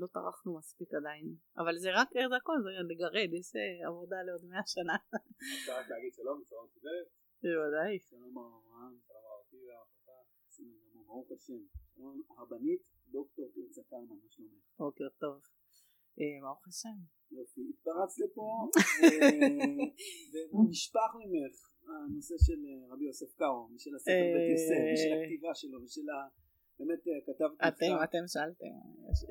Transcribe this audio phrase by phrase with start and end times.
[0.00, 1.26] לא טרחנו מספיק עדיין.
[1.56, 4.96] אבל זה רק, זה הכל, זה לגרד, יש אה, עבודה לעוד מאה שנה.
[5.58, 7.08] אפשר רק להגיד שלום, שלום מסודרת.
[7.42, 7.98] בוודאי.
[7.98, 11.62] שלום אברהם, שלום בסדר גמור, ברוך השם.
[12.38, 12.82] הרבנית
[13.12, 14.64] דוקטור תרצה קלמן, מה שלומך?
[14.78, 15.36] בוקר טוב.
[16.20, 16.98] אה, ברוך השם.
[17.30, 18.46] יופי, התפרצת לפה,
[19.02, 21.56] אה, ונשפך ממך
[21.88, 26.41] הנושא של רבי יוסף קארו, ושל הספר בית יוסף, ושל הכתיבה שלו, ושל ה...
[26.78, 28.74] באמת כתבת אתם, אתם שאלתם,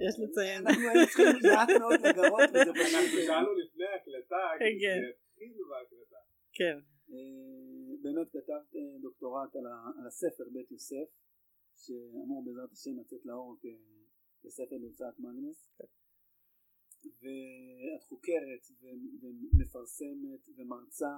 [0.07, 0.67] יש לציין.
[0.67, 2.95] אנחנו היינו צריכים מעט מאוד לגרות, וזה פשוט...
[2.95, 4.43] אנחנו שאלנו לפני ההקלטה,
[4.81, 4.99] כן.
[5.09, 6.21] התחילו בהקלטה.
[6.57, 6.77] כן.
[8.03, 9.55] באמת כתבת דוקטורט
[9.99, 11.07] על הספר בית יוסף,
[11.77, 13.57] שאמור בעזרת השם לצאת לאור
[14.43, 15.59] כספר בהוצאת מגנס.
[17.03, 18.63] ואת חוקרת
[19.21, 21.13] ומפרסמת ומרצה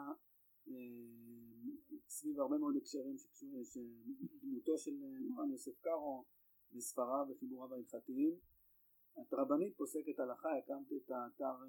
[2.08, 3.16] סביב הרבה מאוד הקשרים
[3.64, 4.92] שדמותו של
[5.30, 6.26] מרן יוסף קארו
[6.74, 8.36] וספריו וחיבוריו ההלכתיים.
[9.22, 11.66] את רבנית פוסקת הלכה, הקמת את האתר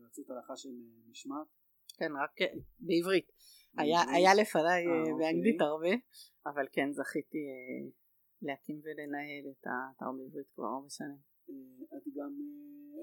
[0.00, 0.74] יועצות הלכה של
[1.10, 1.46] משמעת.
[1.98, 3.32] כן, רק בעברית.
[3.78, 5.94] היה, היה לפניי אה, באנגלית הרבה,
[6.46, 7.90] אבל כן זכיתי אה,
[8.42, 11.20] להקים ולנהל את האתר בעברית כבר הרבה שנים.
[11.50, 12.32] אה, את גם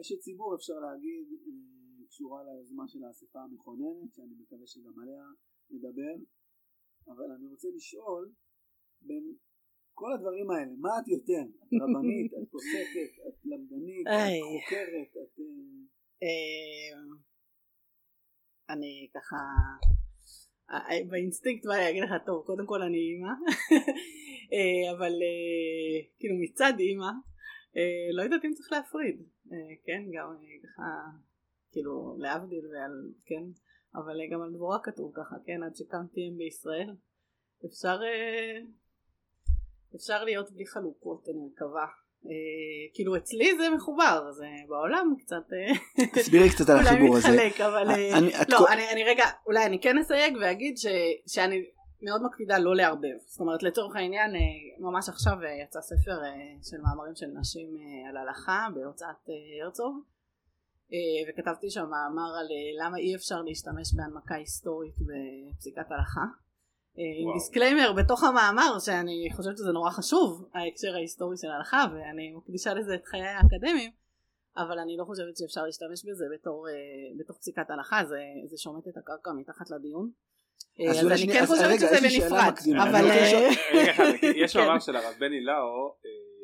[0.01, 1.27] אשת ציבור אפשר להגיד,
[2.17, 5.23] קשורה ליוזמה של האספה המכוננת, שאני מקווה שגם עליה
[5.69, 6.15] נדבר,
[7.07, 8.31] אבל אני רוצה לשאול,
[9.01, 9.35] בין
[9.93, 11.43] כל הדברים האלה, מה את יותר?
[11.59, 14.13] את רבנית, את פוסקת, את למדנית, את
[14.51, 15.39] חוקרת, את...
[18.69, 19.37] אני ככה
[21.09, 23.33] באינסטינקט בא להגיד לך טוב קודם כל אני אימא
[24.53, 27.11] אה, אבל אה, כאילו מצד אימא
[27.77, 29.17] אה, לא יודעת אם צריך להפריד
[29.85, 30.83] כן גם ככה
[31.71, 33.43] כאילו להבדיל ועל כן?
[33.95, 35.63] אבל גם על דבורה כתוב ככה כן?
[35.63, 36.95] עד שקמתי אם בישראל.
[37.65, 37.99] אפשר
[39.95, 41.85] אפשר להיות בלי חלוקות אני מקווה.
[42.25, 42.31] אה,
[42.93, 47.27] כאילו אצלי זה מחובר זה בעולם קצת אה, תסבירי קצת על החיבור הזה.
[47.27, 50.85] מתחלק, אבל אה, לא אני, אני רגע אולי אני כן אסייג ואגיד ש,
[51.27, 51.65] שאני
[52.01, 53.17] מאוד מקפידה לא לערבב.
[53.25, 54.31] זאת אומרת לצורך העניין
[54.79, 56.17] ממש עכשיו יצא ספר
[56.69, 57.67] של מאמרים של נשים
[58.09, 59.29] על הלכה בהוצאת
[59.63, 60.03] הרצוג
[61.29, 62.47] וכתבתי שם מאמר על
[62.81, 66.25] למה אי אפשר להשתמש בהנמקה היסטורית בפסיקת הלכה.
[67.21, 72.73] עם disclaimer בתוך המאמר שאני חושבת שזה נורא חשוב ההקשר ההיסטורי של ההלכה ואני מקדישה
[72.73, 73.91] לזה את חיי האקדמיים
[74.57, 76.67] אבל אני לא חושבת שאפשר להשתמש בזה בתור,
[77.19, 80.11] בתוך פסיקת הלכה זה, זה שומט את הקרקע מתחת לדיון.
[80.89, 83.05] אז, אז אני כן חושבת שזה בנפרד אבל
[84.43, 85.95] יש מאמר של הרב בני לאו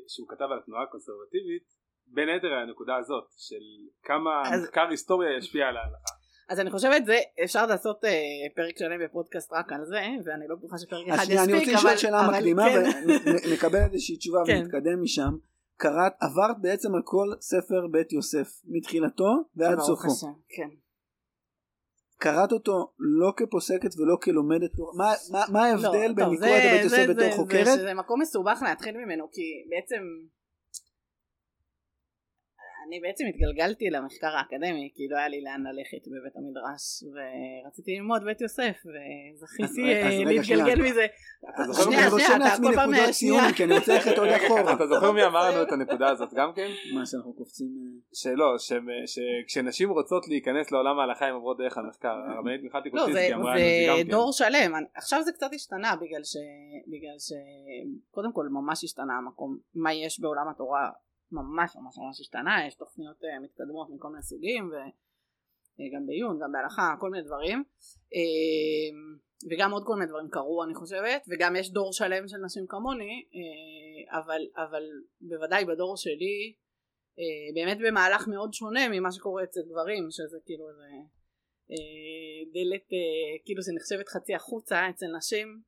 [0.07, 1.63] שהוא כתב על התנועה הקונסרבטיבית
[2.07, 3.63] בין היתר הנקודה הזאת של
[4.03, 6.13] כמה מחקר היסטוריה ישפיע על ההלכה
[6.49, 8.07] אז אני חושבת זה אפשר לעשות uh,
[8.55, 11.97] פרק שלם בפודקאסט רק על זה ואני לא בטוחה שפרק אחד יספיק אני רוצה לשאול
[11.97, 13.07] שאלה מקדימה כן.
[13.49, 14.61] ונקבל איזושהי תשובה כן.
[14.61, 15.31] ונתקדם משם
[15.77, 20.09] קראת עברת בעצם על כל ספר בית יוסף מתחילתו ועד סופו
[20.49, 20.69] כן.
[22.17, 26.83] קראת אותו לא כפוסקת ולא כלומדת מה, מה, מה ההבדל לא, בין לקרוא את בית
[26.83, 27.65] יוסף בתור חוקרת?
[27.65, 30.03] זה, זה מקום מסובך להתחיל ממנו כי בעצם
[32.87, 36.83] אני בעצם התגלגלתי למחקר האקדמי כי לא היה לי לאן ללכת בבית המדרש
[37.13, 38.77] ורציתי ללמוד בית יוסף
[39.33, 41.05] וזכיתי להתגלגל מזה.
[41.49, 44.73] אתה זוכר מי רושם לעצמי נקודות ציון כי אני רוצה ללכת עוד אחורה.
[44.73, 46.67] אתה זוכר מי אמר לנו את הנקודה הזאת גם כן?
[46.93, 47.67] מה שאנחנו קופצים?
[47.67, 48.55] אה, שלא,
[49.05, 52.15] שכשנשים רוצות להיכנס לעולם ההלכה הן עוברות דרך המחקר.
[52.35, 54.03] הרבנית מיכל לא, אמרה לנו את זה גם כן.
[54.03, 54.73] זה דור שלם.
[54.95, 60.89] עכשיו זה קצת השתנה בגלל שקודם כל ממש השתנה המקום מה יש בעולם התורה
[61.33, 64.71] ממש ממש ממש השתנה, יש תוכניות uh, מתקדמות מכל מיני סוגים
[65.79, 67.63] וגם בעיון, גם בהלכה, כל מיני דברים.
[68.13, 72.65] uh, וגם עוד כל מיני דברים קרו אני חושבת וגם יש דור שלם של נשים
[72.67, 74.83] כמוני uh, אבל, אבל
[75.21, 76.53] בוודאי בדור שלי
[77.17, 80.89] uh, באמת במהלך מאוד שונה ממה שקורה אצל גברים שזה כאילו זה
[81.69, 85.61] uh, דלת uh, כאילו שנחשבת חצי החוצה אצל נשים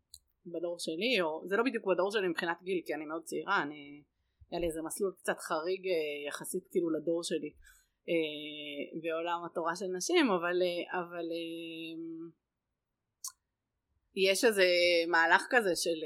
[0.46, 4.04] בדור שלי או זה לא בדיוק בדור שלי מבחינת גיל כי אני מאוד צעירה אני
[4.52, 7.52] היה לי איזה מסלול קצת חריג אה, יחסית כאילו לדור שלי
[8.10, 11.26] אה, בעולם התורה של נשים אבל, אה, אבל
[14.16, 14.66] יש איזה
[15.08, 16.00] מהלך כזה של,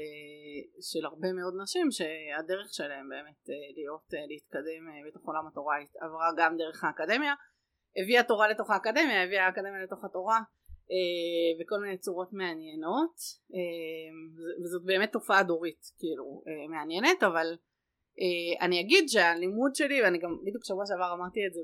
[0.90, 3.42] של הרבה מאוד נשים שהדרך שלהם באמת
[3.76, 7.34] להיות להתקדם בתוך עולם התורה עברה גם דרך האקדמיה
[8.02, 10.40] הביאה תורה לתוך האקדמיה הביאה האקדמיה לתוך התורה
[11.60, 13.14] וכל מיני צורות מעניינות
[14.62, 17.56] וזאת באמת תופעה דורית כאילו מעניינת אבל
[18.60, 21.60] אני אגיד שהלימוד שלי ואני גם בדיוק שבוע שעבר אמרתי את זה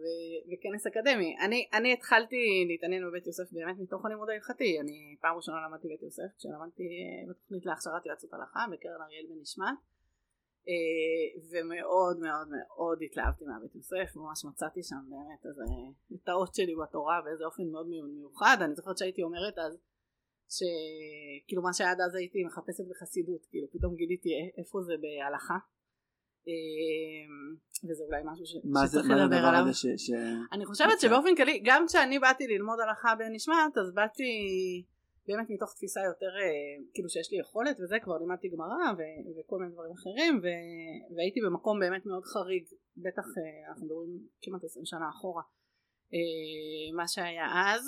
[0.50, 4.81] בכנס אקדמי אני, אני התחלתי להתעניין בבית יוסף באמת מתוך הלימוד ההלכתי.
[4.81, 9.79] אני פעם ראשונה למדתי בית יוסף כשלמדתי uh, בתוכנית להכשרת יועצות הלכה בקרן אריאל בנשמת
[10.69, 15.64] אה, ומאוד מאוד מאוד התלהבתי מהבית יוסף, ממש מצאתי שם באמת איזה
[16.25, 19.73] טעות שלי בתורה באיזה אופן מאוד מיוחד, אני זוכרת שהייתי אומרת אז
[20.56, 25.55] שכאילו מה שעד אז הייתי מחפשת בחסידות, כאילו פתאום גיליתי איפה זה בהלכה.
[25.55, 25.75] אה,
[27.84, 29.75] וזה אולי משהו שצריך לדבר עליו.
[29.75, 30.10] ש, ש...
[30.52, 34.25] אני חושבת שבאופן כללי, גם כשאני באתי ללמוד הלכה בנשמת, אז באתי
[35.28, 39.58] באמת מתוך תפיסה יותר אה, כאילו שיש לי יכולת וזה כבר לימדתי גמרא ו- וכל
[39.58, 42.64] מיני דברים אחרים ו- והייתי במקום באמת מאוד חריג
[42.96, 45.43] בטח אה, אנחנו מדברים כמעט עשרים שנה אחורה
[46.14, 47.84] אה, מה שהיה אז.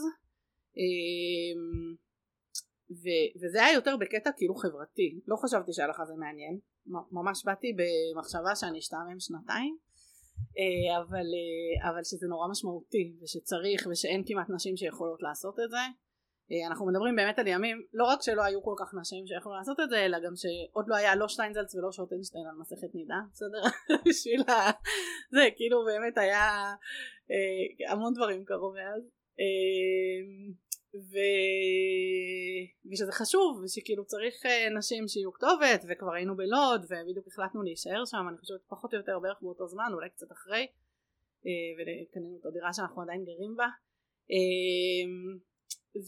[2.90, 5.20] ו- וזה היה יותר בקטע כאילו חברתי.
[5.26, 6.58] לא חשבתי שההלכה זה מעניין
[7.12, 9.76] ממש באתי במחשבה שאני אשתעמם שנתיים
[10.96, 11.26] אבל,
[11.90, 15.84] אבל שזה נורא משמעותי ושצריך ושאין כמעט נשים שיכולות לעשות את זה.
[16.52, 19.80] אה, אנחנו מדברים באמת על ימים לא רק שלא היו כל כך נשים שיכולו לעשות
[19.80, 23.62] את זה אלא גם שעוד לא היה לא שטיינזלץ ולא שוטנשטיין על מסכת נידה בסדר?
[24.08, 24.52] בשביל ה...
[25.34, 26.74] זה כאילו באמת היה
[27.30, 29.02] אה, המון דברים קרו מאז.
[29.40, 30.52] אה,
[30.94, 31.14] ו...
[32.90, 38.24] ושזה חשוב ושכאילו צריך אה, נשים שיהיו כתובת וכבר היינו בלוד ובדיוק החלטנו להישאר שם
[38.28, 40.66] אני חושבת פחות או יותר בערך באותו זמן אולי קצת אחרי
[41.46, 43.68] אה, וקנינו את הדירה שאנחנו עדיין גרים בה
[44.32, 45.04] אה,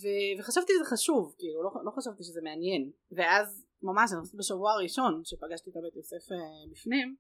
[0.00, 2.90] ו- וחשבתי שזה חשוב, כאילו, לא, לא חשבתי שזה מעניין.
[3.12, 7.16] ואז ממש, אני חושבת בשבוע הראשון שפגשתי את הבית יוסף אה, בפנים,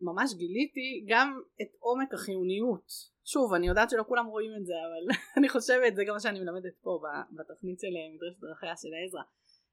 [0.00, 3.13] ממש גיליתי גם את עומק החיוניות.
[3.24, 6.40] שוב, אני יודעת שלא כולם רואים את זה, אבל אני חושבת, זה גם מה שאני
[6.40, 7.00] מלמדת פה
[7.30, 9.22] בתוכנית של אה, מדרשת דרכיה של עזרא.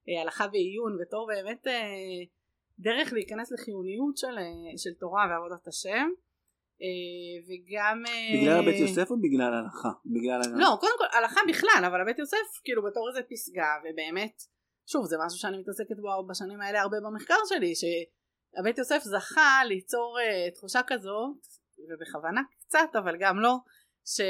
[0.09, 2.21] אה, הלכה ועיון בתור באמת אה,
[2.79, 4.35] דרך להיכנס לחיוניות של,
[4.77, 6.09] של תורה ועבודת השם.
[7.47, 8.03] וגם...
[8.33, 9.91] בגלל הבית יוסף או בגלל הלכה?
[10.05, 10.39] בגלל...
[10.61, 14.35] לא, קודם כל הלכה בכלל, אבל הבית יוסף כאילו בתור איזה פסגה, ובאמת,
[14.91, 20.17] שוב, זה משהו שאני מתעסקת בו בשנים האלה הרבה במחקר שלי, שהבית יוסף זכה ליצור
[20.19, 23.53] uh, תחושה כזאת, ובכוונה קצת, אבל גם לא,
[24.05, 24.21] ש...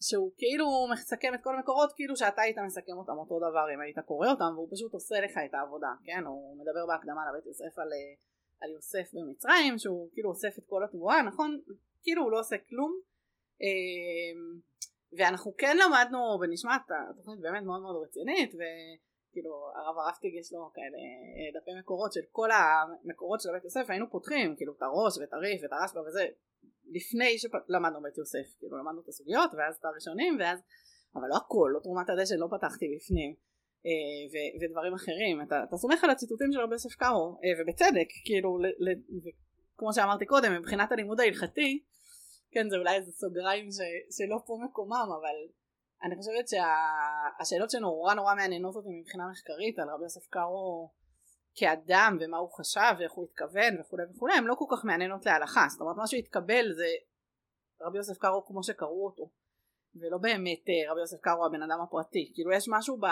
[0.00, 3.98] שהוא כאילו מסכם את כל המקורות כאילו שאתה היית מסכם אותם אותו דבר אם היית
[3.98, 6.24] קורא אותם והוא פשוט עושה לך את העבודה כן?
[6.24, 7.88] הוא מדבר בהקדמה לבית יוסף על
[8.60, 11.60] על יוסף במצרים שהוא כאילו אוסף את כל התבואה נכון?
[12.02, 13.00] כאילו הוא לא עושה כלום.
[13.62, 14.60] אמ,
[15.18, 16.80] ואנחנו כן למדנו בנשמת
[17.10, 20.98] התוכנית באמת מאוד מאוד רצינית וכאילו הרב הרפטיג יש לו כאלה
[21.38, 25.32] אה, דפי מקורות של כל המקורות של בית יוסף היינו פותחים כאילו את הראש ואת
[25.32, 26.26] הריף ואת הרשב"א וזה
[26.96, 30.58] לפני שלמדנו בית יוסף כאילו למדנו את הסוגיות ואז את הראשונים ואז
[31.14, 33.34] אבל לא הכל לא תרומת הדשן לא פתחתי בפנים
[33.86, 35.42] אה, ו- ודברים אחרים.
[35.42, 39.02] אתה, אתה סומך על הציטוטים של רבי יוסף קארו אה, ובצדק כאילו ל- ל-
[39.78, 41.84] כמו שאמרתי קודם מבחינת הלימוד ההלכתי
[42.52, 45.36] כן זה אולי איזה סוגריים ש- שלא פה מקומם אבל
[46.04, 50.90] אני חושבת שהשאלות שה- שנורא נורא מעניינות אותי מבחינה מחקרית על רבי יוסף קארו
[51.54, 55.66] כאדם ומה הוא חשב ואיך הוא התכוון וכולי וכולי הם לא כל כך מעניינות להלכה.
[55.70, 56.86] זאת אומרת מה שהתקבל זה
[57.80, 59.30] רבי יוסף קארו כמו שקראו אותו
[60.00, 62.32] ולא באמת אה, רבי יוסף קארו הבן אדם הפרטי.
[62.34, 63.06] כאילו יש משהו ב...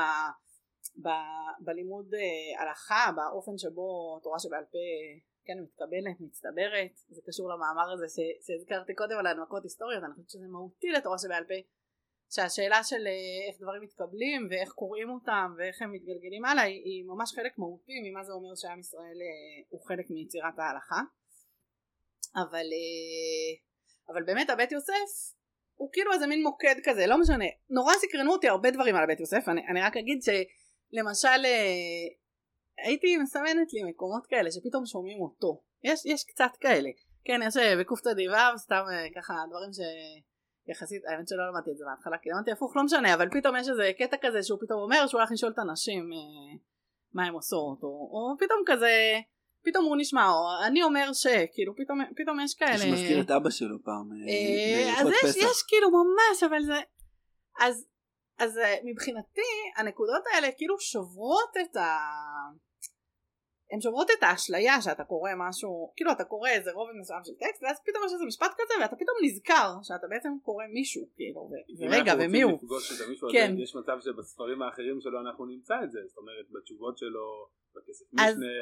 [1.03, 4.79] ב- בלימוד אה, הלכה, באופן שבו תורה שבעל פה
[5.47, 8.07] כן מתקבלת, מצטברת, זה קשור למאמר הזה
[8.47, 11.55] שהזכרתי קודם על הנמקות היסטוריות, אני חושבת שזה מהותי לתורה שבעל פה,
[12.31, 17.05] שהשאלה של אה, איך דברים מתקבלים ואיך קוראים אותם ואיך הם מתגלגלים הלאה היא, היא
[17.07, 21.01] ממש חלק מהותי ממה זה אומר שעם ישראל אה, הוא חלק מיצירת ההלכה,
[22.35, 22.67] אבל,
[24.09, 25.37] אבל באמת הבית יוסף
[25.75, 29.21] הוא כאילו איזה מין מוקד כזה, לא משנה, נורא סקרנו אותי הרבה דברים על הבית
[29.21, 30.29] יוסף, אני, אני רק אגיד ש...
[30.93, 32.07] למשל אה,
[32.87, 35.63] הייתי מסמנת לי מקומות כאלה שפתאום שומעים אותו.
[35.85, 36.91] יש, יש קצת כאלה.
[37.25, 39.71] כן יש אה, דיבב סתם אה, ככה דברים
[40.67, 43.69] שיחסית האמת שלא למדתי את זה בהתחלה כי למדתי הפוך לא משנה אבל פתאום יש
[43.69, 46.11] איזה קטע כזה שהוא פתאום אומר שהוא הולך לשאול את הנשים
[47.13, 49.21] מה הן עושות או, או פתאום כזה
[49.65, 52.79] פתאום הוא נשמע או אני אומר שכאילו פתאום, פתאום יש כאלה.
[52.79, 54.11] שמזכיר את אבא שלו פעם
[54.99, 56.81] אז יש, יש כאילו ממש אבל זה
[57.61, 57.87] אז
[58.39, 61.87] אז אה, מבחינתי הנקודות האלה כאילו שוברות את ה...
[63.73, 67.63] הן שוברות את האשליה שאתה קורא משהו, כאילו אתה קורא איזה רובד מסוים של טקסט
[67.63, 72.13] ואז פתאום יש איזה משפט כזה ואתה פתאום נזכר שאתה בעצם קורא מישהו כאילו ורגע
[72.21, 72.59] ומי הוא.
[73.33, 73.55] כן.
[73.59, 78.57] יש מצב שבספרים האחרים שלו אנחנו נמצא את זה, זאת אומרת בתשובות שלו, בכסף משנה,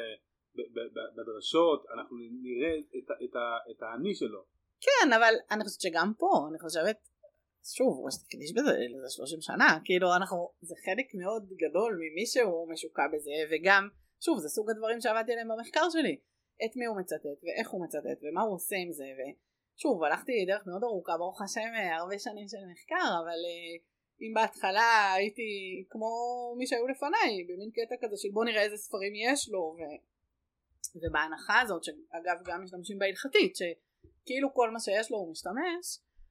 [1.15, 2.73] בדרשות, אנחנו נראה
[3.71, 4.41] את האני שלו.
[4.81, 6.97] כן אבל אני חושבת שגם פה אני חושבת
[7.75, 12.71] שוב, הוא הקדיש בזה לזה 30 שנה, כאילו אנחנו, זה חלק מאוד גדול ממי שהוא
[12.71, 13.89] משוקע בזה, וגם,
[14.25, 16.15] שוב, זה סוג הדברים שעבדתי עליהם במחקר שלי,
[16.65, 20.67] את מי הוא מצטט, ואיך הוא מצטט, ומה הוא עושה עם זה, ושוב, הלכתי דרך
[20.67, 23.75] מאוד ארוכה, ברוך השם, הרבה שנים של מחקר, אבל אה,
[24.21, 25.49] אם בהתחלה הייתי
[25.89, 26.09] כמו
[26.57, 29.81] מי שהיו לפניי, במין קטע כזה של בוא נראה איזה ספרים יש לו, ו...
[31.01, 35.85] ובהנחה הזאת שאגב גם משתמשים בהלכתית שכאילו כל מה שיש לו הוא משתמש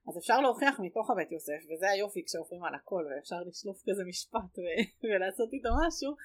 [0.09, 4.59] אז אפשר להוכיח מתוך הבית יוסף וזה היופי כשעוברים על הכל ואפשר לשלוף כזה משפט
[4.59, 4.85] ו-
[5.15, 6.17] ולעשות איתו משהו אה,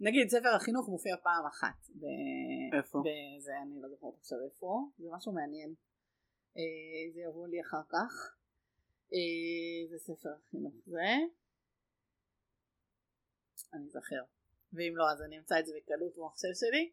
[0.00, 2.98] נגיד ספר החינוך מופיע פעם אחת ב- איפה?
[2.98, 4.84] בזה אני לא זוכרת עכשיו איפה.
[4.98, 5.74] זה משהו מעניין.
[6.56, 8.36] אה, זה יבוא לי אחר כך.
[9.12, 11.10] אה, זה ספר החינוך זה.
[13.74, 14.22] אני זוכר
[14.72, 16.90] ואם לא אז אני אמצא את זה בקלות במחשב שלי.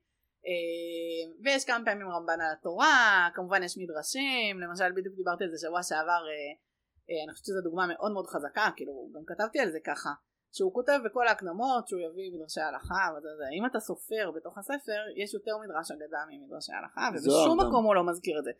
[0.47, 5.57] אה, ויש כמה פעמים רמב"ן על התורה כמובן יש מדרשים למשל בדיוק דיברתי על זה
[5.57, 6.51] שבוע שעבר אה,
[7.09, 10.09] אה, אני חושבת שזו דוגמה מאוד מאוד חזקה כאילו גם כתבתי על זה ככה
[10.55, 15.01] שהוא כותב בכל ההקדמות שהוא יביא מדרשי הלכה וזה זה אם אתה סופר בתוך הספר
[15.21, 17.59] יש יותר מדרש אגדה ממדרשי הלכה ובשום.
[17.59, 18.51] מקום הוא לא מזכיר את זה.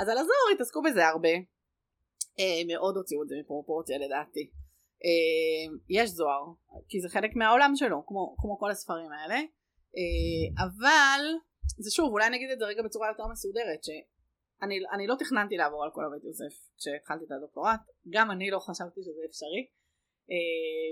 [0.00, 1.34] אז על הזוהר התעסקו בזה הרבה.
[2.40, 4.50] אה, מאוד הוציאו את זה מפרופורציה לדעתי.
[5.04, 6.44] אה, יש זוהר
[6.88, 9.38] כי זה חלק מהעולם שלו כמו, כמו כל הספרים האלה.
[9.96, 11.20] אה, אבל
[11.78, 15.84] זה שוב אולי נגיד את זה רגע בצורה יותר מסודרת שאני אני לא תכננתי לעבור
[15.84, 19.66] על כל הבית יוסף כשהתחלתי את הדוקטורט גם אני לא חשבתי שזה אפשרי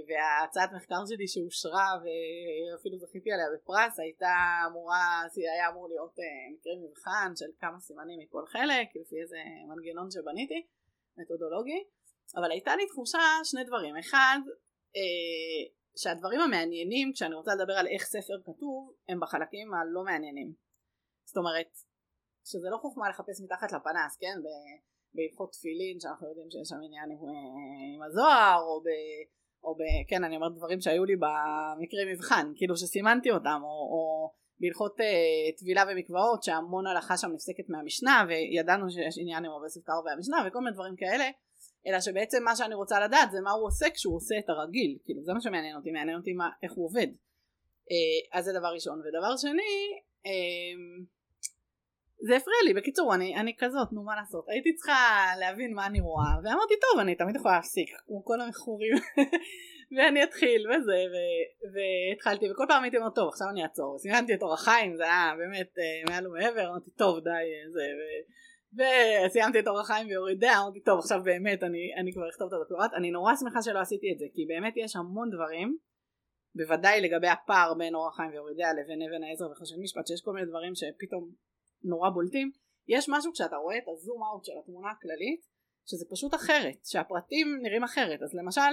[0.08, 4.34] וההצעת מחקר שלי שאושרה ואפילו זכיתי עליה בפרס הייתה
[4.66, 6.24] אמורה, היה אמור להיות אה,
[6.54, 9.36] מקרה מבחן של כמה סימנים מכל חלק לפי איזה
[9.68, 10.66] מנגנון שבניתי
[11.16, 11.80] מתודולוגי
[12.36, 13.96] אבל הייתה לי תחושה שני דברים.
[13.96, 14.38] אחד
[14.96, 15.62] אה,
[15.96, 20.52] שהדברים המעניינים כשאני רוצה לדבר על איך ספר כתוב הם בחלקים הלא מעניינים.
[21.24, 21.70] זאת אומרת
[22.44, 24.36] שזה לא חוכמה לחפש מתחת לפנס כן
[25.14, 27.18] בהלכות תפילין שאנחנו יודעים שיש שם עניין עם,
[27.94, 28.88] עם הזוהר או ב...
[29.64, 29.80] או ב...
[30.08, 35.58] כן אני אומרת דברים שהיו לי במקרה מבחן כאילו שסימנתי אותם או, או בהלכות uh,
[35.58, 40.58] טבילה ומקוואות שהמון הלכה שם נפסקת מהמשנה וידענו שיש עניין עם הרבה ספקר והמשנה וכל
[40.58, 41.24] מיני דברים כאלה
[41.86, 45.22] אלא שבעצם מה שאני רוצה לדעת זה מה הוא עושה כשהוא עושה את הרגיל כאילו
[45.22, 47.06] זה מה שמעניין אותי מעניין אותי מה, איך הוא עובד.
[47.92, 49.00] uh, אז זה דבר ראשון.
[49.00, 49.74] ודבר שני
[50.26, 51.04] uh,
[52.26, 54.44] זה הפריע לי בקיצור אני, אני כזאת נו מה לעשות?
[54.48, 58.94] הייתי צריכה להבין מה אני רואה ואמרתי טוב אני תמיד יכולה להפסיק כמו כל המכורים.
[59.96, 61.16] ואני אתחיל וזה ו,
[61.72, 63.98] והתחלתי וכל פעם הייתי אומרת טוב עכשיו אני אעצור.
[63.98, 68.00] סימנתי את אורח חיים זה היה באמת uh, מעל ומעבר אמרתי טוב די זה ו...
[68.76, 72.90] וסיימתי את אורח חיים ויורידיה אמרתי טוב עכשיו באמת אני, אני כבר אכתוב את הדוקטורט
[72.94, 75.76] אני נורא שמחה שלא עשיתי את זה כי באמת יש המון דברים
[76.54, 80.46] בוודאי לגבי הפער בין אורח חיים ויורידיה לבין אבן העזר וחשב משפט שיש כל מיני
[80.46, 81.30] דברים שפתאום
[81.84, 82.50] נורא בולטים.
[82.88, 85.40] יש משהו כשאתה רואה את הזום אאוט של התמונה הכללית
[85.86, 88.22] שזה פשוט אחרת שהפרטים נראים אחרת.
[88.22, 88.72] אז למשל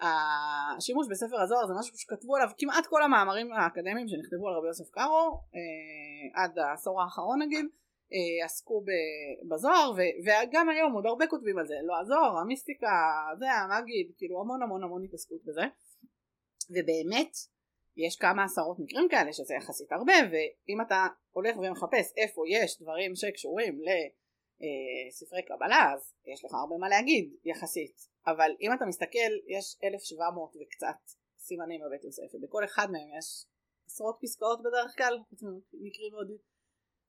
[0.00, 4.90] השימוש בספר הזוהר זה משהו שכתבו עליו כמעט כל המאמרים האקדמיים שנכתבו על רבי יוסף
[4.90, 7.66] קארו אה, עד העשור האחרון נגיד
[8.12, 8.84] אה, עסקו
[9.50, 9.92] בזוהר
[10.24, 11.74] וגם היום עוד הרבה כותבים על זה.
[11.82, 12.88] לא הזוהר המיסטיקה
[13.38, 15.64] זה המגיד כאילו המון המון המון התעסקות בזה.
[16.70, 17.32] ובאמת
[17.96, 23.14] יש כמה עשרות מקרים כאלה שזה יחסית הרבה ואם אתה הולך ומחפש איפה יש דברים
[23.14, 27.96] שקשורים לספרי קבלה אז יש לך הרבה מה להגיד יחסית.
[28.26, 31.00] אבל אם אתה מסתכל יש 1700 וקצת
[31.38, 33.46] סימנים בבית יוסף ובכל אחד מהם יש
[33.86, 35.18] עשרות פסקאות בדרך כלל
[35.72, 36.30] מקרים מאוד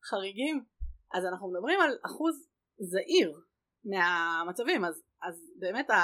[0.04, 0.64] חריגים
[1.14, 2.48] אז אנחנו מדברים על אחוז
[2.80, 3.40] זעיר
[3.86, 4.86] מהמצבים.
[4.86, 5.96] אז, אז באמת, ה,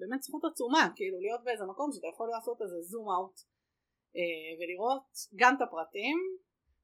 [0.00, 3.44] באמת זכות עצומה כאילו להיות באיזה מקום שאתה יכול לעשות איזה זום אאוט אה,
[4.60, 5.02] ולראות
[5.36, 6.18] גם את הפרטים.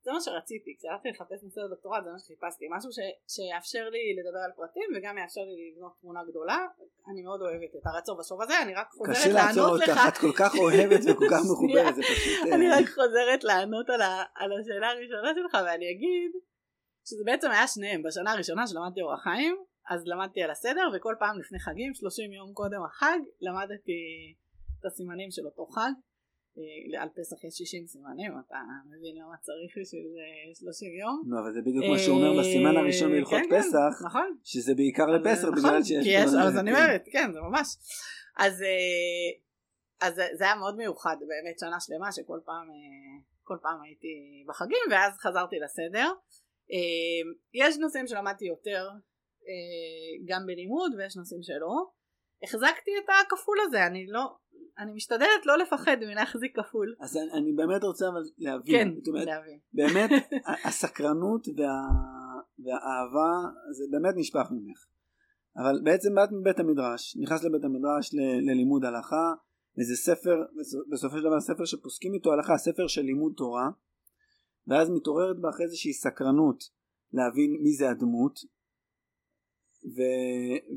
[0.06, 2.64] זה מה שרציתי כשהלכתי לחפש נושא לדוקטורט זה מה שחיפשתי.
[2.70, 2.98] משהו ש,
[3.34, 6.58] שיאפשר לי לדבר על פרטים וגם יאפשר לי לבנות תמונה גדולה.
[7.10, 10.00] אני מאוד אוהבת את הרצון בשוב הזה אני רק חוזרת לענות לך קשה לעצור אותך
[10.08, 14.02] את כל כך אוהבת וכל כך מחוברת זה פשוט אה, אני רק חוזרת לענות על,
[14.02, 16.30] ה, על השאלה הראשונה שלך ואני אגיד
[17.08, 18.02] שזה בעצם היה שניהם.
[18.02, 19.56] בשנה הראשונה שלמדתי אורח חיים
[19.90, 24.00] אז למדתי על הסדר וכל פעם לפני חגים 30 יום קודם החג למדתי
[24.80, 25.80] את הסימנים של אותו חג.
[25.80, 25.90] אה,
[27.00, 30.06] על פסח יש 60 סימנים, אתה מבין למה צריך בשביל
[30.54, 31.22] 30 יום?
[31.26, 34.36] לא, אבל זה בדיוק מה שהוא אומר בסימן הראשון בהלכות כן, כן, פסח, נכון.
[34.44, 36.06] שזה בעיקר לפסח נכון, בגלל שיש...
[36.16, 36.76] אז אני כן.
[36.76, 37.68] אומרת, כן, זה ממש.
[38.38, 44.44] אז אה, זה- היה מאוד מיוחד, באמת שנה שלמה שכל פעם, אה, כל פעם הייתי
[44.48, 46.08] בחגים ואז חזרתי לסדר.
[46.72, 47.22] אה,
[47.54, 48.88] יש נושאים שלמדתי יותר
[49.48, 51.74] אה, גם בלימוד ויש נושאים שלא.
[52.42, 54.36] החזקתי את הכפול הזה, אני לא,
[54.78, 56.94] אני משתדלת לא לפחד מלהחזיק כפול.
[57.00, 59.58] אז אני- אני באמת רוצה אבל להבין, כן, אומרת, להבין.
[59.72, 60.10] באמת
[60.68, 61.72] הסקרנות וה...
[62.58, 63.32] והאהבה
[63.76, 64.78] זה באמת נשפך ממך.
[65.56, 68.18] אבל בעצם באת מבית המדרש, נכנס לבית המדרש ל...
[68.50, 69.32] ללימוד הלכה,
[69.78, 73.68] איזה ספר, בסופ- בסופו של דבר ספר שפוסקים איתו הלכה, ספר של לימוד תורה,
[74.66, 76.64] ואז מתעוררת בך איזושהי סקרנות
[77.12, 78.40] להבין מי זה הדמות,
[79.86, 80.00] ו...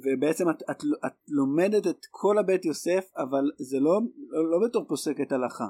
[0.04, 4.00] ובעצם את, את, את לומדת את כל הבית יוסף, אבל זה לא,
[4.30, 5.66] לא, לא בתור פוסקת הלכה.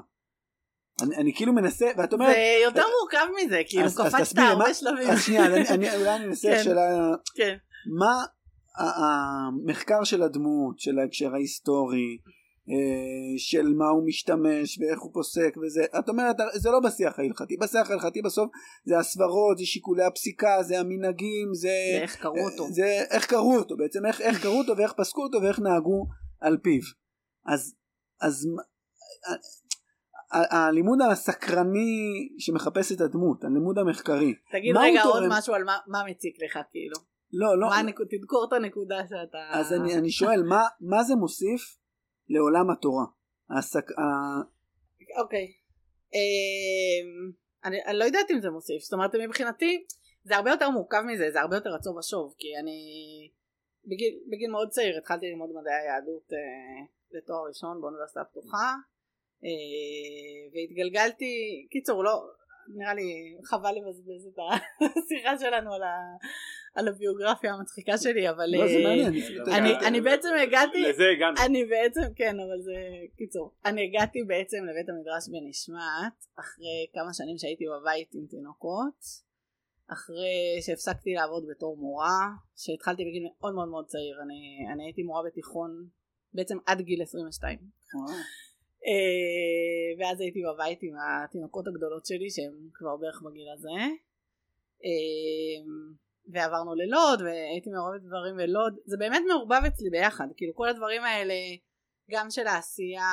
[1.02, 2.28] אני, אני כאילו מנסה, ואת אומרת...
[2.32, 5.10] זה יותר מורכב מזה, כאילו אז- קפצת הרבה שלבים.
[5.10, 6.64] אז שנייה, אני- אני- אולי אני אנסה כן.
[6.64, 7.56] שאלה, כן.
[7.98, 8.24] מה
[8.76, 12.18] המחקר של הדמות, של ההקשר ההיסטורי,
[13.38, 17.90] של מה הוא משתמש ואיך הוא פוסק וזה, את אומרת זה לא בשיח ההלכתי, בשיח
[17.90, 18.50] ההלכתי בסוף
[18.84, 22.66] זה הסברות, זה שיקולי הפסיקה, זה המנהגים, זה, ואיך קראו אותו.
[22.72, 26.06] זה איך קראו אותו בעצם, איך, איך קראו אותו ואיך פסקו אותו ואיך נהגו
[26.40, 26.80] על פיו.
[27.46, 27.74] אז,
[28.20, 28.62] אז מה-
[30.32, 35.32] ה- ה- הלימוד הסקרני שמחפש את הדמות, הלימוד המחקרי, תגיד רגע עוד תורם?
[35.32, 36.96] משהו על מה- מה מציק לך, כאילו.
[37.32, 39.38] לא, לא, מה הנקוד- תדקור את הנקודה שאתה...
[39.60, 41.79] אז אני, אני שואל, מה, מה זה מוסיף
[42.30, 43.04] לעולם התורה?
[43.58, 43.90] הסק...
[43.98, 44.02] ה...
[45.22, 45.52] אוקיי.
[46.14, 47.32] אמ,
[47.64, 49.84] אני לא יודעת אם זה מוסיף, זאת אומרת מבחינתי
[50.24, 52.78] זה הרבה יותר מורכב מזה, זה הרבה יותר עצוב ושוב, כי אני
[53.84, 58.74] בגיל, בגיל מאוד צעיר התחלתי ללמוד מדעי היהדות אה, לתואר ראשון באוניברסיטה הפתוחה
[59.44, 62.30] אה, והתגלגלתי, קיצור לא,
[62.74, 64.38] נראה לי חבל לבזבז את
[64.80, 65.96] השיחה שלנו על, ה,
[66.74, 69.12] על הביוגרפיה המצחיקה שלי, אבל לא, זה אה, מעניין.
[69.52, 71.36] אני, אני בעצם הגעתי לזה הגענו.
[71.46, 72.74] אני בעצם, כן, אבל זה
[73.16, 73.54] קיצור.
[73.64, 79.30] אני הגעתי בעצם לבית המדרש בנשמת, אחרי כמה שנים שהייתי בבית עם תינוקות,
[79.92, 85.22] אחרי שהפסקתי לעבוד בתור מורה, שהתחלתי בגיל מאוד מאוד מאוד צעיר, אני, אני הייתי מורה
[85.26, 85.86] בתיכון
[86.34, 87.58] בעצם עד גיל 22.
[88.86, 90.94] אה, ואז הייתי בבית עם
[91.24, 93.80] התינוקות הגדולות שלי שהן כבר בערך בגיל הזה.
[94.84, 95.60] אה,
[96.32, 98.74] ועברנו ללוד והייתי מעורבת דברים בלוד.
[98.86, 100.26] זה באמת מעורבב אצלי ביחד.
[100.36, 101.34] כאילו כל הדברים האלה
[102.10, 103.12] גם של העשייה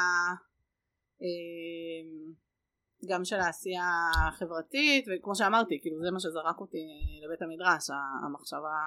[1.21, 2.37] אה,
[3.09, 3.89] גם של העשייה
[4.27, 6.85] החברתית וכמו שאמרתי כאילו זה מה שזרק אותי
[7.23, 7.89] לבית המדרש
[8.25, 8.77] המחשבה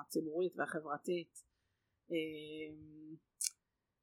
[0.00, 1.32] הציבורית והחברתית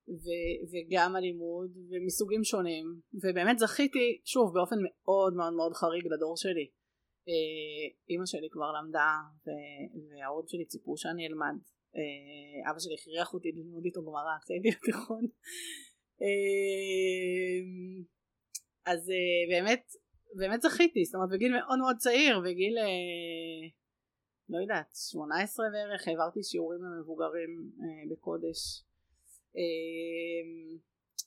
[0.08, 2.86] ו- וגם הלימוד ומסוגים שונים.
[3.14, 6.68] ובאמת זכיתי שוב באופן מאוד מאוד מאוד חריג לדור שלי.
[7.30, 9.12] אה, אימא שלי כבר למדה
[9.46, 11.58] ו- וההורים שלי ציפו שאני אלמד.
[11.96, 15.24] אה, אבא שלי הכריח אותי ללמוד איתו גמרא כשהייתי בתיכון.
[16.22, 17.58] אה,
[18.86, 19.12] אז
[19.50, 19.84] באמת
[20.38, 21.06] באמת זכיתי.
[21.06, 22.76] זאת אומרת בגיל מאוד מאוד צעיר בגיל
[24.50, 27.72] לא יודעת 18 בערך העברתי שיעורים למבוגרים
[28.12, 28.84] בקודש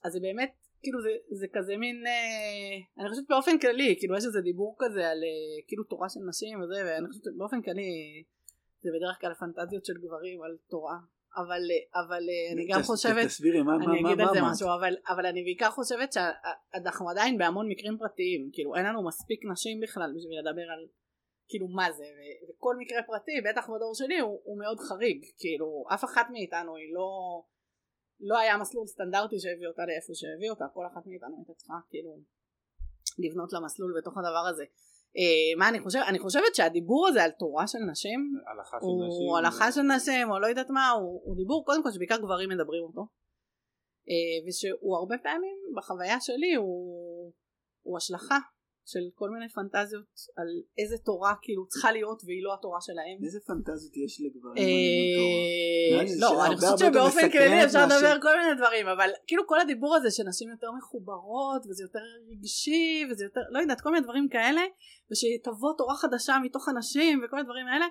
[0.04, 4.24] אז זה באמת כאילו זה, זה כזה מין אה, אני חושבת באופן כללי כאילו יש
[4.24, 8.24] איזה דיבור כזה על אה, כאילו תורה של נשים וזה ואני חושבת באופן כללי
[8.82, 10.98] זה בדרך כלל פנטזיות של גברים על תורה
[11.36, 14.52] אבל אה, אבל אני גם חושבת תסבירי מה אני מה אגיד מה על זה אמרת?
[14.52, 19.40] משהו אבל, אבל אני בעיקר חושבת שאנחנו עדיין בהמון מקרים פרטיים כאילו אין לנו מספיק
[19.52, 20.86] נשים בכלל בשביל לדבר על
[21.48, 25.84] כאילו מה זה ו- וכל מקרה פרטי בטח בדור שלי הוא, הוא מאוד חריג כאילו
[25.94, 27.08] אף אחת מאיתנו היא לא
[28.20, 32.10] לא היה מסלול סטנדרטי שהביא אותה לאיפה שהביא אותה כל אחת מאיתנו הייתה צריכה כאילו
[33.18, 34.64] לבנות לה מסלול בתוך הדבר הזה.
[35.18, 39.28] אה, מה אני חושבת אני חושבת שהדיבור הזה על תורה של נשים הלכה של נשים.
[39.28, 42.48] הוא הלכה של נשים או לא יודעת מה הוא, הוא דיבור קודם כל שבעיקר גברים
[42.48, 43.02] מדברים אותו.
[44.10, 47.32] אה, ושהוא הרבה פעמים בחוויה שלי הוא,
[47.82, 48.38] הוא השלכה
[48.86, 50.46] של כל מיני פנטזיות על
[50.78, 53.18] איזה תורה כאילו צריכה להיות והיא לא התורה שלהם.
[53.24, 58.86] איזה פנטזיות יש לגברים אה, לא, אני חושבת שבאופן כללי אפשר לדבר כל מיני דברים,
[58.88, 63.80] אבל כאילו כל הדיבור הזה שנשים יותר מחוברות, וזה יותר רגשי, וזה יותר, לא יודעת,
[63.80, 64.62] כל מיני דברים כאלה,
[65.10, 67.86] ושתבוא תורה חדשה מתוך הנשים, וכל הדברים האלה,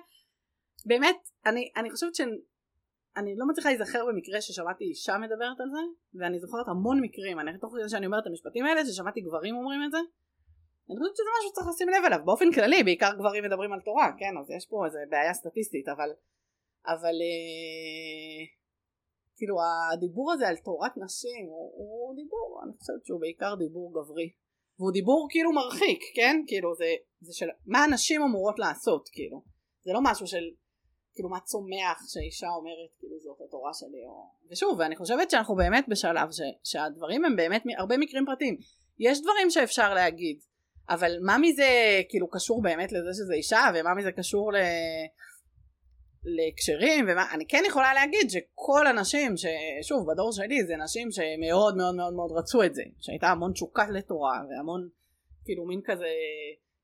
[0.86, 2.20] באמת, אני, אני חושבת ש...
[3.16, 5.82] אני לא מצליחה להיזכר במקרה ששמעתי אישה מדברת על זה,
[6.20, 9.80] ואני זוכרת המון מקרים, אני תוך כדי שאני אומרת את המשפטים האלה, ששמעתי גברים אומרים
[9.84, 9.98] את זה,
[10.90, 14.08] אני חושבת שזה משהו שצריך לשים לב אליו, באופן כללי, בעיקר גברים מדברים על תורה,
[14.18, 16.10] כן, אז יש פה איזה בעיה סטטיסטית, אבל,
[16.86, 18.42] אבל אה,
[19.36, 19.56] כאילו
[19.92, 24.30] הדיבור הזה על תורת נשים הוא, הוא דיבור, אני חושבת שהוא בעיקר דיבור גברי,
[24.78, 29.42] והוא דיבור כאילו מרחיק, כן, כאילו זה, זה של מה הנשים אמורות לעשות, כאילו,
[29.84, 30.44] זה לא משהו של
[31.14, 34.30] כאילו מה צומח שאישה אומרת כאילו זאת התורה שלי או...
[34.50, 36.40] ושוב ואני חושבת שאנחנו באמת בשלב ש...
[36.64, 38.56] שהדברים הם באמת הרבה מקרים פרטיים.
[38.98, 40.38] יש דברים שאפשר להגיד
[40.88, 44.56] אבל מה מזה כאילו קשור באמת לזה שזה אישה ומה מזה קשור ל...
[46.26, 51.94] להקשרים ומה אני כן יכולה להגיד שכל הנשים ששוב בדור שלי זה נשים שמאוד מאוד
[51.94, 54.88] מאוד מאוד רצו את זה שהייתה המון תשוקה לתורה והמון
[55.44, 56.08] כאילו מין כזה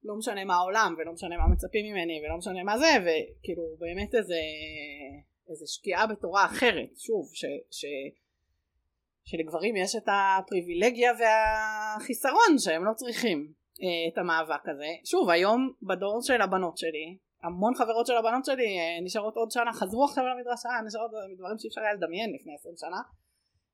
[0.04, 4.14] לא משנה מה העולם ולא משנה מה מצפים ממני ולא משנה מה זה וכאילו באמת
[4.14, 4.40] איזה
[5.50, 7.84] איזה שקיעה בתורה אחרת שוב ש, ש,
[9.24, 13.52] שלגברים יש את הפריבילגיה והחיסרון שהם לא צריכים
[14.12, 14.90] את המאבק הזה.
[15.04, 19.72] שוב היום בדור של הבנות שלי המון חברות של הבנות שלי אה, נשארות עוד שנה
[19.72, 23.00] חזרו עכשיו למדרשה נשארות דברים שאי אפשר היה לדמיין לפני 20 שנה.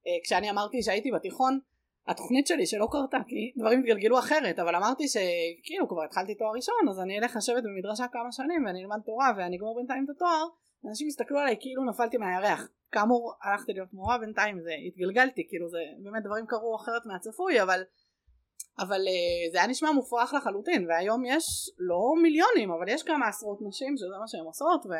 [0.06, 1.58] אה, כשאני אמרתי שהייתי בתיכון
[2.06, 6.88] התוכנית שלי שלא קרתה כי דברים התגלגלו אחרת אבל אמרתי שכאילו כבר התחלתי תואר ראשון
[6.90, 10.46] אז אני אלך לשבת במדרשה כמה שנים ואני אלמד תורה ואני אגמור בינתיים את התואר.
[10.88, 12.68] אנשים יסתכלו עליי כאילו נפלתי מהירח.
[12.92, 17.82] כאמור הלכתי להיות מורה בינתיים זה התגלגלתי כאילו זה באמת דברים קרו אחרת מהצפוי אבל
[18.78, 21.44] אבל uh, זה היה נשמע מופרך לחלוטין והיום יש
[21.78, 24.92] לא מיליונים אבל יש כמה עשרות נשים שזה מה שהן עושות ו,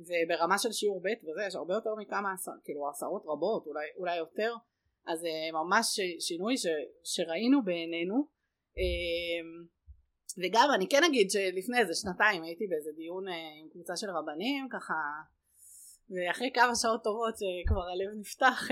[0.00, 4.16] וברמה של שיעור ב' וזה יש הרבה יותר מכמה עשר, כאילו עשרות רבות אולי, אולי
[4.16, 4.54] יותר.
[5.06, 5.86] אז זה uh, ממש
[6.20, 6.66] שינוי ש,
[7.04, 8.26] שראינו בעינינו.
[8.76, 9.72] uh,
[10.38, 14.94] וגם אני כן אגיד שלפני איזה שנתיים הייתי באיזה דיון עם קבוצה של רבנים ככה
[16.10, 18.68] ואחרי כמה שעות טובות שכבר הלב נפתח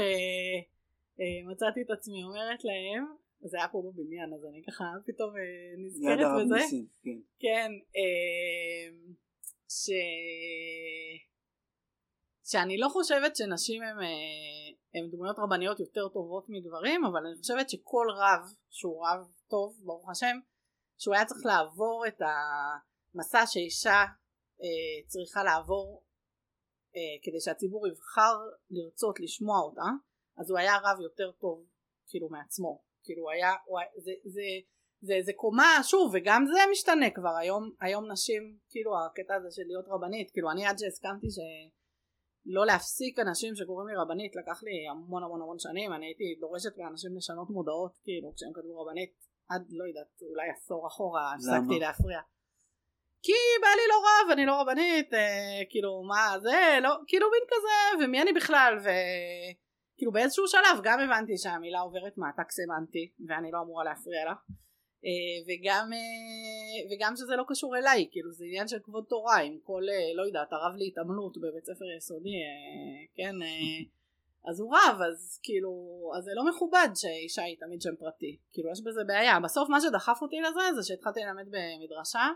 [1.51, 5.43] מצאתי את עצמי אומרת להם זה היה פה בבניין אז אני ככה פתאום אה,
[5.79, 6.77] נזכרת בזה.
[7.03, 7.19] כן.
[7.39, 9.15] כן אה,
[9.69, 9.91] ש...
[12.51, 17.71] שאני לא חושבת שנשים הם, אה, הם דמויות רבניות יותר טובות מגברים אבל אני חושבת
[17.71, 20.37] שכל רב שהוא רב טוב ברוך השם
[20.99, 24.05] שהוא היה צריך לעבור את המסע שאישה
[24.63, 26.05] אה, צריכה לעבור
[26.97, 28.35] אה, כדי שהציבור יבחר
[28.71, 29.89] לרצות לשמוע אותה
[30.39, 31.67] אז הוא היה רב יותר טוב
[32.09, 33.53] כאילו מעצמו כאילו היה,
[34.05, 34.49] זה, זה,
[35.09, 39.63] זה, זה קומה, שוב, וגם זה משתנה כבר, היום, היום נשים, כאילו הקטע הזה של
[39.67, 45.23] להיות רבנית, כאילו אני עד שהסכמתי שלא להפסיק אנשים שקוראים לי רבנית, לקח לי המון
[45.25, 49.13] המון המון שנים, אני הייתי דורשת מאנשים לשנות מודעות, כאילו, כשהם כתבו רבנית,
[49.53, 52.21] עד לא יודעת, אולי עשור אחורה, הפסקתי להפריע.
[53.23, 57.45] כי בא לי לא רב, אני לא רבנית, אה, כאילו מה זה, לא, כאילו מין
[57.53, 58.89] כזה, ומי אני בכלל, ו...
[60.01, 64.35] כאילו באיזשהו שלב גם הבנתי שהמילה עוברת מעתק סמנטי ואני לא אמורה להפריע לה.
[65.05, 69.59] אה, וגם, אה, וגם שזה לא קשור אליי כאילו זה עניין של כבוד תורה עם
[69.63, 72.37] כל אה, לא יודעת הרב להתעמלות בבית ספר יסודי
[73.17, 73.35] כן
[74.49, 75.73] אז הוא רב אז כאילו
[76.19, 78.39] אז זה לא מכובד שאישה היא תמיד שם פרטי.
[78.53, 79.41] כאילו יש בזה בעיה.
[79.41, 82.27] בסוף מה שדחף אותי לזה זה שהתחלתי ללמד במדרשה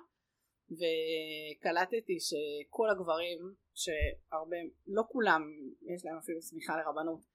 [0.70, 3.38] וקלטתי שכל הגברים
[3.74, 5.42] שהרבה לא כולם
[5.94, 7.33] יש להם אפילו סמיכה לרבנות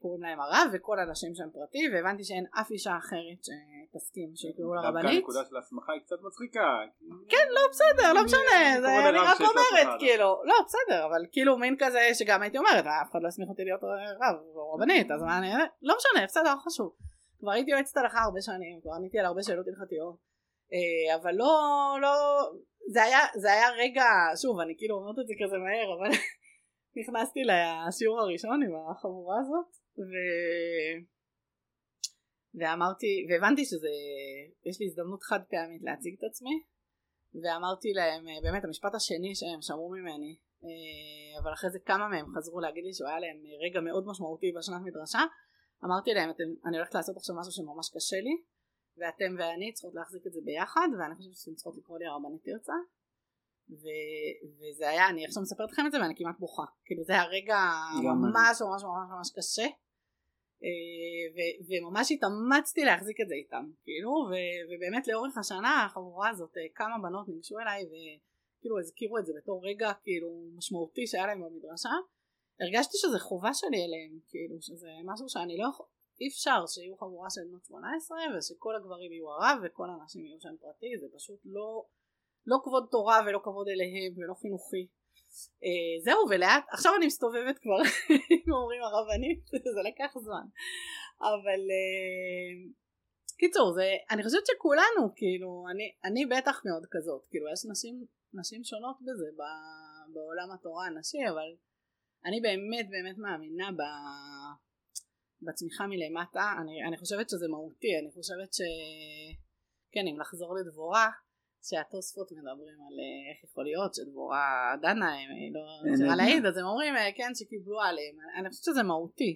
[0.00, 4.80] קוראים להם הרב וכל הנשים שם פרטי והבנתי שאין אף אישה אחרת שתסכים שיקראו לה
[4.80, 5.04] רבנית.
[5.04, 6.68] דווקא הנקודה של ההסמכה היא קצת מצחיקה.
[7.28, 8.76] כן לא בסדר לא משנה
[9.08, 13.22] אני רק אומרת כאילו לא בסדר אבל כאילו מין כזה שגם הייתי אומרת אף אחד
[13.22, 13.82] לא הסמיך אותי להיות
[14.22, 15.48] רב או רבנית אז מה אני
[15.82, 16.92] לא משנה בסדר לא חשוב.
[17.38, 20.16] כבר הייתי יועצת הלכה הרבה שנים כבר עניתי על הרבה שאלות הלכתיות
[20.72, 21.52] אה, אבל לא
[22.02, 22.14] לא
[22.92, 24.04] זה היה זה היה רגע
[24.42, 26.10] שוב אני כאילו אומרת את זה כזה מהר אבל
[26.96, 30.12] נכנסתי לשיעור הראשון עם החבורה הזאת ו...
[32.54, 33.94] ואמרתי והבנתי שזה
[34.64, 36.62] יש לי הזדמנות חד פעמית להציג את עצמי
[37.42, 42.60] ואמרתי להם באמת המשפט השני שהם שמעו ממני אה, אבל אחרי זה כמה מהם חזרו
[42.60, 45.22] להגיד לי שהוא היה להם רגע מאוד משמעותי בשנת מדרשה
[45.84, 48.34] אמרתי להם אתם, אני הולכת לעשות עכשיו משהו שממש קשה לי
[48.98, 52.72] ואתם ואני צריכות להחזיק את זה ביחד ואני חושבת שאתם צריכות לקרוא לי הרבנית תרצה
[53.70, 53.84] ו,
[54.58, 57.58] וזה היה, אני עכשיו מספרת לכם את זה ואני כמעט בוכה, כאילו זה היה רגע
[58.02, 59.66] ממש ממש ממש ממש קשה.
[60.64, 64.32] אה, ו, וממש התאמצתי להחזיק את זה איתם, כאילו, ו,
[64.68, 69.66] ובאמת לאורך השנה החבורה הזאת אה, כמה בנות ניגשו אליי וכאילו הזכירו את זה בתור
[69.66, 71.94] רגע כאילו משמעותי שהיה להם במדרשה,
[72.60, 75.86] הרגשתי שזה חובה שלי אליהם, כאילו שזה משהו שאני לא יכול,
[76.20, 80.56] אי אפשר שיהיו חבורה של בנות 18 ושכל הגברים יהיו הרב וכל הנשים יהיו שם
[80.60, 81.84] פרטי, זה פשוט לא
[82.46, 84.84] לא כבוד תורה ולא כבוד אליהם ולא חינוכי.
[85.64, 87.80] אה, זהו ולאט עכשיו אני מסתובבת כבר
[88.32, 90.46] אם אומרים הרבנית זה לקח זמן.
[91.20, 92.50] אבל אה,
[93.38, 97.94] קיצור זה אני חושבת שכולנו כאילו אני, אני בטח מאוד כזאת כאילו יש נשים,
[98.40, 99.42] נשים שונות בזה ב,
[100.14, 101.48] בעולם התורה הנשי אבל
[102.26, 103.82] אני באמת באמת מאמינה ב,
[105.46, 106.46] בצמיחה מלמטה.
[106.60, 108.60] אני, אני חושבת שזה מהותי אני חושבת ש...
[109.92, 111.10] כן אם לחזור לדבורה
[111.68, 114.46] שהתוספות מדברים על אה, איך יכול להיות שדבורה
[114.82, 115.30] דנה הם
[115.84, 118.16] לא צריכה להעיד אז הם אומרים אה, כן שקיבלו עליהם.
[118.38, 119.32] אני חושבת שזה מהותי.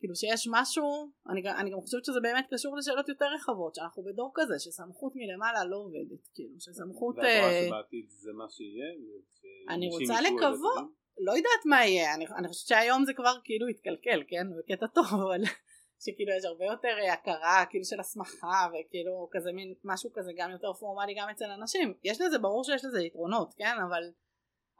[0.00, 0.86] כאילו שיש משהו
[1.30, 5.64] אני, אני גם חושבת שזה באמת קשור לשאלות יותר רחבות שאנחנו בדור כזה שסמכות מלמעלה
[5.64, 8.88] לא עובדת כאילו שסמכות ואת רואה שבעתיד זה מה שיהיה
[9.74, 10.84] אני רוצה לקוות
[11.26, 14.46] לא יודעת מה יהיה אני, אני חושבת שהיום זה כבר כאילו התקלקל כן?
[14.58, 15.42] בקטע טוב אבל
[16.04, 20.72] שכאילו יש הרבה יותר הכרה כאילו של הסמכה וכאילו כזה מין משהו כזה גם יותר
[20.72, 23.76] פורמלי גם אצל אנשים יש לזה ברור שיש לזה יתרונות כן?
[23.88, 24.02] אבל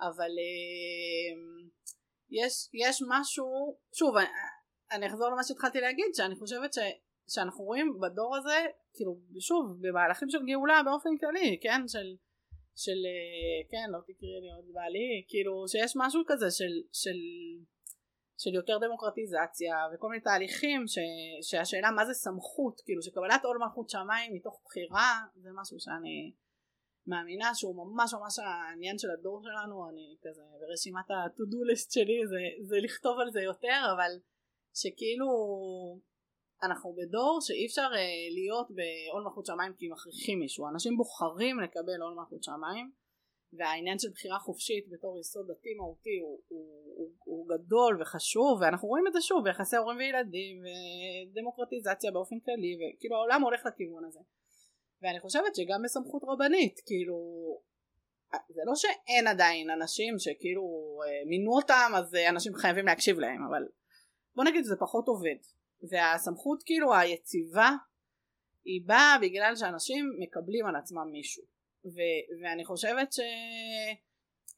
[0.00, 1.32] אבל אה,
[2.30, 3.46] יש יש משהו
[3.94, 4.26] שוב אני,
[4.92, 6.78] אני אחזור למה שהתחלתי להגיד שאני חושבת ש,
[7.34, 8.58] שאנחנו רואים בדור הזה
[8.94, 11.88] כאילו שוב במהלכים של גאולה באופן כללי כן?
[11.88, 12.16] של
[12.76, 17.18] של אה, כן לא תקראי לי עוד בעלי כאילו שיש משהו כזה של של
[18.42, 20.98] של יותר דמוקרטיזציה וכל מיני תהליכים ש,
[21.48, 25.10] שהשאלה מה זה סמכות כאילו שקבלת עול מלכות שמיים מתוך בחירה
[25.42, 26.32] זה משהו שאני
[27.06, 32.18] מאמינה שהוא ממש ממש העניין של הדור שלנו אני כזה ברשימת ה-to do list שלי
[32.32, 34.12] זה, זה לכתוב על זה יותר אבל
[34.74, 35.28] שכאילו
[36.62, 40.68] אנחנו בדור שאי אפשר uh, להיות בעול מלכות שמיים כי מכריחים מישהו.
[40.68, 42.90] אנשים בוחרים לקבל עול מלכות שמיים
[43.52, 48.88] והעניין של בחירה חופשית בתור יסוד דתי מהותי הוא, הוא, הוא, הוא גדול וחשוב ואנחנו
[48.88, 54.20] רואים את זה שוב ביחסי הורים וילדים ודמוקרטיזציה באופן כללי וכאילו העולם הולך לכיוון הזה.
[55.02, 57.16] ואני חושבת שגם בסמכות רבנית כאילו
[58.48, 60.62] זה לא שאין עדיין אנשים שכאילו
[61.04, 63.62] אה, מינו אותם אז אה, אנשים חייבים להקשיב להם אבל
[64.34, 65.40] בוא נגיד זה פחות עובד.
[65.90, 67.70] והסמכות כאילו היציבה
[68.64, 71.44] היא באה בגלל שאנשים מקבלים על עצמם מישהו
[71.84, 73.20] ו- ואני חושבת ש...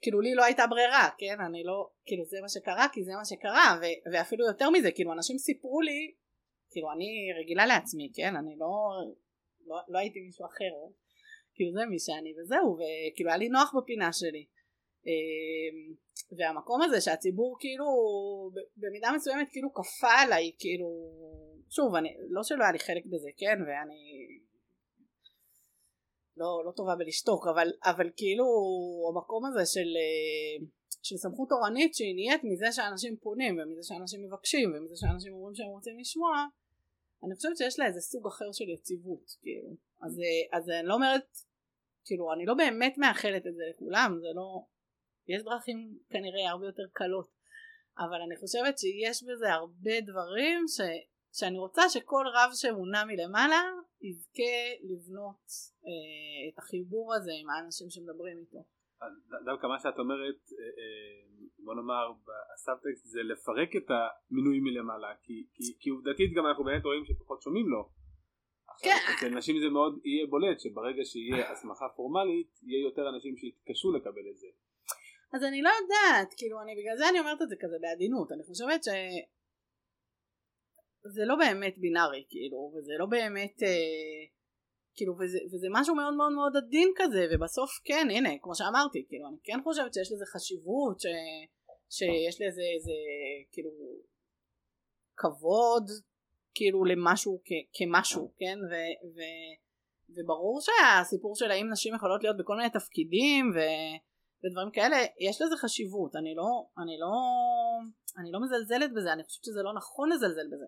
[0.03, 1.41] כאילו לי לא הייתה ברירה, כן?
[1.41, 5.13] אני לא, כאילו זה מה שקרה כי זה מה שקרה ו- ואפילו יותר מזה, כאילו
[5.13, 6.15] אנשים סיפרו לי,
[6.71, 7.09] כאילו אני
[7.41, 8.37] רגילה לעצמי, כן?
[8.37, 8.75] אני לא,
[9.67, 10.93] לא, לא הייתי מישהו אחר,
[11.55, 14.47] כאילו זה מי שאני וזהו, וכאילו היה לי נוח בפינה שלי.
[15.07, 15.95] אמ,
[16.39, 17.85] והמקום הזה שהציבור כאילו
[18.77, 20.89] במידה מסוימת כאילו כפה עליי כאילו
[21.71, 24.01] שוב אני לא שלא היה לי חלק בזה כן ואני
[26.37, 28.45] לא, לא טובה בלשתוק אבל, אבל כאילו
[29.11, 30.67] המקום הזה של, אה,
[31.03, 35.69] של סמכות תורנית שהיא נהיית מזה שאנשים פונים ומזה שאנשים מבקשים ומזה שאנשים אומרים שהם
[35.69, 36.47] רוצים לשמוע
[37.25, 39.77] אני חושבת שיש לה איזה סוג אחר של יציבות כאילו.
[40.03, 41.27] אז, אה, אז אני לא אומרת
[42.05, 44.65] כאילו אני לא באמת מאחלת את זה לכולם זה לא
[45.29, 47.31] יש דרכים כנראה הרבה יותר קלות
[47.99, 50.81] אבל אני חושבת שיש בזה הרבה דברים ש,
[51.39, 53.63] שאני רוצה שכל רב שמונה מלמעלה
[54.03, 54.59] יזכה
[54.91, 55.45] לבנות
[55.87, 58.63] אה, את החיבור הזה עם האנשים שמדברים איתו.
[59.45, 61.23] דווקא מה שאת אומרת, אה, אה,
[61.65, 62.05] בוא נאמר,
[62.55, 67.43] הסאבטקסט זה לפרק את המינוי מלמעלה, כי, כי, כי עובדתית גם אנחנו באמת רואים שפחות
[67.43, 67.83] שומעים לו.
[68.83, 69.01] כן.
[69.15, 74.27] אצל נשים זה מאוד יהיה בולט שברגע שיהיה הסמכה פורמלית יהיה יותר אנשים שיתקשו לקבל
[74.31, 74.47] את זה.
[75.35, 78.43] אז אני לא יודעת, כאילו אני בגלל זה אני אומרת את זה כזה בעדינות, אני
[78.43, 78.89] חושבת ש...
[81.05, 84.25] זה לא באמת בינארי כאילו וזה לא באמת אה,
[84.95, 89.29] כאילו וזה, וזה משהו מאוד מאוד מאוד עדין כזה ובסוף כן הנה כמו שאמרתי כאילו
[89.29, 91.07] אני כן חושבת שיש לזה חשיבות ש,
[91.91, 92.93] שיש לזה איזה
[93.53, 93.71] כאילו
[95.17, 95.91] כבוד
[96.55, 98.59] כאילו למשהו כ, כמשהו כן?
[98.71, 98.75] ו,
[99.15, 99.21] ו,
[100.17, 103.59] וברור שהסיפור של האם נשים יכולות להיות בכל מיני תפקידים ו,
[104.45, 106.17] ודברים כאלה יש לזה חשיבות.
[106.17, 107.13] אני לא אני לא
[108.19, 110.67] אני לא מזלזלת בזה אני חושבת שזה לא נכון לזלזל בזה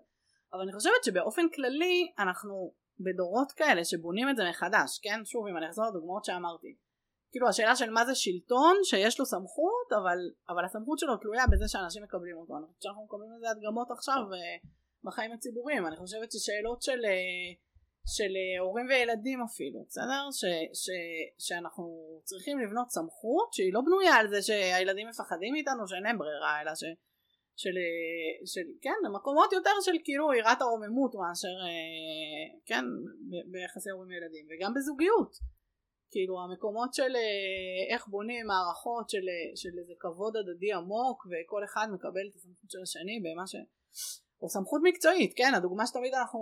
[0.55, 5.25] אבל אני חושבת שבאופן כללי אנחנו בדורות כאלה שבונים את זה מחדש, כן?
[5.25, 6.77] שוב אם אני אחזור לדוגמאות שאמרתי.
[7.31, 11.65] כאילו השאלה של מה זה שלטון שיש לו סמכות אבל, אבל הסמכות שלו תלויה בזה
[11.69, 12.57] שאנשים מקבלים אותו.
[12.57, 14.57] אני חושבת שאנחנו מקבלים לזה הדגמות עכשיו אה,
[15.05, 15.87] בחיים הציבוריים.
[15.87, 17.51] אני חושבת ששאלות של, אה,
[18.17, 20.23] של אה, הורים וילדים אפילו, בסדר?
[20.39, 20.45] ש,
[20.83, 20.87] ש,
[21.47, 21.85] שאנחנו
[22.25, 26.75] צריכים לבנות סמכות שהיא לא בנויה על זה שהילדים מפחדים מאיתנו שאין להם ברירה אלא
[26.75, 26.85] ש...
[27.57, 32.85] של, אה, של כן מקומות יותר של כאילו יראת הרוממות מאשר אה, כן
[33.53, 35.33] ביחסי הורים וילדים וגם בזוגיות.
[36.13, 41.87] כאילו המקומות של אה, איך בונים מערכות של, של איזה כבוד הדדי עמוק וכל אחד
[41.95, 43.55] מקבל את הסמכות של השני במה ש...
[44.43, 46.41] או סמכות מקצועית כן הדוגמה שתמיד אנחנו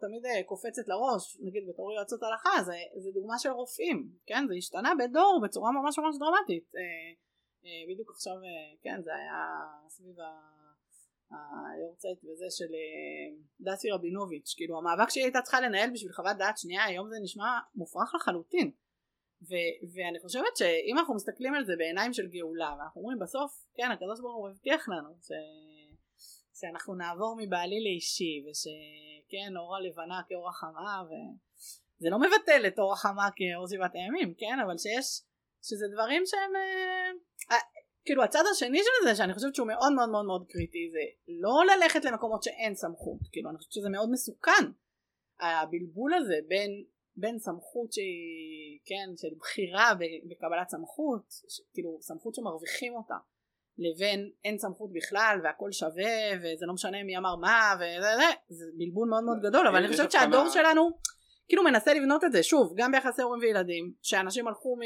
[0.00, 4.92] תמיד קופצת לראש נגיד בתור יועצות הלכה זה, זה דוגמה של רופאים כן זה השתנה
[4.98, 6.66] בדור בצורה ממש ממש דרמטית.
[6.76, 7.25] אה,
[7.88, 9.40] בדיוק עכשיו, אה, כן, זה היה
[9.88, 10.16] סביב
[11.30, 13.28] היורצייט וזה של אה,
[13.60, 17.50] דסי רבינוביץ', כאילו המאבק שהיא הייתה צריכה לנהל בשביל חוות דעת שנייה, היום זה נשמע
[17.74, 18.70] מופרך לחלוטין.
[19.42, 23.90] ו- ואני חושבת שאם אנחנו מסתכלים על זה בעיניים של גאולה, ואנחנו אומרים בסוף, כן,
[23.90, 25.96] הקדוש ברוך הוא הבטיח לנו ש-
[26.58, 33.28] שאנחנו נעבור מבעלי לאישי, ושכן, אור הלבנה כאור החמה, וזה לא מבטל את אור החמה
[33.36, 35.08] כאור סביבת הימים, כן, אבל שיש
[35.68, 37.12] שזה דברים שהם אה, אה,
[38.06, 41.74] כאילו הצד השני של זה שאני חושבת שהוא מאוד מאוד מאוד מאוד קריטי זה לא
[41.74, 43.20] ללכת למקומות שאין סמכות.
[43.32, 44.64] כאילו אני חושבת שזה מאוד מסוכן
[45.40, 46.84] הבלבול הזה בין
[47.16, 49.92] בין סמכות שהיא כן של בחירה
[50.28, 51.24] בקבלת סמכות
[51.74, 53.14] כאילו סמכות שמרוויחים אותה
[53.78, 58.64] לבין אין סמכות בכלל והכל שווה וזה לא משנה מי אמר מה וזה זה, זה
[58.78, 59.66] בלבול מאוד מאוד גדול.
[59.66, 60.90] אבל אני חושבת שהדור שלנו
[61.48, 62.42] כאילו מנסה לבנות את זה.
[62.42, 64.80] שוב גם ביחסי הורים וילדים שאנשים הלכו מ...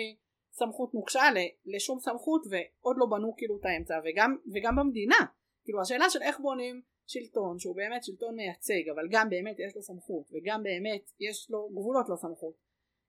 [0.52, 1.22] סמכות נוקשה
[1.66, 5.16] לשום סמכות ועוד לא בנו כאילו את האמצע וגם, וגם במדינה.
[5.64, 9.82] כאילו השאלה של איך בונים שלטון שהוא באמת שלטון מייצג אבל גם באמת יש לו
[9.82, 12.54] סמכות וגם באמת יש לו גבולות לסמכות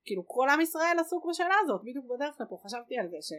[0.06, 3.32] כאילו כל עם ישראל עסוק בשאלה הזאת בדיוק בדרך לפה חשבתי על זה ש,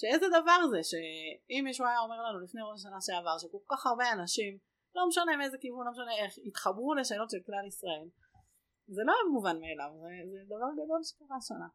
[0.00, 4.12] שאיזה דבר זה שאם מישהו היה אומר לנו לפני ראש השנה שעבר שכל כך הרבה
[4.12, 4.58] אנשים
[4.94, 8.08] לא משנה מאיזה כיוון לא משנה איך התחברו לשאלות של כלל ישראל
[8.86, 11.68] זה לא מובן מאליו זה, זה דבר גדול שקרה השנה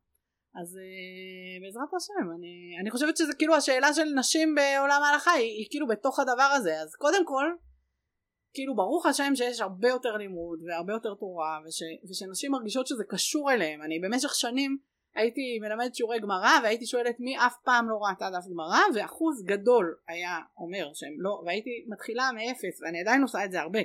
[0.61, 5.51] אז uh, בעזרת השם אני, אני חושבת שזה כאילו השאלה של נשים בעולם ההלכה היא,
[5.57, 6.81] היא כאילו בתוך הדבר הזה.
[6.81, 7.45] אז קודם כל
[8.53, 13.51] כאילו ברוך השם שיש הרבה יותר לימוד והרבה יותר תורה וש, ושנשים מרגישות שזה קשור
[13.51, 13.81] אליהם.
[13.81, 14.77] אני במשך שנים
[15.15, 19.95] הייתי מלמדת שיעורי גמרא והייתי שואלת מי אף פעם לא ראתה דף גמרא ואחוז גדול
[20.07, 23.79] היה אומר שהם לא והייתי מתחילה מאפס ואני עדיין עושה את זה הרבה.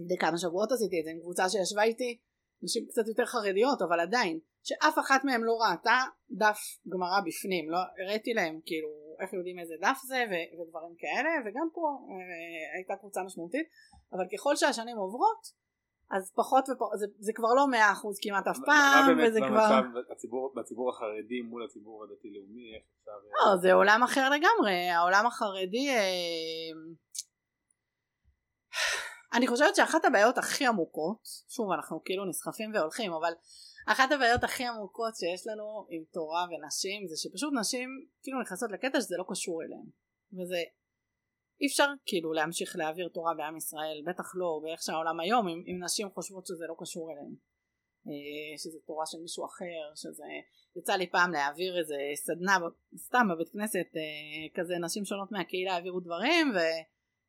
[0.00, 2.18] לפני כמה שבועות עשיתי את זה עם קבוצה שישבה איתי
[2.62, 5.98] נשים קצת יותר חרדיות אבל עדיין שאף אחת מהן לא ראתה
[6.30, 6.60] דף
[6.92, 8.88] גמרא בפנים לא הראיתי להם כאילו
[9.20, 13.66] איך יודעים איזה דף זה ו- ודברים כאלה וגם פה אה, הייתה קבוצה משמעותית
[14.12, 15.62] אבל ככל שהשנים עוברות
[16.10, 20.52] אז פחות ופחות זה, זה כבר לא מאה אחוז כמעט אף פעם וזה כבר בציבור,
[20.56, 23.10] בציבור החרדי מול הציבור הדתי לאומי איך אפשר
[23.50, 26.72] לא זה עולם אחר לגמרי העולם החרדי אה,
[29.34, 33.32] אני חושבת שאחת הבעיות הכי עמוקות שוב אנחנו כאילו נסחפים והולכים אבל
[33.86, 37.88] אחת הבעיות הכי עמוקות שיש לנו עם תורה ונשים זה שפשוט נשים
[38.22, 39.86] כאילו נכנסות לקטע שזה לא קשור אליהן.
[40.32, 40.62] וזה
[41.60, 45.84] אי אפשר כאילו להמשיך להעביר תורה בעם ישראל בטח לא באיך שהעולם היום אם, אם
[45.84, 47.34] נשים חושבות שזה לא קשור אליהן.
[48.06, 50.24] אה, שזה תורה של מישהו אחר שזה
[50.76, 52.58] יצא לי פעם להעביר איזה סדנה
[52.96, 56.58] סתם בבית כנסת אה, כזה נשים שונות מהקהילה העבירו דברים ו,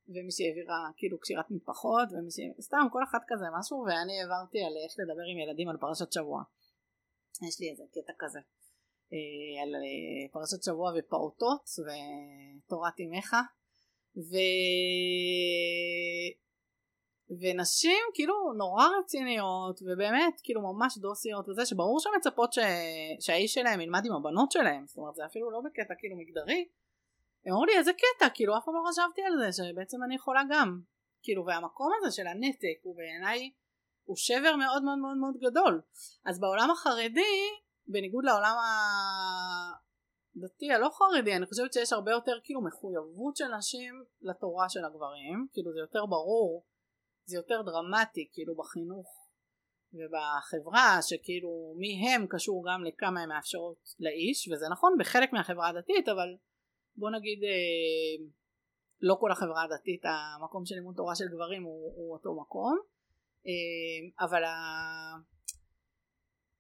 [0.08, 2.30] ומי שהעבירה כאילו קשירת מטפחות ומי
[2.62, 6.44] סתם כל אחת כזה משהו ואני העברתי על איך לדבר עם ילדים על פרשת שבוע.
[7.48, 8.40] יש לי איזה קטע כזה
[9.14, 9.72] אה, על
[10.32, 13.36] פרשת שבוע ופעוטות ותורת אמך
[14.18, 14.34] ו...
[17.42, 22.60] ונשים כאילו נורא רציניות ובאמת כאילו ממש דוסיות וזה שברור שהן מצפות ש...
[23.20, 26.68] שהאיש שלהם ילמד עם הבנות שלהם זאת אומרת זה אפילו לא בקטע כאילו מגדרי
[27.46, 30.42] הם אמרו לי איזה קטע כאילו אף פעם לא חשבתי על זה שבעצם אני יכולה
[30.50, 30.82] גם.
[31.24, 33.52] כאילו והמקום הזה של הנתק הוא בעיניי
[34.04, 35.82] הוא שבר מאוד מאוד מאוד מאוד גדול.
[36.26, 37.38] אז בעולם החרדי
[37.88, 38.56] בניגוד לעולם
[40.36, 45.48] דתי הלא חרדי אני חושבת שיש הרבה יותר כאילו מחויבות של נשים לתורה של הגברים.
[45.54, 46.66] כאילו זה יותר ברור
[47.26, 49.30] זה יותר דרמטי כאילו בחינוך
[49.94, 56.10] ובחברה שכאילו מי הם קשור גם לכמה הן מאפשרות לאיש וזה נכון בחלק מהחברה הדתית
[56.10, 56.36] אבל
[56.96, 58.26] בוא נגיד אה,
[59.02, 62.80] לא כל החברה הדתית המקום של לימוד תורה של גברים הוא, הוא אותו מקום
[63.48, 64.54] אה, אבל ה...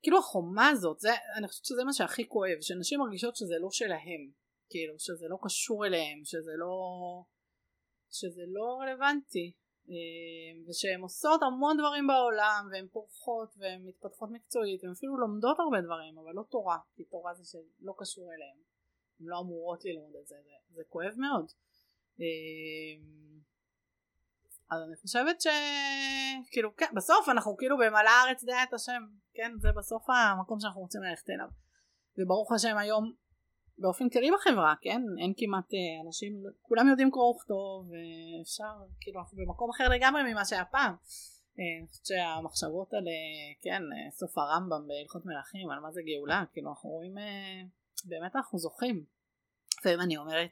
[0.01, 4.31] כאילו החומה הזאת, זה, אני חושבת שזה מה שהכי כואב, שנשים מרגישות שזה לא שלהם,
[4.69, 6.75] כאילו שזה לא קשור אליהם, שזה לא,
[8.11, 9.53] שזה לא רלוונטי,
[9.89, 15.81] אה, ושהן עושות המון דברים בעולם, והן פורחות והן מתפתחות מקצועית, והן אפילו לומדות הרבה
[15.81, 18.57] דברים, אבל לא תורה, כי תורה זה שלא קשור אליהן,
[19.23, 21.45] הן לא אמורות ללמוד את זה, זה, זה כואב מאוד.
[22.21, 22.95] אה,
[24.71, 29.51] אז אני חושבת שכאילו כן בסוף אנחנו כאילו במלא הארץ דעה את השם כן?
[29.59, 31.47] זה בסוף המקום שאנחנו רוצים ללכת אליו.
[32.17, 33.13] וברוך השם היום
[33.77, 35.01] באופן כללי בחברה כן?
[35.21, 40.45] אין כמעט אה, אנשים כולם יודעים קרוא וכתוב ואפשר כאילו אנחנו במקום אחר לגמרי ממה
[40.45, 40.95] שהיה פעם.
[41.59, 43.81] אה, אני חושבת שהמחשבות על אה, כן
[44.11, 47.15] סוף הרמב"ם בהלכות מלכים על מה זה גאולה כאילו אנחנו רואים
[48.05, 49.05] באמת אנחנו זוכים
[49.83, 50.51] לפעמים אני אומרת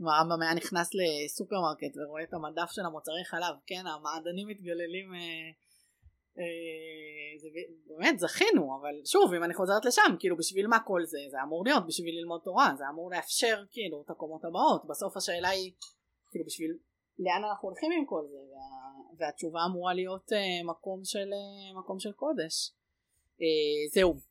[0.00, 5.18] הרמב"ם היה נכנס לסופרמרקט ורואה את המדף של המוצרי חלב, כן, המעדנים מתגוללים, אה,
[6.38, 7.48] אה, זה
[7.88, 11.18] באמת זכינו, אבל שוב, אם אני חוזרת לשם, כאילו בשביל מה כל זה?
[11.30, 15.48] זה אמור להיות בשביל ללמוד תורה, זה אמור לאפשר כאילו את הקומות הבאות, בסוף השאלה
[15.48, 15.72] היא,
[16.30, 16.78] כאילו בשביל
[17.18, 18.60] לאן אנחנו הולכים עם כל זה, וה,
[19.18, 22.72] והתשובה אמורה להיות אה, מקום של, אה, מקום של קודש.
[23.42, 24.27] אה, זהו.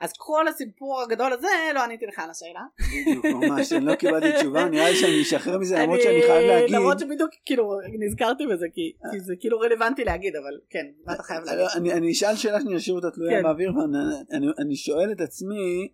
[0.00, 2.60] אז כל הסיפור הגדול הזה לא עניתי לך על השאלה.
[2.78, 6.76] בדיוק ממש אני לא קיבלתי תשובה נראה לי שאני אשחרר מזה למרות שאני חייב להגיד.
[6.76, 11.44] למרות שבדיוק כאילו נזכרתי בזה כי זה כאילו רלוונטי להגיד אבל כן מה אתה חייב
[11.44, 11.92] להגיד.
[11.92, 13.42] אני אשאל שאלה שאני אשאיר אותה תלויה כן.
[13.42, 15.88] באוויר ואני שואל את עצמי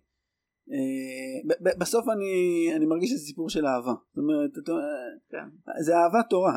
[0.71, 2.09] אה, בסוף
[2.75, 3.93] אני מרגיש שזה סיפור של אהבה.
[4.09, 4.51] זאת אומרת
[5.29, 5.71] כן.
[5.81, 6.53] זה אהבת תורה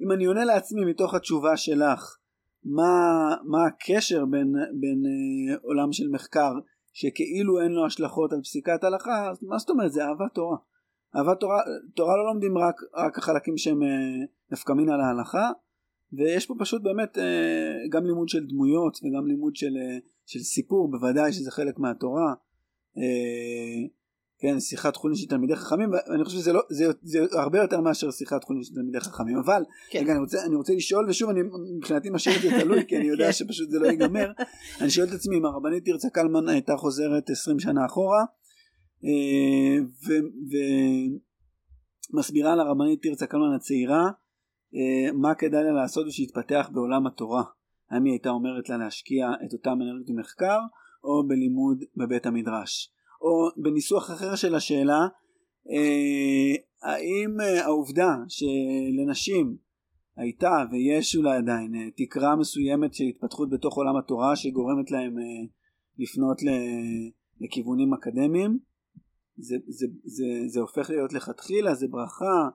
[0.00, 2.16] אם אני עונה לעצמי מתוך התשובה שלך
[2.64, 6.52] מה, מה הקשר בין, בין אה, עולם של מחקר
[6.92, 10.56] שכאילו אין לו השלכות על פסיקת הלכה, מה זאת אומרת זה אהבת תורה.
[11.16, 11.56] אהבת תורה,
[11.94, 13.88] תורה לא לומדים רק, רק החלקים שהם אה,
[14.52, 15.50] נפקא מין על ההלכה
[16.12, 20.90] ויש פה פשוט באמת אה, גם לימוד של דמויות וגם לימוד של, אה, של סיפור
[20.90, 22.34] בוודאי שזה חלק מהתורה
[22.98, 23.88] אה,
[24.42, 28.10] כן, שיחת חולין של תלמידי חכמים, ואני חושב שזה לא, זה, זה הרבה יותר מאשר
[28.10, 29.98] שיחת חולין של תלמידי חכמים, אבל, כן.
[29.98, 31.40] רגע, אני רוצה, אני רוצה לשאול, ושוב, אני
[31.76, 33.32] מבחינתי משאיר את זה תלוי, כי אני יודע כן.
[33.32, 34.32] שפשוט זה לא ייגמר,
[34.80, 38.24] אני שואל את עצמי, אם הרבנית תרצה קלמן הייתה חוזרת 20 שנה אחורה,
[42.12, 44.10] ומסבירה לרבנית תרצה קלמן הצעירה
[45.14, 47.42] מה כדאי לה לעשות ושיתפתח בעולם התורה.
[47.90, 50.58] האם היא הייתה אומרת לה להשקיע את אותם אנרגיות במחקר
[51.04, 52.92] או בלימוד בבית המדרש.
[53.22, 55.06] או בניסוח אחר של השאלה
[56.82, 57.30] האם
[57.64, 59.56] העובדה שלנשים
[60.16, 65.24] הייתה ויש אולי עדיין אה, תקרה מסוימת של התפתחות בתוך עולם התורה שגורמת להם אה,
[65.98, 66.38] לפנות
[67.40, 68.58] לכיוונים אקדמיים
[69.36, 72.48] זה, זה, זה, זה הופך להיות לכתחילה זה ברכה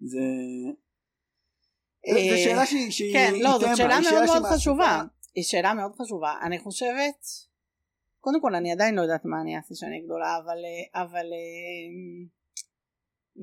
[0.00, 0.20] זה
[2.12, 5.02] זו שאלה שהיא כן, לא, זאת שאלה מאוד מאוד חשובה.
[5.34, 6.34] היא שאלה מאוד חשובה.
[6.42, 7.26] אני חושבת
[8.24, 11.26] קודם כל אני עדיין לא יודעת מה אני אעשה שאני גדולה אבל אה, אבל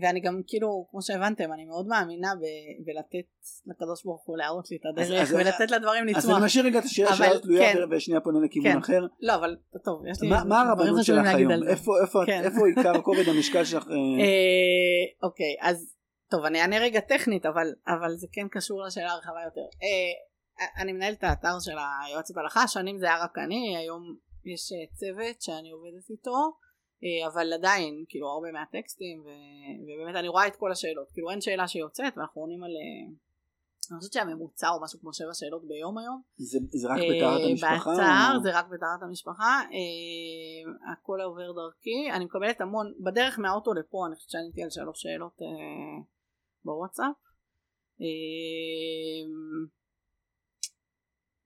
[0.01, 3.27] ואני גם כאילו כמו שהבנתם אני מאוד מאמינה ב- בלתת
[3.65, 6.25] לקדוש ברוך הוא להראות לי את הדרך אז, ולתת אז, לדברים לצמוח.
[6.25, 8.77] אז אני משאיר רגע את השאלה שלנו תלויה כן, ושנייה פונה לכיוון כן.
[8.77, 9.01] אחר.
[9.21, 9.55] לא אבל
[9.86, 11.51] טוב יש לי מה, מה הרבנות שלך היום?
[11.67, 12.41] איפה, איפה, כן.
[12.43, 13.88] איפה עיקר כובד המשקל שלך?
[13.88, 13.93] אה?
[13.93, 15.95] אה, אוקיי אז
[16.32, 19.67] טוב אני אענה רגע טכנית אבל, אבל זה כן קשור לשאלה הרחבה יותר.
[19.84, 24.74] אה, אני מנהלת את האתר של היועצת הלכה שנים זה היה רק אני היום יש
[24.94, 26.52] צוות שאני עובדת איתו.
[27.04, 29.28] אה, אבל עדיין כאילו הרבה מהטקסטים ו...
[29.84, 33.14] ובאמת אני רואה את כל השאלות כאילו אין שאלה שיוצאת ואנחנו עונים על אה,
[33.92, 37.50] אני חושבת שהממוצע הוא משהו כמו שבע שאלות ביום היום זה, זה רק בטהרת אה,
[37.50, 37.92] המשפחה?
[37.92, 38.44] באתר או...
[38.44, 39.62] זה רק בטהרת המשפחה
[40.94, 45.38] הכל עובר דרכי אני מקבלת המון בדרך מהאוטו לפה אני חושבת שעניתי על שלוש שאלות
[46.66, 47.16] בוואטסאפ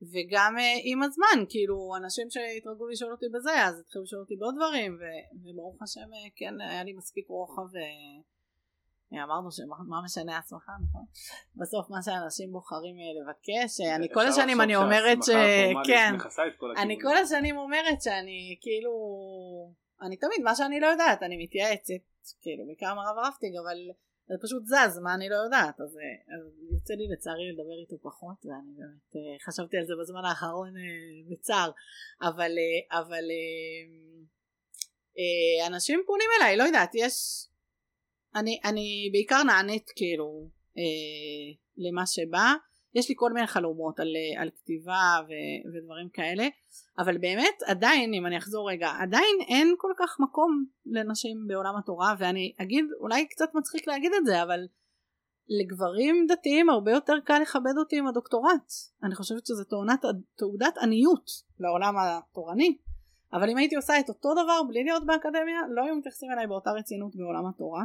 [0.02, 4.56] וגם uh, עם הזמן כאילו אנשים שהתרגלו לשאול אותי בזה אז התחילו לשאול אותי בעוד
[4.56, 7.68] דברים ו- וברוך השם uh, כן היה לי מספיק רוחב
[9.12, 11.06] ואמרנו שמה משנה עצמך נכון?
[11.56, 15.30] בסוף מה שאנשים בוחרים לבקש אני כל השנים אני אומרת ש...
[15.88, 16.14] כן.
[16.78, 18.92] אני כל השנים אומרת שאני כאילו
[20.02, 22.04] אני תמיד מה שאני לא יודעת אני מתייעצת
[22.42, 23.78] כאילו בעיקר עם הרב רפטיג אבל
[24.28, 27.98] זה פשוט זז, מה אני לא יודעת, אז, אה, אז יוצא לי לצערי לדבר איתו
[28.02, 30.82] פחות, ואני באמת אה, חשבתי על זה בזמן האחרון אה,
[31.30, 31.72] בצער,
[32.22, 32.52] אבל,
[32.92, 33.26] אבל
[35.68, 37.14] אנשים פונים אליי, לא יודעת, יש,
[38.36, 40.50] אני, אני בעיקר נענית כאילו
[41.78, 42.54] למה שבא,
[42.96, 45.32] יש לי כל מיני חלומות על, על כתיבה ו,
[45.74, 46.48] ודברים כאלה
[47.00, 52.16] אבל באמת עדיין אם אני אחזור רגע עדיין אין כל כך מקום לנשים בעולם התורה
[52.20, 54.60] ואני אגיד אולי קצת מצחיק להגיד את זה אבל
[55.50, 58.72] לגברים דתיים הרבה יותר קל לכבד אותי עם הדוקטורט.
[59.04, 60.02] אני חושבת שזו תעודת,
[60.36, 61.26] תעודת עניות
[61.60, 62.78] לעולם התורני.
[63.34, 66.72] אבל אם הייתי עושה את אותו דבר בלי להיות באקדמיה לא היו מתייחסים אליי באותה
[66.72, 67.84] רצינות בעולם התורה.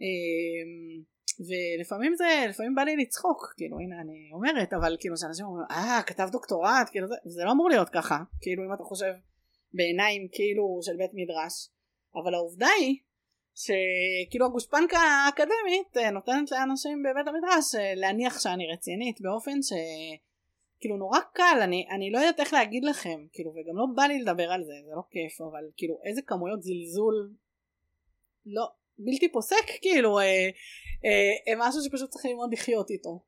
[0.00, 1.02] אמ,
[1.40, 6.00] ולפעמים זה, לפעמים בא לי לצחוק, כאילו הנה אני אומרת, אבל כאילו שאנשים אומרים, אה
[6.06, 9.12] כתב דוקטורט, כאילו זה, זה לא אמור להיות ככה, כאילו אם אתה חושב
[9.74, 11.68] בעיניים כאילו של בית מדרש,
[12.14, 12.98] אבל העובדה היא
[13.54, 19.72] שכאילו הגושפנקה האקדמית אה, נותנת לאנשים בבית המדרש אה, להניח שאני רצינית באופן ש...
[20.80, 24.20] כאילו נורא קל, אני, אני לא יודעת איך להגיד לכם, כאילו וגם לא בא לי
[24.20, 27.34] לדבר על זה, זה לא כיף, אבל כאילו איזה כמויות זלזול.
[28.46, 28.68] לא,
[28.98, 30.48] בלתי פוסק כאילו אה,
[31.48, 33.20] אה, משהו שפשוט צריך ללמוד לחיות איתו.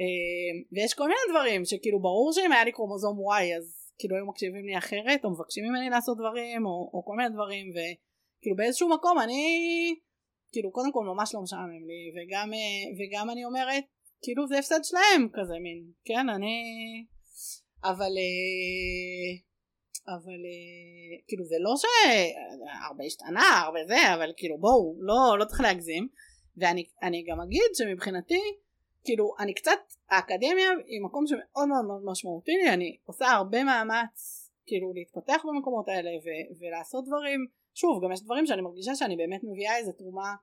[0.00, 4.26] אה, ויש כל מיני דברים שכאילו ברור שאם היה לי קרומוזום Y אז כאילו היו
[4.26, 8.88] מקשיבים לי אחרת או מבקשים ממני לעשות דברים או, או כל מיני דברים וכאילו באיזשהו
[8.88, 9.42] מקום אני
[10.52, 13.84] כאילו קודם כל ממש לא משעמם לי וגם, אה, וגם אני אומרת
[14.22, 16.28] כאילו זה הפסד שלהם כזה מין כן?
[16.28, 16.56] אני
[17.84, 19.53] אבל אה,
[20.08, 25.60] אבל אה, כאילו זה לא שהרבה השתנה הרבה זה אבל כאילו בואו לא, לא צריך
[25.60, 26.08] להגזים.
[26.56, 28.40] ואני גם אגיד שמבחינתי
[29.04, 29.78] כאילו אני קצת
[30.10, 32.70] האקדמיה היא מקום שמאוד מאוד מאוד משמעותי לי.
[32.74, 37.46] אני עושה הרבה מאמץ כאילו להתפתח במקומות האלה ו- ולעשות דברים.
[37.74, 40.34] שוב גם יש דברים שאני מרגישה שאני באמת מביאה איזה תרומה אה,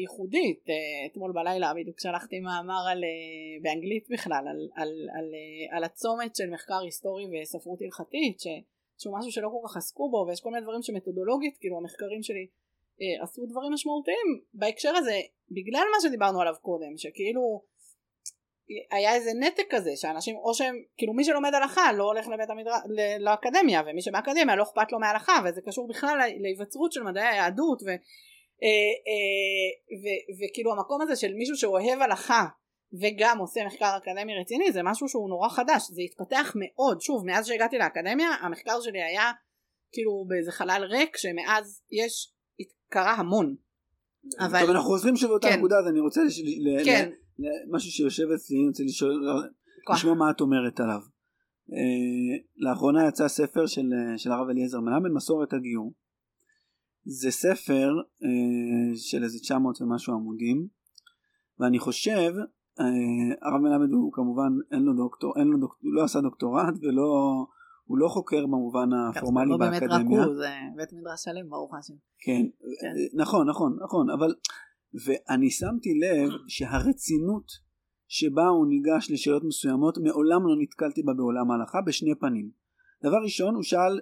[0.00, 0.64] ייחודית.
[0.68, 5.84] אה, אתמול בלילה בדיוק שלחתי מאמר על, אה, באנגלית בכלל על, על, על, אה, על
[5.84, 8.46] הצומת של מחקר היסטורי וספרות הלכתית ש,
[8.98, 12.46] שהוא משהו שלא כל כך עסקו בו ויש כל מיני דברים שמתודולוגית כאילו המחקרים שלי
[13.00, 15.20] אה, עשו דברים משמעותיים בהקשר הזה
[15.50, 17.62] בגלל מה שדיברנו עליו קודם שכאילו
[18.90, 22.80] היה איזה נתק כזה שאנשים או שהם כאילו מי שלומד הלכה לא הולך לבית המדרש
[23.20, 27.92] לאקדמיה ומי שבאקדמיה לא אכפת לו מהלכה וזה קשור בכלל להיווצרות של מדעי היהדות אה,
[27.92, 28.00] אה, ו,
[30.40, 32.46] וכאילו המקום הזה של מישהו שאוהב הלכה
[33.00, 37.46] וגם עושה מחקר אקדמי רציני זה משהו שהוא נורא חדש זה התפתח מאוד שוב מאז
[37.46, 39.30] שהגעתי לאקדמיה המחקר שלי היה
[39.92, 42.32] כאילו באיזה חלל ריק שמאז יש
[42.88, 43.54] קרה המון.
[44.38, 44.60] אבל...
[44.60, 45.58] טוב אנחנו חוזרים שוב לאותה כן.
[45.58, 46.40] נקודה אז אני רוצה לש...
[46.84, 47.10] כן.
[47.70, 49.26] משהו שיושב אצלי אני רוצה לשאול
[49.94, 51.00] לשמוע מה את אומרת עליו.
[51.70, 55.92] Uh, לאחרונה יצא ספר של, של הרב אליעזר מלמד מסורת הגיור
[57.04, 57.90] זה ספר
[58.22, 60.66] אה, של איזה 900 ומשהו עמודים
[61.58, 62.32] ואני חושב
[62.80, 62.84] אה,
[63.42, 67.32] הרב מלמד הוא כמובן אין לו דוקטור, אין לו דוקטור, הוא לא עשה דוקטורט ולא
[67.84, 69.98] הוא לא חוקר במובן הפורמלי לא באקדמיה.
[69.98, 71.94] באמת רק הוא, זה בית מדרש שלם ברוך השם.
[72.18, 72.42] כן,
[72.80, 73.20] כן.
[73.20, 74.34] נכון נכון נכון אבל
[75.04, 77.46] ואני שמתי לב שהרצינות
[78.08, 82.50] שבה הוא ניגש לשאלות מסוימות מעולם לא נתקלתי בה בעולם ההלכה בשני פנים.
[83.04, 84.00] דבר ראשון הוא שאל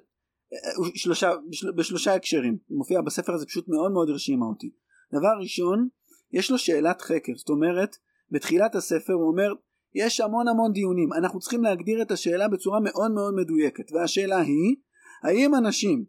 [0.95, 4.71] שלושה, בשל, בשלושה הקשרים, הוא מופיע בספר הזה פשוט מאוד מאוד הרשימה אותי.
[5.13, 5.89] דבר ראשון,
[6.33, 7.97] יש לו שאלת חקר, זאת אומרת,
[8.31, 9.53] בתחילת הספר הוא אומר,
[9.95, 14.77] יש המון המון דיונים, אנחנו צריכים להגדיר את השאלה בצורה מאוד מאוד מדויקת, והשאלה היא,
[15.23, 16.05] האם אנשים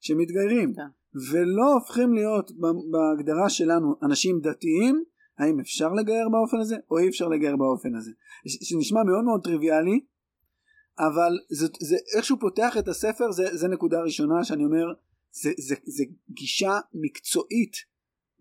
[0.00, 0.82] שמתגיירים כן.
[1.32, 2.50] ולא הופכים להיות
[2.90, 5.04] בהגדרה שלנו אנשים דתיים,
[5.38, 8.10] האם אפשר לגייר באופן הזה או אי אפשר לגייר באופן הזה,
[8.46, 10.00] שנשמע מאוד מאוד טריוויאלי,
[10.98, 14.86] אבל זה, זה איך שהוא פותח את הספר זה, זה נקודה ראשונה שאני אומר
[15.32, 17.92] זה, זה, זה גישה מקצועית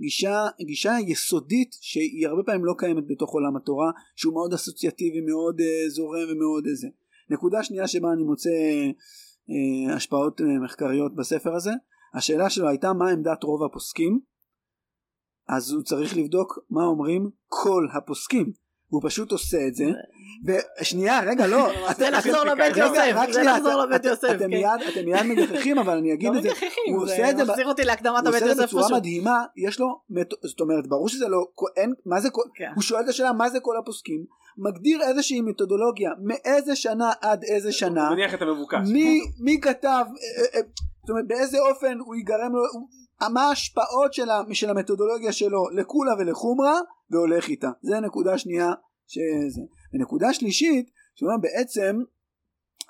[0.01, 5.59] גישה, גישה יסודית שהיא הרבה פעמים לא קיימת בתוך עולם התורה שהוא מאוד אסוציאטיבי מאוד
[5.59, 6.87] uh, זורם ומאוד איזה.
[7.29, 11.71] נקודה שנייה שבה אני מוצא uh, השפעות uh, מחקריות בספר הזה
[12.13, 14.19] השאלה שלו הייתה מה עמדת רוב הפוסקים?
[15.47, 18.51] אז הוא צריך לבדוק מה אומרים כל הפוסקים
[18.91, 19.85] הוא פשוט עושה את זה
[20.81, 21.67] ושנייה רגע לא
[21.97, 24.49] זה לחזור לבית יוסף זה לחזור לבית יוסף אתם.
[24.49, 27.47] מיד מגחכים אבל אני אגיד לא את זה מגחכים, הוא זה עושה את זה ב-
[27.49, 29.99] מחזיר אותי להקדמת הוא הבית עושה את זה יוסף בצורה מדהימה יש לו
[30.43, 31.37] זאת אומרת ברור שזה לא
[31.77, 32.71] אין מה זה כל כן.
[32.75, 34.25] הוא שואל את השאלה מה זה כל הפוסקים
[34.57, 38.77] מגדיר איזושהי מתודולוגיה מאיזה שנה עד איזה שנה הוא מניח את המבוקש.
[38.93, 39.21] מי,
[39.61, 40.61] כתב, אה, אה,
[41.01, 42.87] זאת אומרת באיזה אופן הוא ייגרם לו, הוא-
[43.29, 46.79] מה ההשפעות של, של המתודולוגיה שלו לקולה ולחומרה
[47.11, 47.69] והולך איתה.
[47.81, 48.71] זה נקודה שנייה
[49.07, 49.61] שזה.
[49.93, 51.99] ונקודה שלישית, שאומר בעצם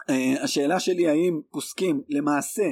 [0.10, 2.64] אה, השאלה שלי האם פוסקים למעשה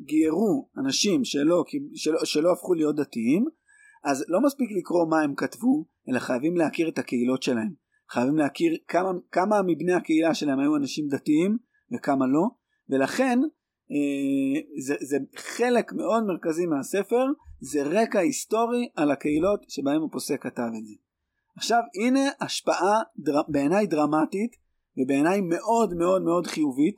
[0.00, 1.64] גיירו אנשים שלא,
[1.94, 3.44] שלא, שלא הפכו להיות דתיים,
[4.04, 7.72] אז לא מספיק לקרוא מה הם כתבו, אלא חייבים להכיר את הקהילות שלהם.
[8.10, 11.58] חייבים להכיר כמה, כמה מבני הקהילה שלהם היו אנשים דתיים
[11.94, 12.46] וכמה לא,
[12.88, 13.38] ולכן
[14.80, 17.24] זה, זה חלק מאוד מרכזי מהספר,
[17.60, 20.94] זה רקע היסטורי על הקהילות שבהם הפוסק כתב את זה.
[21.56, 24.56] עכשיו הנה השפעה דר, בעיניי דרמטית
[24.96, 26.96] ובעיניי מאוד מאוד מאוד חיובית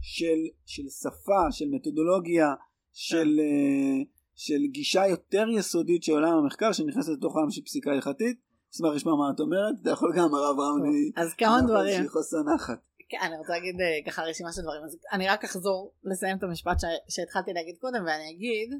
[0.00, 2.54] של, של שפה, של מתודולוגיה,
[2.92, 4.02] של, אה,
[4.34, 8.40] של גישה יותר יסודית של עולם המחקר שנכנסת לתוך העולם של פסיקה הלכתית.
[8.74, 11.10] אשמח לשמוע מה את אומרת, אתה יכול גם הרב רמלי.
[11.16, 12.89] אז כמה דברים חוסר נחת.
[13.10, 16.42] כן, אני רוצה להגיד אה, ככה רשימה של דברים, אז אני רק אחזור לסיים את
[16.42, 18.70] המשפט ש- שהתחלתי להגיד קודם, ואני אגיד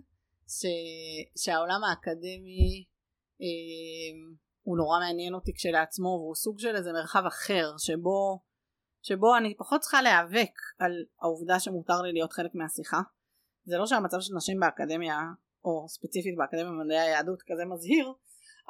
[0.49, 0.67] ש...
[1.45, 2.85] שהעולם האקדמי
[3.43, 4.11] אה,
[4.63, 8.41] הוא נורא מעניין אותי כשלעצמו, והוא סוג של איזה מרחב אחר, שבו,
[9.03, 13.01] שבו אני פחות צריכה להיאבק על העובדה שמותר לי להיות חלק מהשיחה.
[13.65, 15.19] זה לא שהמצב של נשים באקדמיה,
[15.65, 18.13] או ספציפית באקדמיה במדעי היהדות כזה מזהיר,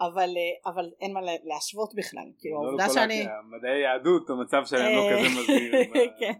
[0.00, 3.26] אבל, אה, אבל אין מה לה- להשוות בכלל, כאילו לא העובדה לכל שאני...
[3.58, 5.72] מדעי היהדות המצב שלהם לא אה, כזה מזהיר.
[6.20, 6.32] כן.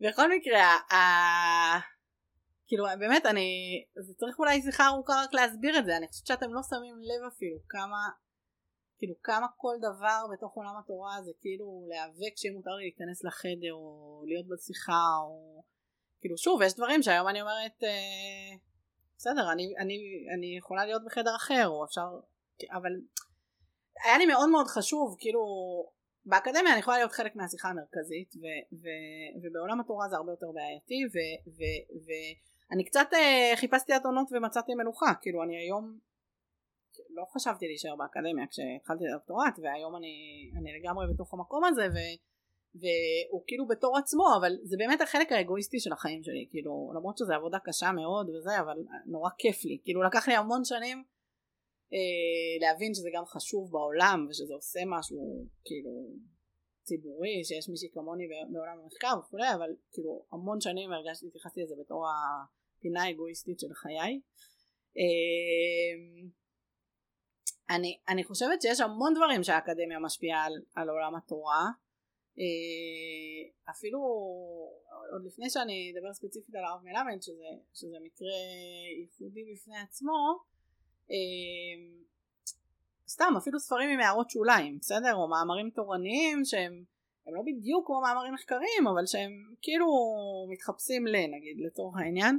[0.00, 0.96] בכל מקרה, ה...
[2.66, 3.48] כאילו באמת אני,
[4.06, 7.28] זה צריך אולי שיחה ארוכה רק להסביר את זה, אני חושבת שאתם לא שמים לב
[7.28, 8.08] אפילו כמה,
[8.98, 13.72] כאילו כמה כל דבר בתוך עולם התורה זה כאילו להיאבק שיהיה מותר לי להיכנס לחדר
[13.72, 15.62] או להיות בשיחה או
[16.20, 18.56] כאילו שוב יש דברים שהיום אני אומרת אה,
[19.16, 19.96] בסדר אני, אני,
[20.36, 22.06] אני יכולה להיות בחדר אחר או אפשר,
[22.72, 22.92] אבל
[24.04, 25.42] היה לי מאוד מאוד חשוב כאילו
[26.26, 31.04] באקדמיה אני יכולה להיות חלק מהשיחה המרכזית ו- ו- ובעולם התורה זה הרבה יותר בעייתי
[31.04, 35.98] ו- ו- ואני קצת אה, חיפשתי אתונות ומצאתי מנוחה כאילו אני היום
[37.10, 40.14] לא חשבתי להישאר באקדמיה כשהתחלתי את הדוקטורט והיום אני,
[40.58, 42.16] אני לגמרי בתוך המקום הזה ו-
[42.74, 47.32] והוא כאילו בתור עצמו אבל זה באמת החלק האגואיסטי של החיים שלי כאילו למרות שזו
[47.32, 48.76] עבודה קשה מאוד וזה אבל
[49.06, 49.78] נורא כיף לי.
[49.84, 51.04] כאילו לקח לי המון שנים
[51.94, 55.90] אה, להבין שזה גם חשוב בעולם ושזה עושה משהו כאילו
[56.82, 62.06] ציבורי שיש מישהי כמוני בעולם המחקר וכולי אבל כאילו המון שנים הרגשתי התייחסתי לזה בתור
[62.08, 64.20] הפינה האגואיסטית של חיי.
[64.98, 65.94] אה,
[67.76, 71.64] אני, אני חושבת שיש המון דברים שהאקדמיה משפיעה על, על עולם התורה.
[72.38, 73.98] אה, אפילו
[75.12, 78.36] עוד לפני שאני אדבר ספציפית על הרב מלמד שזה, שזה מקרה
[79.00, 80.38] ייחודי בפני עצמו
[81.10, 82.04] אה,
[83.08, 85.14] סתם אפילו ספרים עם הערות שוליים בסדר?
[85.14, 86.84] או מאמרים תורניים שהם
[87.26, 89.32] הם לא בדיוק כמו מאמרים מחקריים אבל שהם
[89.62, 89.86] כאילו
[90.52, 92.38] מתחפשים ל נגיד לצורך העניין.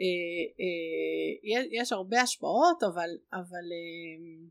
[0.00, 4.48] אה, אה, יש, יש הרבה השפעות אבל אבל אה,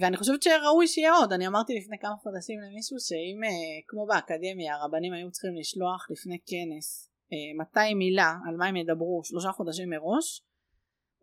[0.00, 1.32] ואני חושבת שראוי שיהיה עוד.
[1.32, 3.50] אני אמרתי לפני כמה חודשים למישהו שאם אה,
[3.86, 9.20] כמו באקדמיה הרבנים היו צריכים לשלוח לפני כנס אה, 200 מילה על מה הם ידברו
[9.24, 10.42] שלושה חודשים מראש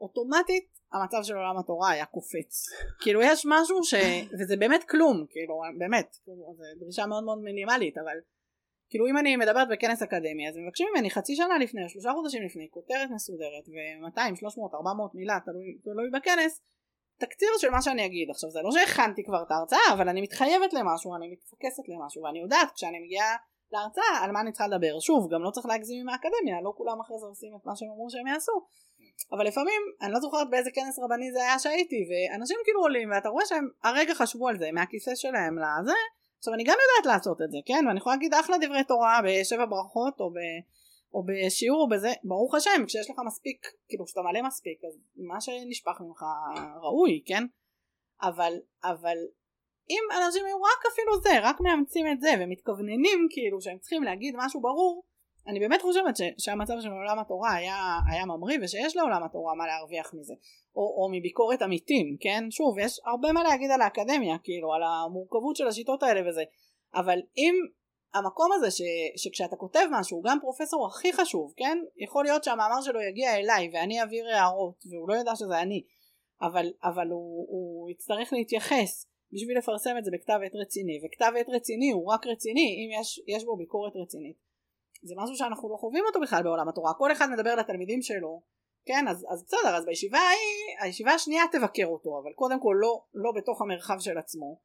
[0.01, 2.65] אוטומטית המצב של עולם התורה היה קופץ.
[3.01, 3.93] כאילו יש משהו ש...
[4.39, 8.17] וזה באמת כלום, כאילו באמת, כאילו, זו דרישה מאוד מאוד מינימלית, אבל
[8.89, 12.67] כאילו אם אני מדברת בכנס אקדמי אז מבקשים ממני חצי שנה לפני שלושה חודשים לפני
[12.71, 16.61] כותרת מסודרת ו-200, 300, 400 מילה תלוי, תלוי בכנס
[17.19, 18.29] תקציר של מה שאני אגיד.
[18.29, 22.39] עכשיו זה לא שהכנתי כבר את ההרצאה אבל אני מתחייבת למשהו אני מתפקסת למשהו ואני
[22.39, 23.35] יודעת כשאני מגיעה
[23.71, 24.99] להרצאה על מה אני צריכה לדבר.
[24.99, 27.89] שוב גם לא צריך להגזים עם האקדמיה לא כולם אחרי זה עושים את מה שהם
[27.89, 28.55] אמרו שהם יעשו
[29.31, 33.29] אבל לפעמים אני לא זוכרת באיזה כנס רבני זה היה שהייתי ואנשים כאילו עולים ואתה
[33.29, 35.99] רואה שהם הרגע חשבו על זה מהכיסא שלהם לזה.
[36.37, 37.87] עכשיו אני גם יודעת לעשות את זה כן?
[37.87, 40.37] ואני יכולה להגיד אחלה דברי תורה בשבע ברכות או, ב,
[41.13, 42.13] או בשיעור או בזה.
[42.23, 46.23] ברוך השם כשיש לך מספיק כאילו כשאתה מלא מספיק אז מה שנשפך ממך
[46.81, 47.43] ראוי כן?
[48.21, 48.53] אבל
[48.83, 49.17] אבל
[49.89, 54.35] אם אנשים היו רק אפילו זה רק מאמצים את זה ומתכווננים כאילו שהם צריכים להגיד
[54.37, 55.03] משהו ברור
[55.47, 59.67] אני באמת חושבת ש, שהמצב של עולם התורה היה, היה ממריא ושיש לעולם התורה מה
[59.67, 60.33] להרוויח מזה.
[60.75, 62.43] או, או מביקורת עמיתים כן?
[62.51, 66.43] שוב יש הרבה מה להגיד על האקדמיה כאילו על המורכבות של השיטות האלה וזה.
[66.95, 67.55] אבל אם
[68.13, 68.81] המקום הזה ש,
[69.15, 71.77] שכשאתה כותב משהו גם פרופסור הכי חשוב כן?
[71.97, 75.83] יכול להיות שהמאמר שלו יגיע אליי ואני אעביר הערות והוא לא ידע שזה אני.
[76.41, 80.99] אבל, אבל הוא, הוא יצטרך להתייחס בשביל לפרסם את זה בכתב עת רציני.
[81.03, 84.44] וכתב עת רציני הוא רק רציני אם יש, יש בו ביקורת רצינית
[85.03, 86.93] זה משהו שאנחנו לא חווים אותו בכלל בעולם התורה.
[86.93, 88.41] כל אחד מדבר לתלמידים שלו.
[88.85, 93.01] כן אז, אז בסדר אז בישיבה ההיא הישיבה השנייה תבקר אותו אבל קודם כל לא,
[93.13, 94.59] לא בתוך המרחב של עצמו.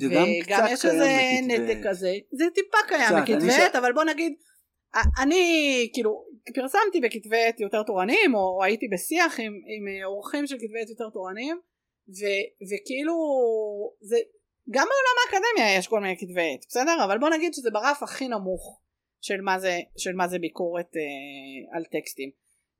[0.00, 1.08] וגם וגם יש איזה
[1.42, 2.12] נתק כזה.
[2.32, 4.32] זה טיפה קיים בכתבי עת אבל בוא נגיד
[5.22, 5.44] אני
[5.92, 10.88] כאילו פרסמתי בכתבי עת יותר תורניים או הייתי בשיח עם, עם אורחים של כתבי עת
[10.88, 11.60] יותר תורניים
[12.08, 12.20] ו,
[12.68, 13.14] וכאילו
[14.00, 14.16] זה
[14.70, 17.04] גם בעולם האקדמיה יש כל מיני כתבי עת בסדר?
[17.04, 18.80] אבל בוא נגיד שזה ברף הכי נמוך
[19.22, 22.30] של מה זה, של מה זה ביקורת אה, על טקסטים.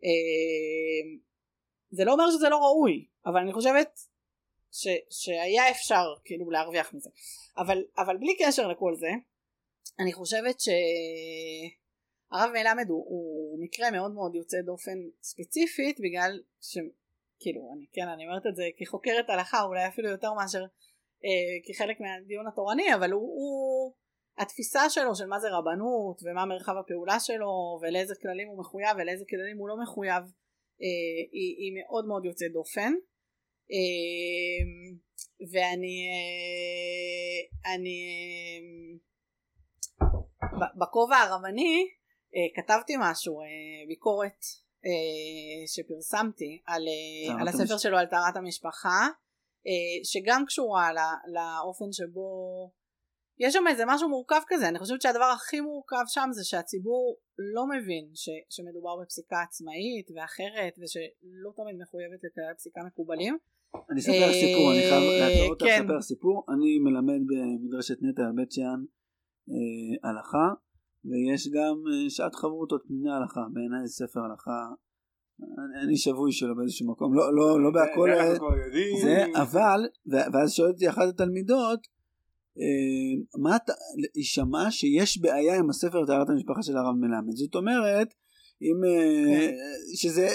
[0.05, 1.19] אה,
[1.91, 3.99] זה לא אומר שזה לא ראוי אבל אני חושבת
[4.73, 7.11] ש, שהיה אפשר כאילו להרוויח מזה.
[7.59, 9.11] אבל, אבל בלי קשר לכל זה
[9.99, 17.87] אני חושבת שהרב מלמד הוא, הוא מקרה מאוד מאוד יוצא דופן ספציפית בגלל שכאילו אני
[17.93, 20.65] כן אני אומרת את זה כחוקרת הלכה אולי אפילו יותר מאשר
[21.25, 23.72] אה, כחלק מהדיון התורני אבל הוא, הוא
[24.39, 29.25] התפיסה שלו של מה זה רבנות ומה מרחב הפעולה שלו ולאיזה כללים הוא מחויב ולאיזה
[29.31, 30.23] כללים הוא לא מחויב
[30.83, 32.93] אה, היא, היא מאוד מאוד יוצאת דופן.
[33.73, 34.63] אה,
[35.53, 37.99] ואני אה, אני
[40.03, 41.87] אה, בכובע הרבני
[42.35, 43.47] אה, כתבתי משהו אה,
[43.89, 44.41] ביקורת
[44.87, 49.09] אה, שפרסמתי על, אה, על הספר שלו על טהרת המשפחה
[49.67, 52.31] אה, שגם קשורה לא, לאופן שבו
[53.39, 57.17] יש שם איזה משהו מורכב כזה אני חושבת שהדבר הכי מורכב שם זה שהציבור
[57.55, 63.39] לא מבין ש, שמדובר בפסיקה עצמאית ואחרת ושלא תמיד מחויבת לכללי פסיקה מקובלים.
[63.91, 65.83] אני אספר לך סיפור, אני חייב לעצור אותך כן.
[65.83, 68.81] לספר סיפור, אני מלמד במדרשת נטע בית שאן
[69.51, 70.49] אה, הלכה
[71.05, 74.61] ויש גם אה, שעת חברותות פניני הלכה, בעיניי זה ספר הלכה
[75.85, 78.09] אני, שבוי שלו באיזשהו מקום, לא, לא, לא בהכל,
[79.03, 79.81] זה, אבל,
[80.33, 82.02] ואז שואלת אותי אחת התלמידות, אה,
[83.39, 83.73] מה אתה,
[84.15, 88.15] היא שמעה שיש בעיה עם הספר טהרת המשפחה של הרב מלמד זאת אומרת
[88.63, 89.57] אם אה, כן.
[89.97, 90.29] שזה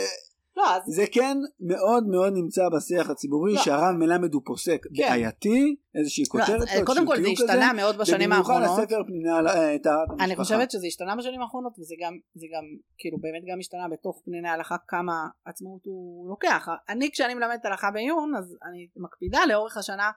[0.57, 0.81] לא, אז...
[0.85, 3.61] זה כן מאוד מאוד נמצא בשיח הציבורי לא.
[3.61, 5.03] שהרב מלמד הוא פוסק כן.
[5.09, 9.03] בעייתי איזושהי לא, כותרת לא, קודם כל זה השתנה כזה, מאוד בשנים האחרונות ובמיוחד הספר
[9.07, 12.63] פנינה אה, טהרת המשפחה אני חושבת שזה השתנה בשנים האחרונות וזה גם זה גם
[12.97, 17.91] כאילו באמת גם השתנה בתוך פניני ההלכה כמה עצמאות הוא לוקח אני כשאני מלמדת הלכה
[17.91, 20.11] בעיון אז אני מקפידה לאורך השנה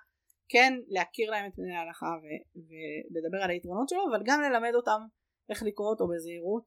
[0.52, 2.60] כן להכיר להם את פני ההלכה ו-
[3.10, 5.00] ולדבר על היתרונות שלו אבל גם ללמד אותם
[5.50, 6.66] איך לקרוא אותו בזהירות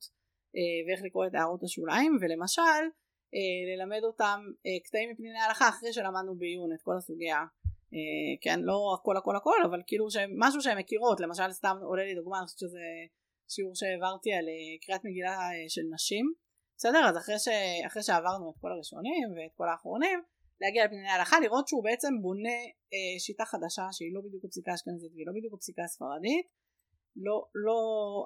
[0.55, 2.84] אה, ואיך לקרוא את הערות השוליים ולמשל
[3.36, 7.39] אה, ללמד אותם אה, קטעים מפניני ההלכה אחרי שלמדנו בעיון את כל הסוגיה.
[8.41, 10.07] כן לא הכל הכל הכל אבל כאילו
[10.38, 12.86] משהו שהן מכירות למשל סתם עולה לי דוגמה אני חושבת שזה
[13.49, 14.45] שיעור שהעברתי על
[14.86, 16.25] קריאת מגילה של נשים.
[16.77, 17.05] בסדר?
[17.09, 17.47] אז אחרי, ש...
[17.88, 20.23] אחרי שעברנו את כל הראשונים ואת כל האחרונים
[20.64, 22.59] להגיע לפניני ההלכה לראות שהוא בעצם בונה
[22.93, 26.45] אה, שיטה חדשה שהיא לא בדיוק הפסיקה האשכנזית והיא לא בדיוק הפסיקה הספרדית
[27.26, 27.36] לא,
[27.66, 27.80] לא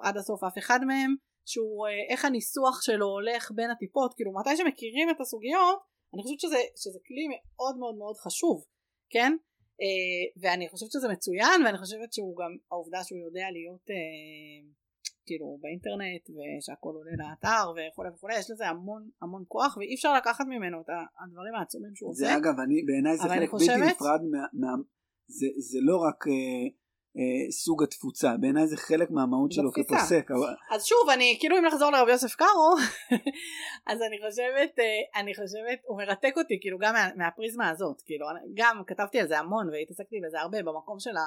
[0.04, 1.14] עד הסוף אף אחד מהם
[1.50, 5.78] שהוא אה, איך הניסוח שלו הולך בין הטיפות כאילו מתי שמכירים את הסוגיות
[6.14, 8.64] אני חושבת שזה, שזה כלי מאוד מאוד מאוד חשוב
[9.10, 9.32] כן?
[9.82, 14.60] אה, ואני חושבת שזה מצוין ואני חושבת שהוא גם העובדה שהוא יודע להיות אה,
[15.28, 20.44] כאילו באינטרנט ושהכל עולה לאתר וכולי וכולי יש לזה המון המון כוח ואי אפשר לקחת
[20.52, 22.36] ממנו את הדברים העצומים שהוא זה עושה.
[22.36, 23.78] אגב אני בעיניי זה חלק חושבת...
[23.78, 24.72] בלתי נפרד מה, מה
[25.26, 26.20] זה, זה לא רק
[27.18, 29.94] אה, סוג התפוצה בעיניי זה חלק מהמהות שלו בתפיסה.
[29.96, 30.54] כפוסק אבל...
[30.74, 32.74] אז שוב אני כאילו אם נחזור לרבי יוסף קארו
[33.90, 38.26] אז אני חושבת אה, אני חושבת הוא מרתק אותי כאילו גם מה, מהפריזמה הזאת כאילו
[38.54, 41.26] גם כתבתי על זה המון והתעסקתי בזה הרבה במקום של, ה,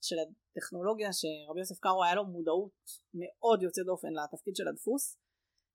[0.00, 5.18] של הטכנולוגיה שרבי יוסף קארו היה לו מודעות מאוד יוצאת דופן לתפקיד של הדפוס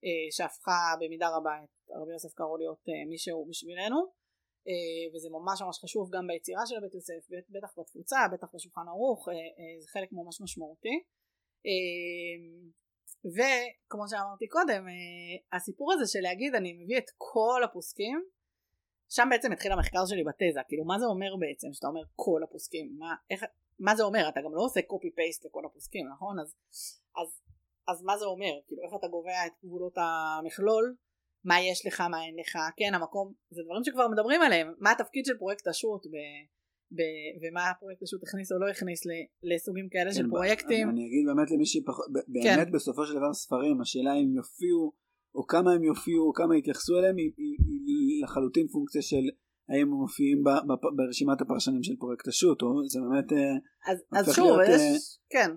[0.05, 4.16] אה, שהפכה במידה רבה את רבי יוסף קארו להיות אה, מי שהוא בשבילנו
[5.13, 9.27] וזה ממש ממש חשוב גם ביצירה של בית יוסף בטח בתפוצה בטח בשולחן ערוך
[9.79, 11.03] זה חלק ממש משמעותי.
[13.35, 14.85] וכמו שאמרתי קודם
[15.53, 18.25] הסיפור הזה של להגיד אני מביא את כל הפוסקים
[19.09, 20.59] שם בעצם התחיל המחקר שלי בתזה.
[20.67, 23.45] כאילו מה זה אומר בעצם שאתה אומר כל הפוסקים מה, איך,
[23.79, 24.29] מה זה אומר?
[24.29, 26.39] אתה גם לא עושה קופי פייסט לכל הפוסקים נכון?
[26.39, 26.55] אז,
[27.21, 27.41] אז,
[27.87, 28.53] אז מה זה אומר?
[28.67, 30.95] כאילו איך אתה קובע את גבולות המכלול
[31.47, 34.67] מה יש לך מה אין לך כן המקום זה דברים שכבר מדברים עליהם.
[34.79, 36.45] מה התפקיד של פרויקט השו"ת ב-
[36.97, 40.89] ב- ומה הפרויקט השו"ת הכניס או לא הכניס ל- לסוגים כאלה של כן, פרויקטים.
[40.89, 42.71] אני אגיד באמת למי שבאמת כן.
[42.71, 44.93] בסופו של דבר ספרים השאלה אם יופיעו
[45.35, 49.25] או כמה הם יופיעו או כמה יתייחסו אליהם היא, היא, היא לחלוטין פונקציה של
[49.69, 53.97] האם הם מופיעים ב, ב, ברשימת הפרשנים של פרויקט השו"ת או זה באמת אה, אז,
[54.11, 54.97] אז שוב להיות, יש, אה,
[55.29, 55.51] כן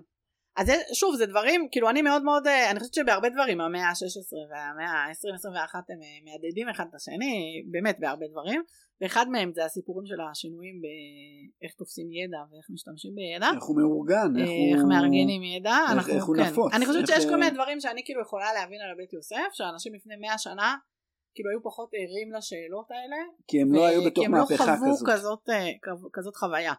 [0.61, 4.51] אז שוב זה דברים כאילו אני מאוד מאוד אה, אני חושבת שבהרבה דברים המאה ה-16
[4.51, 8.61] והמאה ה-20-21 הם אה, מהדהדים אחד את השני באמת בהרבה דברים.
[9.01, 13.49] ואחד מהם זה הסיפורים של השינויים באיך תופסים ידע ואיך משתמשים בידע.
[13.55, 16.41] איך הוא מאורגן איך, איך הוא מארגנים ידע איך- אנחנו איך הוא כן.
[16.43, 19.13] נפוץ, אני חושבת איך, שיש כל אה, מיני דברים שאני כאילו יכולה להבין על הבית
[19.13, 20.75] יוסף שאנשים לפני 100 שנה
[21.35, 23.15] כאילו היו פחות ערים לשאלות האלה
[23.47, 25.07] כי הם לא היו בתוך כי הם לא מהפכה חוו כזאת.
[25.09, 26.73] כזאת, אה, כז- כזאת חוויה.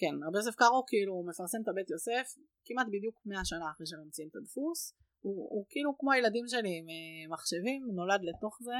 [0.00, 2.26] כן, רבי יוסף קארו כאילו מפרסם את הבית יוסף
[2.64, 4.94] כמעט בדיוק 100 שנה אחרי שממציאים את הדפוס.
[5.24, 8.78] הוא, הוא כאילו כמו הילדים שלי עם אה, מחשבים, נולד לתוך זה,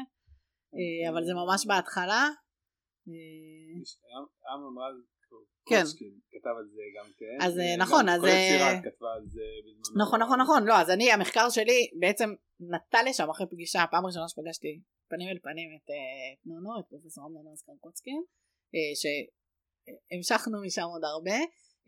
[0.76, 2.22] אה, אבל זה ממש בהתחלה.
[3.08, 4.96] אה, אמנון רז
[5.66, 5.82] כן.
[5.84, 7.36] קוצ'קין כתב על זה גם כן.
[7.46, 10.04] אז, נכון, אז, אה, שירת כתבה על זה בזמנו.
[10.04, 12.28] נכון נכון נכון לא אז אני המחקר שלי בעצם
[12.60, 15.88] נטע לשם אחרי פגישה פעם ראשונה שפגשתי פנים אל פנים את
[16.32, 18.22] את נונו את פרופסור אמנון רז קרקוצקין
[19.86, 21.38] שהמשכנו משם עוד הרבה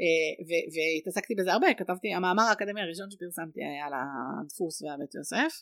[0.01, 5.53] אה, והתעסקתי בזה הרבה כתבתי המאמר האקדמי הראשון שפרסמתי היה על הדפוס והבית יוסף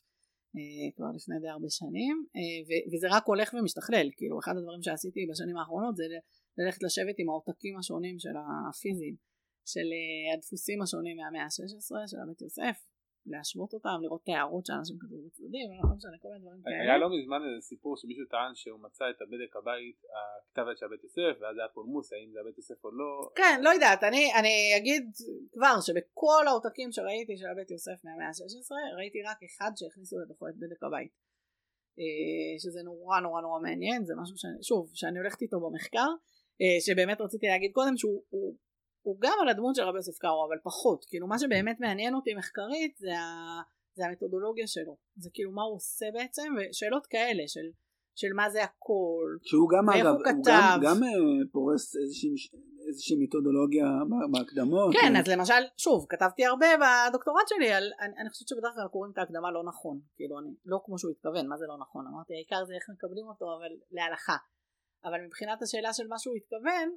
[0.56, 2.58] אה, כבר לפני די הרבה שנים אה,
[2.92, 6.04] וזה רק הולך ומשתכלל כאילו אחד הדברים שעשיתי בשנים האחרונות זה
[6.58, 8.36] ללכת לשבת עם העותקים השונים של
[8.68, 9.16] הפיזיים
[9.64, 9.88] של
[10.34, 12.76] הדפוסים השונים מהמאה ה-16 של הבית יוסף
[13.26, 16.98] להשוות אותם לראות את ההערות שאנשים כתבו בצדדים לא משנה כל מיני דברים כאלה היה
[17.02, 21.34] לא מזמן איזה סיפור שמישהו טען שהוא מצא את הבדק הבית הכתב של הבית יוסף
[21.40, 23.10] ואז היה פולמוס האם זה הבית יוסף או לא.
[23.40, 25.04] כן, לא יודעת, אני, אני אגיד
[25.54, 30.56] כבר שבכל העותקים שראיתי של הבית יוסף מהמאה ה-16 ראיתי רק אחד שהכניסו לתוכו את
[30.62, 31.12] בדק הבית.
[31.98, 36.10] אה, שזה נורא נורא נורא מעניין, זה משהו שאני, שוב, שאני הולכת איתו במחקר,
[36.62, 38.22] אה, שבאמת רציתי להגיד קודם שהוא
[39.02, 42.34] הוא, גם על הדמות של רבי יוסף קארו, אבל פחות, כאילו מה שבאמת מעניין אותי
[42.34, 43.62] מחקרית זה, ה,
[43.94, 47.66] זה המתודולוגיה שלו, זה כאילו מה הוא עושה בעצם, ושאלות כאלה של,
[48.14, 50.44] של מה זה הכל, שהוא גם אגב הוא הוא.
[50.46, 51.08] גם, גם אה,
[51.52, 52.30] פורס איזושהי,
[52.88, 53.86] איזושהי מתודולוגיה
[54.32, 54.92] בהקדמות.
[54.92, 58.88] כן אה, אז למשל שוב כתבתי הרבה בדוקטורט שלי על אני, אני חושבת שבדרך כלל
[58.88, 60.00] קוראים את ההקדמה לא נכון.
[60.16, 62.06] כאילו אני לא כמו שהוא התכוון מה זה לא נכון?
[62.06, 64.36] אמרתי העיקר זה איך מקבלים אותו אבל להלכה.
[65.04, 66.88] אבל מבחינת השאלה של מה שהוא התכוון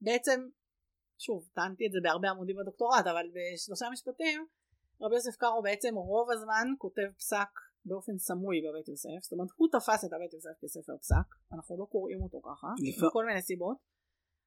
[0.00, 0.48] בעצם
[1.18, 4.46] שוב טענתי את זה בהרבה עמודים בדוקטורט אבל בשלושה משפטים
[5.02, 7.52] רבי יוסף קארו בעצם רוב הזמן כותב פסק
[7.84, 11.84] באופן סמוי בבית יוסף זאת אומרת הוא תפס את הבית יוסף כספר פסק אנחנו לא
[11.84, 12.68] קוראים אותו ככה
[13.06, 13.76] מכל מיני סיבות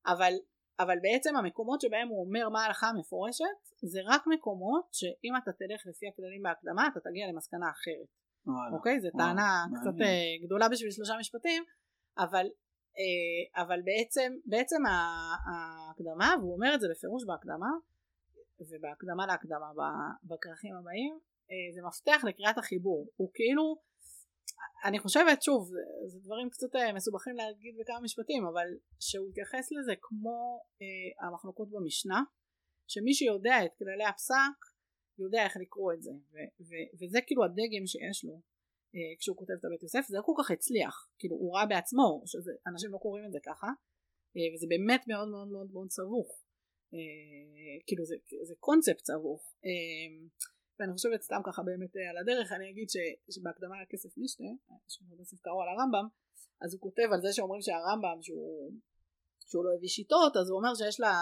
[0.07, 0.33] אבל
[0.79, 5.81] אבל בעצם המקומות שבהם הוא אומר מה ההלכה המפורשת זה רק מקומות שאם אתה תלך
[5.89, 8.09] לפי הכללים בהקדמה אתה תגיע למסקנה אחרת.
[8.73, 9.65] אוקיי זו טענה.
[9.81, 11.63] קצת אה, גדולה בשביל שלושה משפטים
[12.17, 12.45] אבל
[13.55, 17.71] אבל בעצם בעצם ההקדמה והוא אומר את זה בפירוש בהקדמה
[18.59, 19.71] ובהקדמה להקדמה
[20.23, 21.19] בכרכים הבאים
[21.51, 23.07] אה, זה מפתח לקריאת החיבור.
[23.15, 23.77] הוא כאילו
[24.85, 25.69] אני חושבת שוב
[26.07, 28.67] זה, דברים קצת אה, מסובכים להגיד בכמה משפטים אבל
[28.99, 32.21] שהוא התייחס לזה כמו אה, המחלוקות במשנה
[32.87, 34.57] שמי שיודע את כללי הפסק
[35.19, 38.33] יודע איך לקרוא את זה ו- ו- וזה כאילו הדגם שיש לו.
[38.33, 38.39] אה,
[39.19, 41.09] כשהוא כותב את הבית יוסף זה לא כל כך הצליח.
[41.19, 43.67] כאילו הוא ראה בעצמו שאנשים לא קוראים את זה ככה
[44.37, 46.29] אה, וזה באמת מאוד מאוד מאוד מאוד סבוך.
[46.93, 48.15] אה, כאילו זה,
[48.47, 49.55] זה קונספט סבוך.
[49.65, 50.11] אה,
[50.79, 52.95] ואני חושבת סתם ככה באמת אה, על הדרך אני אגיד ש,
[53.35, 54.51] שבהקדמה לכסף משנה
[55.11, 56.07] רבי יוסף קראו על הרמב"ם
[56.61, 58.71] אז הוא כותב על זה שאומרים שהרמב"ם שהוא
[59.49, 61.13] שהוא לא הביא שיטות אז הוא אומר שיש לה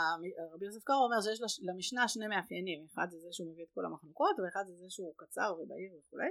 [0.54, 2.86] רבי יוסף קארו אומר שיש למשנה שני מאפיינים.
[2.94, 6.30] אחד זה זה שהוא מביא את כל המחלוקות ואחד זה זה שהוא קצר ובהיר וכולי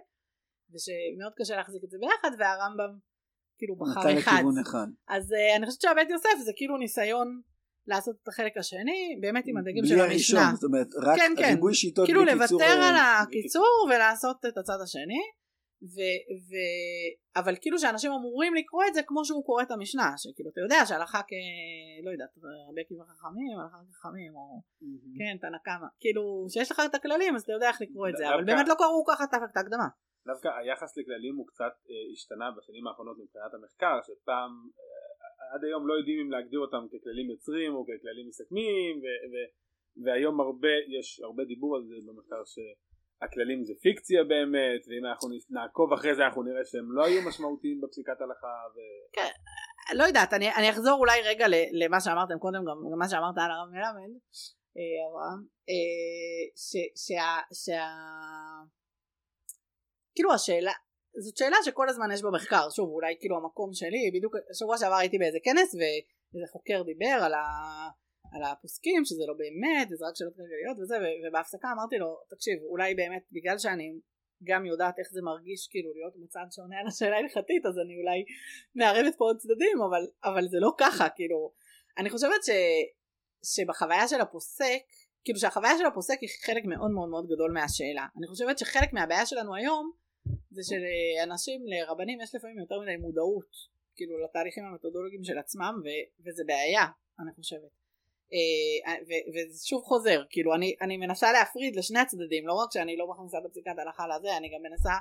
[0.73, 2.93] ושמאוד קשה להחזיק את זה ביחד והרמב"ם
[3.59, 7.41] כאילו בחר אחד אחד אז uh, אני חושבת שהבית יוסף זה כאילו ניסיון
[7.89, 10.55] לעשות את החלק השני באמת עם הדגים בלי של הראשון, המשנה.
[10.55, 11.51] זאת אומרת, רק כן, כן.
[11.55, 15.23] ריבוי שיטות כאילו בלי לוותר קיצור, על אה, הקיצור ולעשות את הצד השני.
[15.83, 15.99] ו,
[16.49, 16.53] ו,
[17.41, 20.87] אבל כאילו שאנשים אמורים לקרוא את זה כמו שהוא קורא את המשנה שכאילו אתה יודע
[20.87, 21.33] שהלכה כ...
[22.05, 22.29] לא יודעת
[22.71, 25.19] רבי עקיבא חכמים הלכה כחכמים או מהמם.
[25.19, 28.29] כן תנא קמא כאילו שיש לך את הכללים אז אתה יודע איך לקרוא את זה
[28.35, 29.89] אבל באמת לא קראו ככה את ההקדמה
[30.31, 35.89] דווקא היחס לכללים הוא קצת אה, השתנה בשנים האחרונות מבחינת המחקר שפעם אה, עד היום
[35.89, 39.51] לא יודעים אם להגדיר אותם ככללים יוצרים או ככללים מסכמים ו- ו-
[40.05, 45.93] והיום הרבה יש הרבה דיבור על זה במחקר שהכללים זה פיקציה באמת ואם אנחנו נעקוב
[45.93, 49.09] אחרי זה אנחנו נראה שהם לא היו משמעותיים בפסיקת הלכה ו-
[49.99, 51.47] לא יודעת אני, אני אחזור אולי רגע
[51.83, 54.13] למה שאמרתם קודם גם גם מה שאמרת על הרב מלמד
[54.79, 55.41] אה, אברהם
[56.67, 57.85] ש- שה- שה...
[60.19, 60.73] כאילו השאלה
[61.25, 65.19] זאת שאלה שכל הזמן יש במחקר שוב אולי כאילו המקום שלי בדיוק שבוע שעבר הייתי
[65.19, 67.45] באיזה כנס ואיזה חוקר דיבר על, ה,
[68.33, 72.95] על הפוסקים שזה לא באמת וזה רק שאלות כלכליות וזה ובהפסקה אמרתי לו תקשיב אולי
[72.95, 73.89] באמת בגלל שאני
[74.45, 78.19] גם יודעת איך זה מרגיש כאילו להיות בצד שעונה על השאלה ההלכתית אז אני אולי
[78.75, 81.53] מערבת פה עוד צדדים אבל, אבל זה לא ככה כאילו.
[81.99, 82.51] אני חושבת ש,
[83.55, 84.83] שבחוויה של הפוסק
[85.25, 88.07] כאילו שהחוויה של הפוסק היא חלק מאוד מאוד מאוד גדול מהשאלה.
[88.19, 89.93] אני חושבת שחלק מהבעיה שלנו היום
[90.59, 93.51] זה שלאנשים לרבנים יש לפעמים יותר מדי מודעות
[93.97, 96.87] כאילו לתהליכים המתודולוגיים של עצמם ו- וזה בעיה
[97.21, 97.73] אני חושבת.
[98.33, 98.95] אה,
[99.33, 103.39] וזה שוב חוזר כאילו אני, אני מנסה להפריד לשני הצדדים לא רק שאני לא מכניסה
[103.39, 104.95] את הפסיקת הלכה לזה אני גם מנסה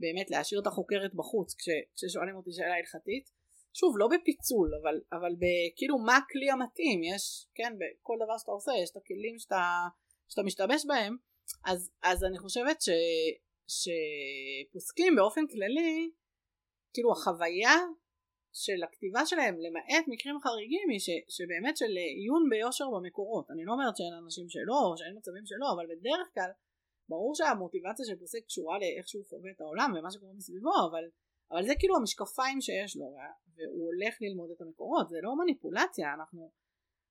[0.00, 3.30] באמת להשאיר את החוקרת בחוץ כש, כששואלים אותי שאלה הלכתית.
[3.74, 7.02] שוב לא בפיצול אבל, אבל בכאילו מה הכלי המתאים?
[7.02, 9.62] יש כן בכל דבר שאתה עושה יש את הכלים שאתה,
[10.28, 11.16] שאתה משתמש בהם.
[11.64, 12.88] אז, אז אני חושבת ש,
[13.76, 16.10] שפוסקים באופן כללי
[16.94, 17.76] כאילו החוויה
[18.52, 23.50] של הכתיבה שלהם למעט מקרים חריגים היא ש, שבאמת של עיון ביושר במקורות.
[23.50, 26.50] אני לא אומרת שאין אנשים שלא או שאין מצבים שלא אבל בדרך כלל
[27.08, 31.04] ברור שהמוטיבציה של פוסק קשורה לאיך שהוא חווה את העולם ומה שקורה מסביבו אבל,
[31.50, 33.06] אבל זה כאילו המשקפיים שיש לו
[33.56, 35.08] והוא הולך ללמוד את המקורות.
[35.08, 36.52] זה לא מניפולציה אנחנו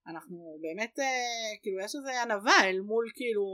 [0.08, 3.46] אנחנו באמת אה, כאילו יש איזה ענווה אל מול כאילו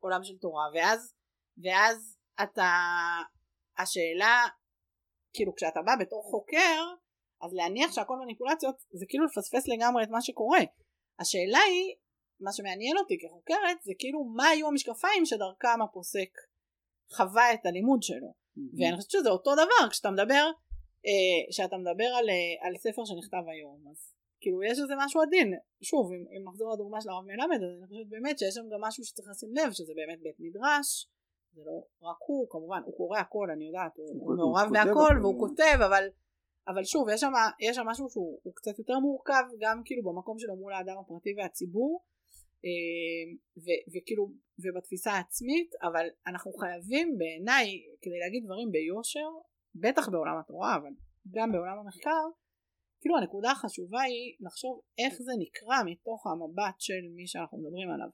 [0.00, 0.66] עולם של תורה.
[0.74, 1.14] ואז
[1.62, 2.72] ואז אתה
[3.78, 4.46] השאלה
[5.32, 6.80] כאילו כשאתה בא בתור חוקר
[7.42, 10.60] אז להניח שהכל מניפולציות זה כאילו לפספס לגמרי את מה שקורה.
[11.18, 11.94] השאלה היא
[12.40, 16.30] מה שמעניין אותי כחוקרת זה כאילו מה היו המשקפיים שדרכם הפוסק
[17.16, 18.32] חווה את הלימוד שלו.
[18.78, 20.50] ואני חושבת שזה אותו דבר כשאתה מדבר
[21.06, 25.52] אה, כשאתה מדבר על, אה, על ספר שנכתב היום אז כאילו יש איזה משהו עדין.
[25.82, 28.80] שוב אם, אם נחזור לדוגמה של הרב מלמד אז אני חושבת באמת שיש שם גם
[28.80, 31.08] משהו שצריך לשים לב שזה באמת בית מדרש
[31.52, 35.20] זה לא רק הוא כמובן הוא קורא הכל אני יודעת הוא, הוא, מעורב בהכל הכל,
[35.20, 35.40] והוא.
[35.40, 36.04] כותב אבל
[36.68, 40.38] אבל שוב יש שם, יש שם משהו שהוא הוא קצת יותר מורכב גם כאילו במקום
[40.38, 42.04] שלו מול האדם הפרטי והציבור
[42.64, 43.26] אה,
[43.64, 44.30] ו- וכאילו
[44.62, 47.66] ובתפיסה העצמית אבל אנחנו חייבים בעיניי
[48.02, 49.28] כדי להגיד דברים ביושר
[49.74, 50.92] בטח בעולם התורה אבל
[51.30, 52.22] גם בעולם המחקר
[53.00, 58.08] כאילו הנקודה החשובה היא לחשוב איך זה נקרא מתוך המבט של מי שאנחנו מדברים עליו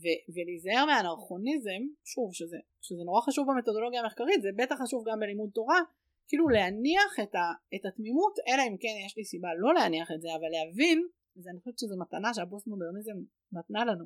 [0.00, 5.50] ו- ולהיזהר מהאנרכוניזם שוב שזה, שזה נורא חשוב במתודולוגיה המחקרית זה בטח חשוב גם בלימוד
[5.54, 5.80] תורה
[6.28, 10.20] כאילו להניח את, ה, את התמימות אלא אם כן יש לי סיבה לא להניח את
[10.22, 10.98] זה אבל להבין
[11.36, 13.16] וזה אני חושבת שזו מתנה שהפוסט מודרניזם
[13.52, 14.04] נתנה לנו.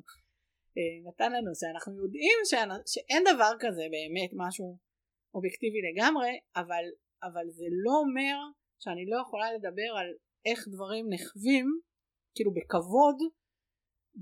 [0.77, 4.77] אה, נתן לנו שאנחנו יודעים שאנ- שאין דבר כזה באמת משהו
[5.33, 6.85] אובייקטיבי לגמרי אבל,
[7.23, 8.35] אבל זה לא אומר
[8.79, 10.07] שאני לא יכולה לדבר על
[10.45, 11.67] איך דברים נחווים
[12.35, 13.17] כאילו בכבוד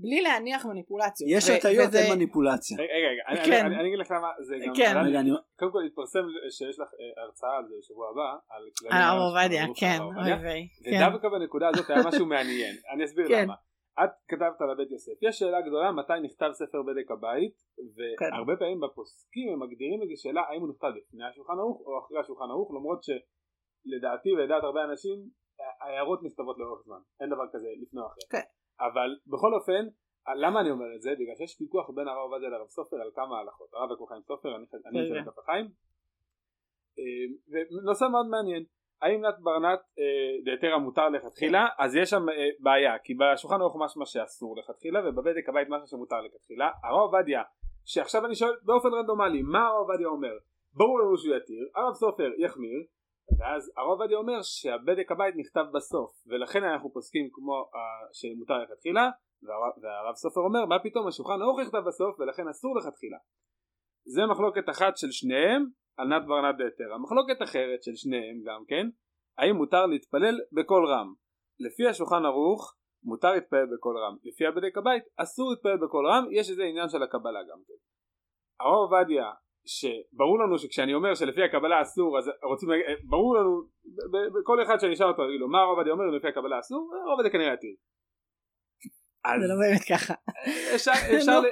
[0.02, 2.76] בלי להניח מניפולציות יש הטיות, וזה- אין מניפולציה.
[2.78, 3.66] רגע רגע אני- כן.
[3.66, 4.94] אני אני אגיד לך למה זה גם כן.
[5.06, 8.92] רגע, אני- קודם כל התפרסם שיש לך אה, הרצאה על זה בשבוע הבא על כללים
[8.96, 10.38] על הרב עובדיה כן אוי עובדיה.
[10.42, 10.90] ויי כן.
[11.06, 13.42] ודווקא בנקודה הזאת היה משהו מעניין אני אסביר כן.
[13.44, 13.54] למה
[14.04, 17.56] את כתבת על הבית יוסף יש שאלה גדולה מתי נכתב ספר בדק הבית
[18.18, 18.30] כן.
[18.34, 21.92] והרבה פעמים בפוסקים הם מגדירים את זה שאלה האם הוא נכתב לפני השולחן ערוך או
[22.00, 25.16] אחרי השולחן ערוך למרות שלדעתי ולדעת הרבה אנשים
[25.82, 28.46] ההערות נכתבות לאורך זמן אין דבר כזה לפני או אחרי כן.
[28.80, 29.86] אבל בכל אופן
[30.34, 31.10] למה אני אומר את זה?
[31.18, 33.68] בגלל שיש ויכוח בין הרב עובדיה לרב סופר על כמה הלכות.
[33.74, 35.30] הרב יקום חיים סופר אני כן, כן.
[35.30, 35.66] כף החיים
[36.98, 37.04] אה,
[37.82, 38.64] ונושא מאוד מעניין.
[39.02, 40.04] האם נת ברנת אה,
[40.44, 41.66] דהתרא מותר לכתחילה?
[41.78, 46.20] אז יש שם אה, בעיה כי בשולחן ערוך משמע שאסור לכתחילה ובבדק הבית משמע שמותר
[46.20, 46.70] לכתחילה.
[46.84, 47.42] הרב עובדיה
[47.84, 50.36] שעכשיו אני שואל באופן רנדומלי מה הרב עובדיה אומר?
[50.74, 52.82] ברור לנו שהוא יתיר הרב סופר יחמיר
[53.38, 57.78] ואז הרב עובדיה אומר שהבדק הבית נכתב בסוף ולכן אנחנו פוסקים כמו אה,
[58.12, 59.10] שמותר לכתחילה
[59.82, 63.18] והרב, סופר אומר מה פתאום השולחן ערוך נכתב בסוף ולכן אסור לכתחילה
[64.04, 65.62] זה מחלוקת אחת של שניהם
[65.98, 68.86] על נת ברנת דהתרא מחלוקת אחרת של שניהם גם כן
[69.38, 71.14] האם מותר להתפלל בקול רם
[71.60, 74.16] לפי השולחן ערוך מותר להתפלל בקול רם.
[74.24, 77.80] לפי הבדק הבית אסור להתפלל בקול רם, יש איזה עניין של הקבלה גם כן.
[78.60, 79.24] הרב עובדיה,
[79.66, 82.68] שברור לנו שכשאני אומר שלפי הקבלה אסור, אז רוצים,
[83.04, 83.62] ברור לנו,
[84.40, 86.90] בכל אחד שאני אשאל אותו, יגיד לו, מה הרב עובדיה אומר לפי הקבלה אסור?
[86.94, 87.74] הרב עובדיה כנראה יתיר.
[89.40, 90.14] זה לא באמת ככה.
[90.74, 90.92] אפשר,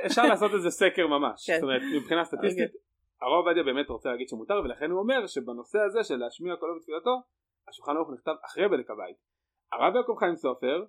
[0.07, 1.55] אפשר לעשות איזה סקר ממש, כן.
[1.55, 2.71] זאת אומרת מבחינה סטטיסטית
[3.25, 7.23] הרב עובדיה באמת רוצה להגיד שמותר ולכן הוא אומר שבנושא הזה של להשמיע קולו בתפילתו
[7.69, 9.17] השולחן ערוך נכתב אחרי בדק הבית.
[9.73, 10.85] הרב יעקב חיים סופר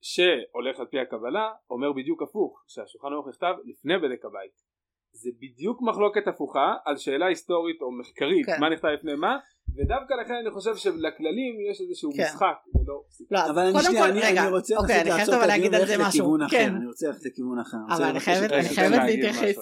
[0.00, 4.71] שהולך על פי הקבלה אומר בדיוק הפוך שהשולחן ערוך נכתב לפני בדק הבית.
[5.12, 8.60] זה בדיוק מחלוקת הפוכה על שאלה היסטורית או מחקרית כן.
[8.60, 9.36] מה נכתב לפני מה
[9.76, 12.22] ודווקא לכן אני חושב שלכללים יש איזשהו כן.
[12.22, 15.34] משחק ולא לא, אבל אני שנייה, כל, אני, רגע, אני רוצה אוקיי, אני חייבת לעצור
[15.34, 16.76] אבל את להגיד הדיון על זה וללכת משהו, לכיוון אחר, כן.
[16.76, 17.76] אני רוצה ללכת לכיוון אחר.
[17.96, 19.56] אבל אני חייבת- אני חייבת להתייחס.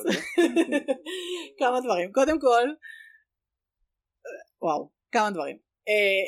[1.58, 2.68] כמה דברים קודם כל
[4.62, 5.56] וואו כמה דברים
[5.88, 6.22] אה,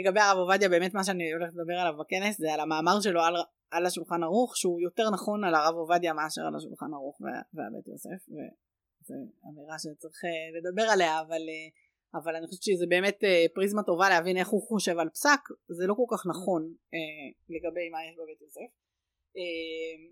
[0.00, 3.34] לגבי הרב עובדיה באמת מה שאני הולכת לדבר עליו בכנס זה על המאמר שלו על,
[3.72, 7.88] על השולחן ערוך שהוא יותר נכון על הרב עובדיה מאשר על השולחן ערוך וה- והבית
[7.88, 9.14] יוסף וזו
[9.48, 11.68] אמירה שצריך אה, לדבר עליה אבל אה,
[12.18, 15.86] אבל אני חושבת שזה באמת אה, פריזמה טובה להבין איך הוא חושב על פסק זה
[15.86, 16.62] לא כל כך נכון
[17.54, 18.70] לגבי מה יש בבית יוסף.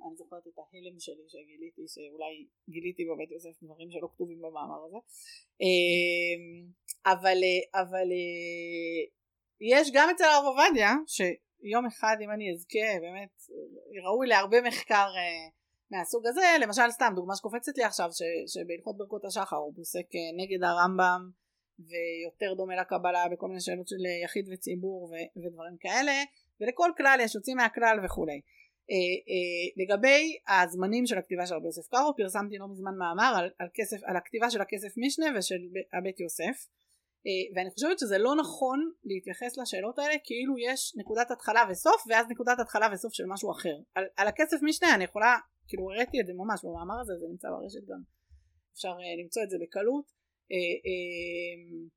[0.07, 4.97] אני זוכרת את ההלם שלי שגיליתי שאולי גיליתי בבית יוסף דברים שלא כתובים במאמר הזה.
[7.07, 7.39] אבל
[7.75, 8.09] אבל
[9.61, 10.91] יש גם אצל הרב עובדיה
[11.63, 13.43] שיום אחד אם אני אזכה באמת
[14.05, 15.49] ראוי להרבה מחקר אה,
[15.91, 16.47] מהסוג הזה.
[16.61, 18.09] למשל סתם דוגמה שקופצת לי עכשיו
[18.47, 21.31] שבהלכות ברכות השחר הוא פוסק אה, נגד הרמב"ם
[21.79, 26.13] ויותר דומה לקבלה בכל מיני שאלות של אה, יחיד וציבור ו, ודברים כאלה
[26.61, 28.41] ולכל כלל יש יוצאים מהכלל וכולי.
[28.91, 28.97] אה,
[29.31, 33.69] אה, לגבי הזמנים של הכתיבה של רבי יוסף קארו פרסמתי לא מזמן מאמר על, על,
[33.75, 35.61] כסף, על הכתיבה של הכסף משנה ושל
[35.93, 36.67] הבית יוסף
[37.55, 42.59] ואני חושבת שזה לא נכון להתייחס לשאלות האלה כאילו יש נקודת התחלה וסוף ואז נקודת
[42.61, 43.77] התחלה וסוף של משהו אחר.
[43.95, 45.37] על, על הכסף משנה אני יכולה
[45.69, 48.01] כאילו הראיתי את זה ממש במאמר הזה זה נמצא ברשת גם.
[48.75, 50.07] אפשר אה, למצוא את זה בקלות.
[50.53, 51.89] אה, אה,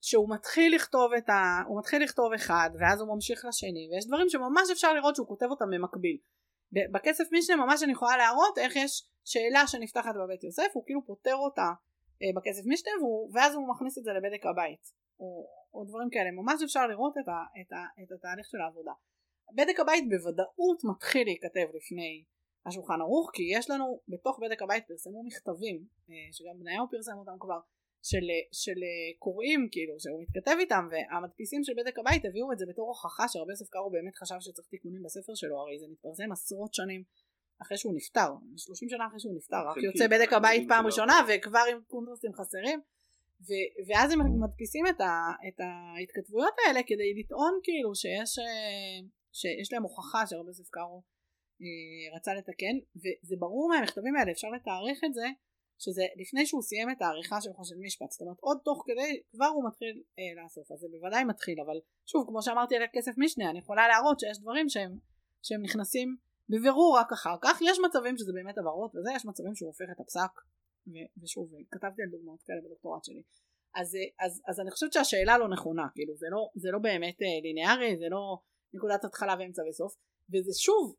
[0.00, 1.62] שהוא מתחיל לכתוב את ה...
[1.68, 5.46] הוא מתחיל לכתוב אחד ואז הוא ממשיך לשני ויש דברים שממש אפשר לראות שהוא כותב
[5.50, 6.16] אותם במקביל.
[6.92, 11.34] בכסף משנה ממש אני יכולה להראות איך יש שאלה שנפתחת בבית יוסף הוא כאילו פותר
[11.34, 11.74] אותה אה,
[12.36, 14.84] בכסף משנה והוא, ואז הוא מכניס את זה לבדק הבית.
[15.20, 16.30] או, או דברים כאלה.
[16.30, 18.92] ממש אפשר לראות את, ה, את, ה, את התהליך של העבודה.
[19.56, 22.24] בדק הבית בוודאות מתחיל להיכתב לפני
[22.66, 25.76] השולחן ערוך כי יש לנו בתוך בדק הבית פרסמו מכתבים
[26.10, 27.60] אה, שגם בניהו פרסם אותם כבר
[28.02, 32.64] של, של אה, קוראים כאילו שהוא מתכתב איתם והמדפיסים של בדק הבית הביאו את זה
[32.70, 36.74] בתור הוכחה שרבי יוסף קארו באמת חשב שצריך תיקונים בספר שלו הרי זה מתפרסם עשרות
[36.74, 37.02] שנים
[37.62, 40.86] אחרי שהוא נפטר 30 שנה אחרי שהוא נפטר רק יוצא בדק הבית פעם.
[40.86, 42.80] ראשונה וכבר עם קונטרסטים חסרים.
[43.40, 49.72] ו- ואז הם מדפיסים את, ה- את ההתכתבויות האלה כדי לטעון כאילו שיש אה, שיש
[49.72, 51.02] להם הוכחה שרבי יוסף קארו
[51.62, 52.76] אה, רצה לתקן.
[52.96, 55.26] וזה ברור מהמכתבים האלה אפשר לתארך את זה
[55.78, 58.10] שזה לפני שהוא סיים את העריכה של חושן משפט.
[58.10, 61.60] זאת אומרת עוד תוך כדי כבר הוא מתחיל אה, לאסוף אז זה בוודאי מתחיל.
[61.60, 64.98] אבל שוב כמו שאמרתי על הכסף משנה אני יכולה להראות שיש דברים שהם,
[65.42, 66.16] שהם נכנסים
[66.48, 67.58] בבירור רק אחר כך.
[67.62, 70.32] יש מצבים שזה באמת הבהרות וזה יש מצבים שהוא הופך את הפסק
[71.22, 73.22] ושוב כתבתי על דוגמאות כאלה בדוקטורט שלי.
[73.74, 77.40] אז, אז, אז אני חושבת שהשאלה לא נכונה כאילו זה לא, זה לא באמת אה,
[77.42, 78.38] ליניארי זה לא
[78.74, 79.94] נקודת התחלה ואמצע וסוף.
[80.32, 80.94] וזה שוב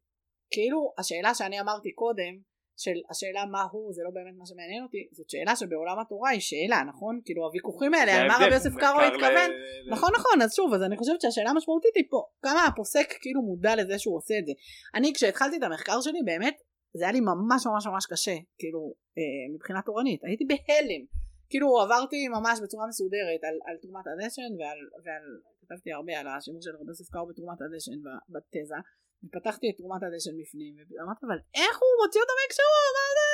[0.54, 2.34] כאילו השאלה שאני אמרתי קודם
[2.78, 6.40] של השאלה מה הוא זה לא באמת מה שמעניין אותי זאת שאלה שבעולם התורה היא
[6.40, 7.20] שאלה נכון?
[7.26, 9.50] כאילו הוויכוחים האלה על מה רבי יוסף קארו התכוון?
[9.52, 13.42] ל- נכון נכון אז שוב אז אני חושבת שהשאלה המשמעותית היא פה כמה הפוסק כאילו
[13.42, 14.52] מודע לזה שהוא עושה את זה?
[14.96, 16.58] אני כשהתחלתי את המחקר שלי באמת
[16.98, 19.24] זה היה לי ממש ממש ממש קשה כאילו אה,
[19.56, 21.04] מבחינה תורנית הייתי בהלם.
[21.50, 25.26] כאילו עברתי ממש בצורה מסודרת על, על תרומת הדשן ועל, ועל
[25.62, 27.98] כתבתי הרבה על השימוש של רבי יוסף קארו בתרומת הדשן
[28.34, 28.76] בתזה
[29.26, 32.80] ופתחתי את תרומת הדשן בפנים ואמרתי אבל איך הוא מוציא אותה מהקשרו?
[32.98, 33.30] מה זה?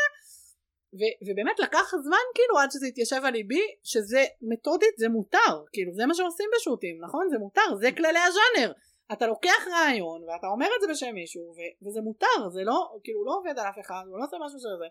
[0.99, 5.53] ו- ובאמת לקח זמן כאילו עד שזה התיישב על ליבי שזה מתודית זה מותר.
[5.73, 7.23] כאילו זה מה שעושים בשו"תים נכון?
[7.31, 8.71] זה מותר זה כללי הז'אנר.
[9.13, 13.25] אתה לוקח רעיון ואתה אומר את זה בשם מישהו ו- וזה מותר זה לא כאילו
[13.25, 14.89] לא עובד על אף אחד הוא לא עושה משהו שזה.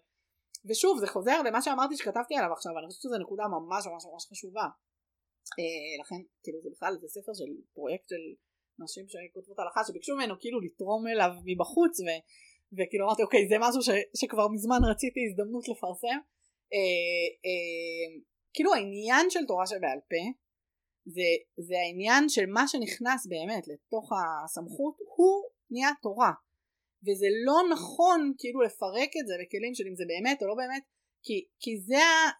[0.68, 4.24] ושוב זה חוזר למה שאמרתי שכתבתי עליו עכשיו אני חושבת שזו נקודה ממש ממש ממש
[4.30, 4.66] חשובה.
[5.58, 8.24] אה, לכן כאילו זה בכלל זה ספר של פרויקט של
[8.80, 12.08] נשים שכותבות הלכה שביקשו ממנו כאילו לתרום אליו מבחוץ ו,
[12.72, 16.18] וכאילו אמרתי אוקיי זה משהו ש, שכבר מזמן רציתי הזדמנות לפרסם.
[16.72, 18.20] אה, אה,
[18.54, 20.22] כאילו העניין של תורה שבעל פה
[21.04, 21.28] זה,
[21.66, 24.12] זה העניין של מה שנכנס באמת לתוך
[24.44, 26.32] הסמכות הוא נהיה תורה.
[27.06, 30.82] וזה לא נכון כאילו לפרק את זה בכלים של אם זה באמת או לא באמת
[31.22, 32.30] כי, כי זה ה...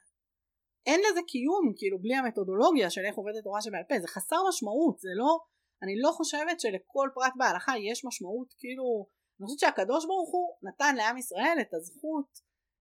[0.87, 4.99] אין לזה קיום כאילו בלי המתודולוגיה של איך עובדת תורה שבעל פה זה חסר משמעות
[4.99, 5.39] זה לא
[5.83, 9.07] אני לא חושבת שלכל פרט בהלכה יש משמעות כאילו
[9.41, 12.31] אני חושבת שהקדוש ברוך הוא נתן לעם ישראל את הזכות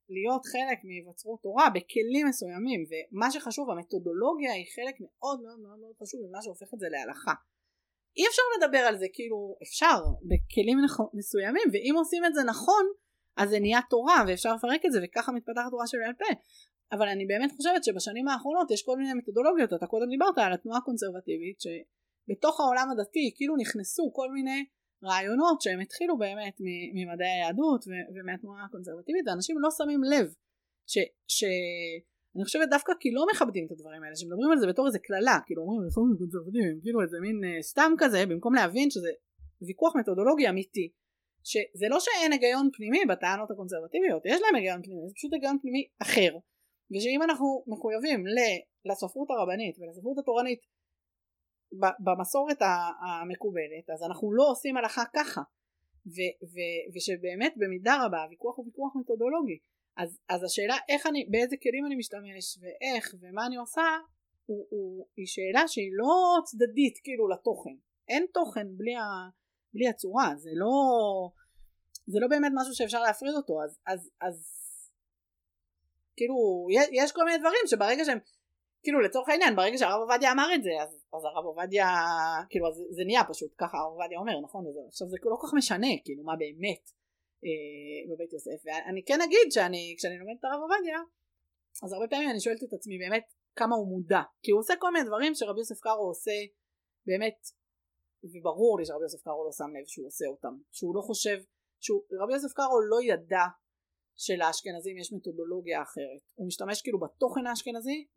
[0.10, 5.96] להיות חלק מהיווצרות תורה בכלים מסוימים ומה שחשוב המתודולוגיה היא חלק מאוד מאוד מאוד מאוד
[6.02, 7.36] חשוב ממה שהופך את זה להלכה.
[8.18, 9.98] אי אפשר לדבר על זה כאילו אפשר
[10.30, 10.78] בכלים
[11.14, 12.86] מסוימים ואם עושים את זה נכון
[13.38, 16.32] אז זה נהיה תורה ואפשר לפרק את זה וככה מתפתחת תורה של בעל פה.
[16.92, 20.78] אבל אני באמת חושבת שבשנים האחרונות יש כל מיני מתודולוגיות אתה קודם דיברת על התנועה
[20.78, 21.60] הקונסרבטיבית
[22.30, 24.66] שבתוך העולם הדתי כאילו נכנסו כל מיני
[25.04, 26.56] רעיונות שהם התחילו באמת
[26.94, 30.34] ממדעי היהדות ומהתנועה הקונסרבטיבית ואנשים לא שמים לב
[30.88, 31.44] ש, ש...
[32.36, 35.38] אני חושבת דווקא כי לא מכבדים את הדברים האלה שמדברים על זה בתור איזה קללה
[35.46, 39.12] כאילו אומרים רפורמים קונסרבטיביים כאילו איזה מין uh, סתם כזה במקום להבין שזה
[39.68, 40.88] ויכוח מתודולוגי אמיתי
[41.44, 45.84] שזה לא שאין היגיון פנימי בטענות הקונסרבטיביות יש להם היגיון פנימי זה פשוט היגיון פנימי
[46.02, 46.32] אחר.
[46.92, 48.24] ושאם אנחנו מחויבים
[48.88, 50.62] לספרות הרבנית ולספרות התורנית
[52.00, 52.58] במסורת
[53.02, 55.42] המקובלת אז אנחנו לא עושים הלכה ככה.
[56.08, 59.60] ו- ו- ושבאמת במידה רבה הוויכוח הוא ויכוח מתודולוגי.
[59.98, 63.82] אז, אז השאלה איך אני באיזה כלים אני משתמש ואיך ומה אני עושה
[64.46, 67.76] הוא, הוא, היא שאלה שהיא לא צדדית כאילו לתוכן.
[68.10, 69.04] אין תוכן בלי, ה,
[69.74, 70.34] בלי הצורה.
[70.38, 70.74] זה לא
[72.08, 73.64] זה לא באמת משהו שאפשר להפריד אותו.
[73.64, 74.36] אז, אז, אז
[76.18, 78.20] כאילו יש כל מיני דברים שברגע שהם
[78.84, 81.88] כאילו לצורך העניין ברגע שהרב עובדיה אמר את זה אז, אז הרב עובדיה
[82.50, 84.68] כאילו אז זה נהיה פשוט ככה הרב עובדיה אומר נכון?
[84.68, 86.84] וזה, עכשיו זה לא כל כך משנה כאילו מה באמת
[87.46, 88.60] אה, בבית יוסף.
[88.66, 91.00] ואני כן אגיד שאני כשאני לומדת את הרב עובדיה
[91.84, 94.22] אז הרבה פעמים אני שואלת את עצמי באמת כמה הוא מודע?
[94.44, 96.38] כי הוא עושה כל מיני דברים שרבי יוסף קארו עושה
[97.08, 97.40] באמת
[98.24, 100.54] וברור לי שרבי יוסף קארו לא שם לב שהוא עושה אותם.
[100.72, 101.38] שהוא לא חושב
[101.80, 103.46] שהוא רבי יוסף קארו לא ידע
[104.26, 106.24] שלאשכנזים יש מתודולוגיה אחרת.
[106.36, 108.08] הוא משתמש כאילו בתוכן האשכנזי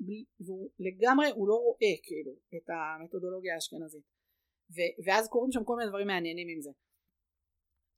[0.44, 4.06] והוא לגמרי הוא לא רואה כאילו את המתודולוגיה האשכנזית.
[4.74, 6.70] ו- ואז קורים שם כל מיני דברים מעניינים עם זה.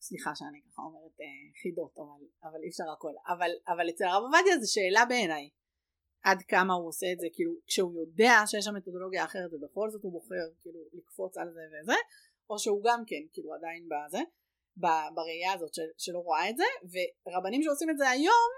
[0.00, 1.26] סליחה שאני ככה אומרת אה,
[1.62, 3.14] חידות אבל, אבל אי אפשר הכל.
[3.32, 5.48] אבל, אבל אצל הרב עובדיה זו שאלה בעיניי.
[6.28, 10.02] עד כמה הוא עושה את זה כאילו כשהוא יודע שיש שם מתודולוגיה אחרת ובכל זאת
[10.02, 11.98] הוא בוחר כאילו לקפוץ על זה וזה
[12.50, 14.22] או שהוא גם כן כאילו עדיין בזה
[14.76, 16.64] בראייה הזאת של, שלא רואה את זה
[17.26, 18.50] ורבנים שעושים את זה היום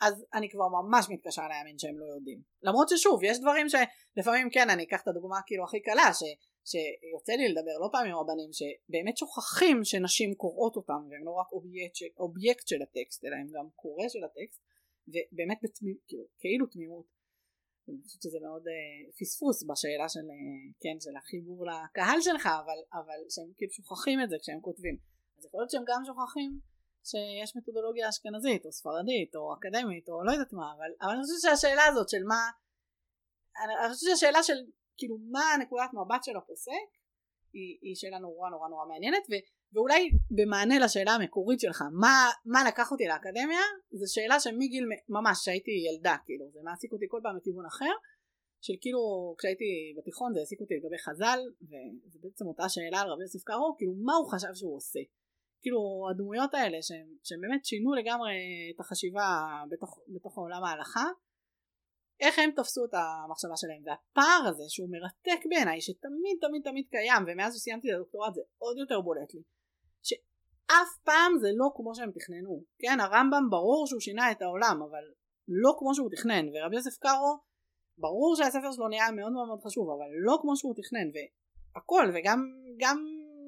[0.00, 2.40] אז אני כבר ממש מתקשה להאמין שהם לא יודעים.
[2.62, 6.22] למרות ששוב יש דברים שלפעמים כן אני אקח את הדוגמה כאילו הכי קלה ש,
[6.70, 11.52] שיוצא לי לדבר לא פעם עם רבנים שבאמת שוכחים שנשים קוראות אותם והם לא רק
[11.52, 14.60] אובייקט, של, אובייקט של הטקסט אלא הם גם קורא של הטקסט
[15.08, 17.06] ובאמת בתמימות כאילו, כאילו תמימות.
[17.88, 18.72] אני חושבת שזה מאוד uh,
[19.20, 24.28] פספוס בשאלה של, uh, כן, של החיבור לקהל שלך אבל, אבל שהם כאילו שוכחים את
[24.30, 24.96] זה כשהם כותבים
[25.46, 26.60] יכול להיות שהם גם שוכחים
[27.04, 31.40] שיש מתודולוגיה אשכנזית או ספרדית או אקדמית או לא יודעת מה אבל, אבל אני חושבת
[31.40, 32.40] שהשאלה הזאת של מה
[33.64, 34.58] אני, חושבת שהשאלה של
[34.98, 36.88] כאילו מה נקודת מבט של הפוסק
[37.52, 39.32] היא, היא שאלה נורא נורא נורא מעניינת ו,
[39.72, 45.70] ואולי במענה לשאלה המקורית שלך מה, מה לקח אותי לאקדמיה זו שאלה שמגיל ממש שהייתי
[45.86, 47.94] ילדה כאילו זה מעסיק אותי כל פעם מכיוון אחר
[48.60, 51.38] של כאילו כשהייתי בתיכון זה העסיק אותי לגבי חז"ל
[51.68, 55.00] וזה בעצם אותה שאלה על רבי יוסף קארו כאילו מה הוא חשב שהוא עושה
[55.66, 58.34] כאילו הדמויות האלה שהם, שהם באמת שינו לגמרי
[58.74, 59.28] את החשיבה
[59.70, 61.06] בתוך, בתוך עולם ההלכה
[62.20, 63.82] איך הם תפסו את המחשבה שלהם.
[63.86, 68.76] והפער הזה שהוא מרתק בעיניי שתמיד תמיד תמיד קיים ומאז שסיימתי את הדוקטורט זה עוד
[68.78, 69.42] יותר בולט לי
[70.02, 72.54] שאף פעם זה לא כמו שהם תכננו.
[72.82, 75.04] כן הרמב"ם ברור שהוא שינה את העולם אבל
[75.48, 76.44] לא כמו שהוא תכנן.
[76.48, 77.32] ורבי יוסף קארו
[77.98, 82.38] ברור שהספר שלו נהיה מאוד מאוד מאוד חשוב אבל לא כמו שהוא תכנן והכל וגם
[82.82, 82.98] גם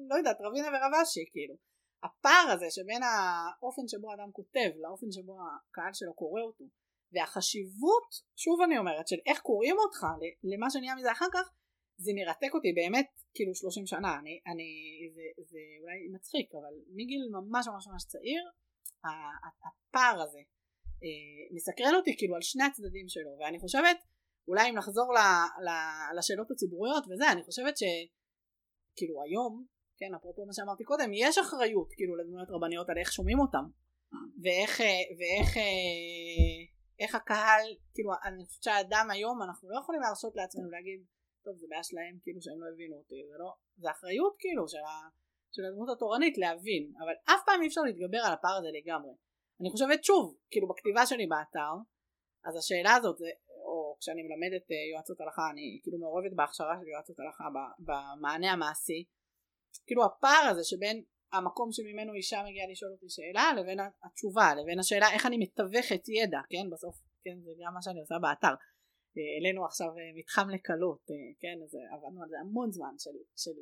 [0.09, 1.68] לא יודעת רבינה ורבשי כאילו
[2.03, 6.65] הפער הזה שבין האופן שבו אדם כותב לאופן שבו הקהל שלו קורא אותו
[7.13, 10.05] והחשיבות שוב אני אומרת של איך קוראים אותך
[10.43, 11.49] למה שנהיה מזה אחר כך
[11.97, 14.19] זה מרתק אותי באמת כאילו 30 שנה.
[14.19, 14.69] אני, אני
[15.13, 15.21] זה,
[15.51, 18.43] זה אולי מצחיק אבל מגיל ממש ממש ממש צעיר
[19.65, 20.39] הפער הזה
[21.03, 23.37] אה, מסקרן אותי כאילו על שני הצדדים שלו.
[23.39, 23.97] ואני חושבת
[24.47, 25.17] אולי אם נחזור ל,
[25.65, 25.69] ל,
[26.17, 29.65] לשאלות הציבוריות וזה אני חושבת שכאילו היום
[29.99, 33.65] כן אפרופו מה שאמרתי קודם יש אחריות כאילו לדמויות רבניות על איך שומעים אותם.
[34.43, 34.79] ואיך
[35.19, 35.57] ואיך
[36.99, 40.99] איך הקהל כאילו אני חושבת שהאדם היום אנחנו לא יכולים להרשות לעצמנו להגיד
[41.45, 44.83] טוב זה בעיה שלהם כאילו שהם לא הבינו אותי זה לא זה אחריות כאילו של,
[44.89, 44.93] ה,
[45.51, 46.83] של הדמות התורנית להבין.
[47.01, 49.13] אבל אף פעם אי אפשר להתגבר על הפער הזה לגמרי.
[49.61, 51.73] אני חושבת שוב כאילו בכתיבה שלי באתר
[52.47, 53.29] אז השאלה הזאת זה
[53.67, 57.43] או כשאני מלמדת אה, יועצות הלכה אני כאילו מעורבת בהכשרה של יועצות הלכה
[57.87, 59.01] במענה המעשי
[59.87, 65.07] כאילו הפער הזה שבין המקום שממנו אישה מגיעה לשאול אותי שאלה לבין התשובה לבין השאלה
[65.13, 66.69] איך אני מתווכת ידע כן?
[66.71, 68.55] בסוף כן זה גם מה שאני עושה באתר.
[69.15, 71.05] העלינו עכשיו מתחם לקלות,
[71.39, 73.55] כן, אז עבדנו על זה המון זמן של, של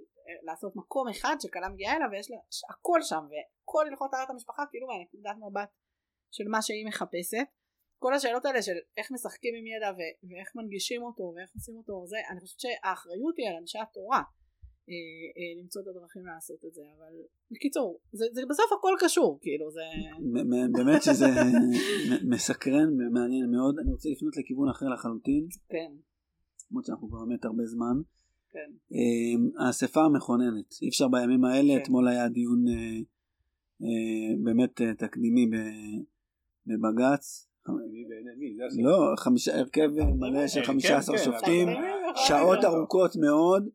[0.44, 2.38] לעשות מקום אחד שכלה מגיעה אליו ויש לה
[2.70, 5.70] הכל שם וכל הלכות טהרת המשפחה כאילו מהנקודת מבט
[6.32, 7.48] של מה שהיא מחפשת.
[8.00, 12.06] כל השאלות האלה של איך משחקים עם ידע ו- ואיך מנגישים אותו ואיך עושים אותו
[12.08, 14.18] זה אני חושבת שהאחריות היא על אנשי התורה.
[14.18, 14.47] אה, אה,
[15.62, 17.14] למצוא את הדרכים לעשות את זה אבל
[17.52, 19.82] בקיצור זה, זה בסוף הכל קשור כאילו זה
[20.74, 21.26] באמת שזה
[22.34, 23.80] מסקרן ומעניין מאוד.
[23.80, 25.48] אני רוצה לפנות לכיוון אחר לחלוטין.
[25.70, 25.92] כן.
[26.72, 28.02] למרות שאנחנו כבר באמת הרבה זמן.
[28.52, 28.72] כן.
[28.94, 30.74] אה, האספה המכוננת.
[30.82, 31.82] אי אפשר בימים האלה כן.
[31.82, 32.66] אתמול היה דיון
[34.44, 35.50] באמת תקדימי
[36.68, 37.48] בבג"ץ.
[38.84, 39.14] לא,
[39.54, 39.90] הרכב
[40.20, 41.68] מלא של 15 כן, שופטים,
[42.16, 43.72] שעות ארוכות מאוד, אה,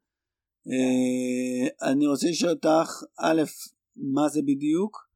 [1.83, 3.43] אני רוצה לשאול אותך, א',
[3.97, 5.09] מה זה בדיוק,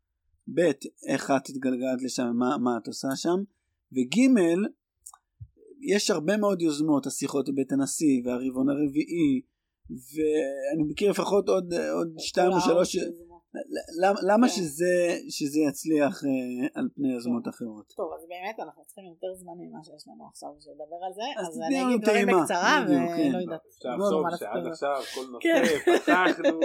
[0.54, 0.60] ב',
[1.08, 3.42] איך את התגלגלת לשם, מה, מה את עושה שם,
[3.92, 4.16] וג',
[5.80, 9.40] יש הרבה מאוד יוזמות, השיחות בבית הנשיא והרבעון הרביעי,
[9.90, 12.96] ואני מכיר לפחות עוד, עוד שתיים או שלוש,
[14.02, 14.52] למה, למה כן.
[14.52, 14.94] שזה,
[15.28, 17.50] שזה יצליח אה, על פני יוזמות כן.
[17.50, 17.92] אחרות?
[17.96, 21.26] טוב, אז באמת אנחנו צריכים יותר זמן ממה שיש לנו עכשיו בשביל לדבר על זה,
[21.40, 23.40] אז, אז אני אגיד דברים בקצרה ולא כן.
[23.40, 23.60] יודעת.
[23.76, 26.60] אפשר לחשוב שעד עכשיו כל נושא פתחנו.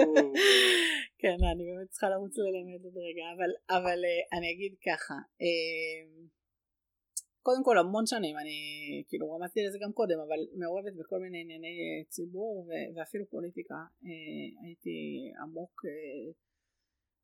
[1.22, 5.14] כן, אני באמת צריכה לרוץ ללמד עוד רגע, אבל, אבל אה, אני אגיד ככה.
[5.42, 6.00] אה,
[7.42, 8.58] קודם כל המון שנים אני
[9.08, 13.74] כאילו רמזתי לזה גם קודם אבל מעורבת בכל מיני ענייני ציבור ואפילו פוליטיקה
[14.64, 14.96] הייתי
[15.42, 16.32] עמוק אה,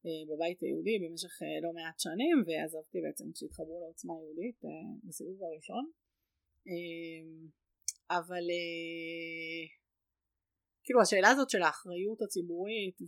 [0.04, 4.70] בבית היהודי במשך אה, לא מעט שנים ועזבתי בעצם כשהתחברו לעוצמה יהודית אה,
[5.04, 5.90] בסיבוב הראשון.
[8.10, 8.44] אבל
[10.84, 12.98] כאילו השאלה הזאת של האחריות הציבורית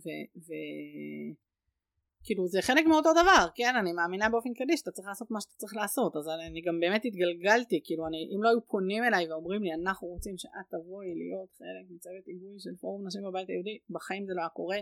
[2.21, 3.73] וכאילו זה חלק מאותו דבר כן?
[3.79, 7.05] אני מאמינה באופן כללי שאתה צריך לעשות מה שאתה צריך לעשות אז אני גם באמת
[7.05, 11.49] התגלגלתי כאילו אני אם לא היו פונים אליי ואומרים לי אנחנו רוצים שאת תבואי להיות
[11.57, 14.77] חלק מצוות היגוי של פורום נשים בבית היהודי בחיים זה לא היה קורה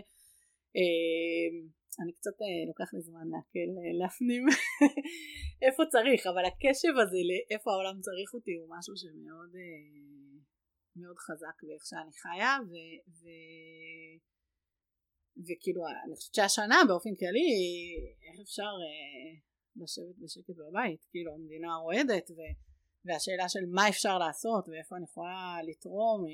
[2.02, 4.44] אני קצת אה, לוקח לי זמן להקל אה, להפנים
[5.66, 9.82] איפה צריך אבל הקשב הזה לאיפה העולם צריך אותי הוא משהו שמאוד אה,
[10.96, 12.72] מאוד חזק באיך שאני חיה ו,
[13.18, 13.24] ו,
[15.46, 17.48] וכאילו אני חושבת שהשנה באופן כללי
[18.26, 18.72] איך אפשר
[19.76, 21.04] לשבת בשקט בבית?
[21.10, 22.38] כאילו המדינה רועדת ו,
[23.04, 26.24] והשאלה של מה אפשר לעשות ואיפה אני יכולה לתרום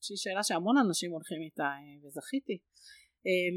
[0.00, 1.70] שהיא שאלה שהמון אנשים הולכים איתה
[2.02, 2.58] וזכיתי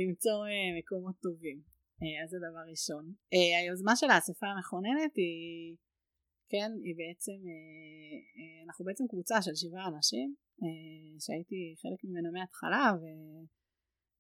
[0.02, 1.62] למצוא אה, מקומות טובים.
[2.02, 3.14] אה, אז זה דבר ראשון.
[3.60, 5.76] היוזמה של האספה המכוננת היא,
[6.50, 7.40] כן, היא בעצם,
[8.66, 10.36] אנחנו בעצם קבוצה של שבעה אנשים
[11.20, 13.04] שהייתי חלק ממנה מההתחלה ו...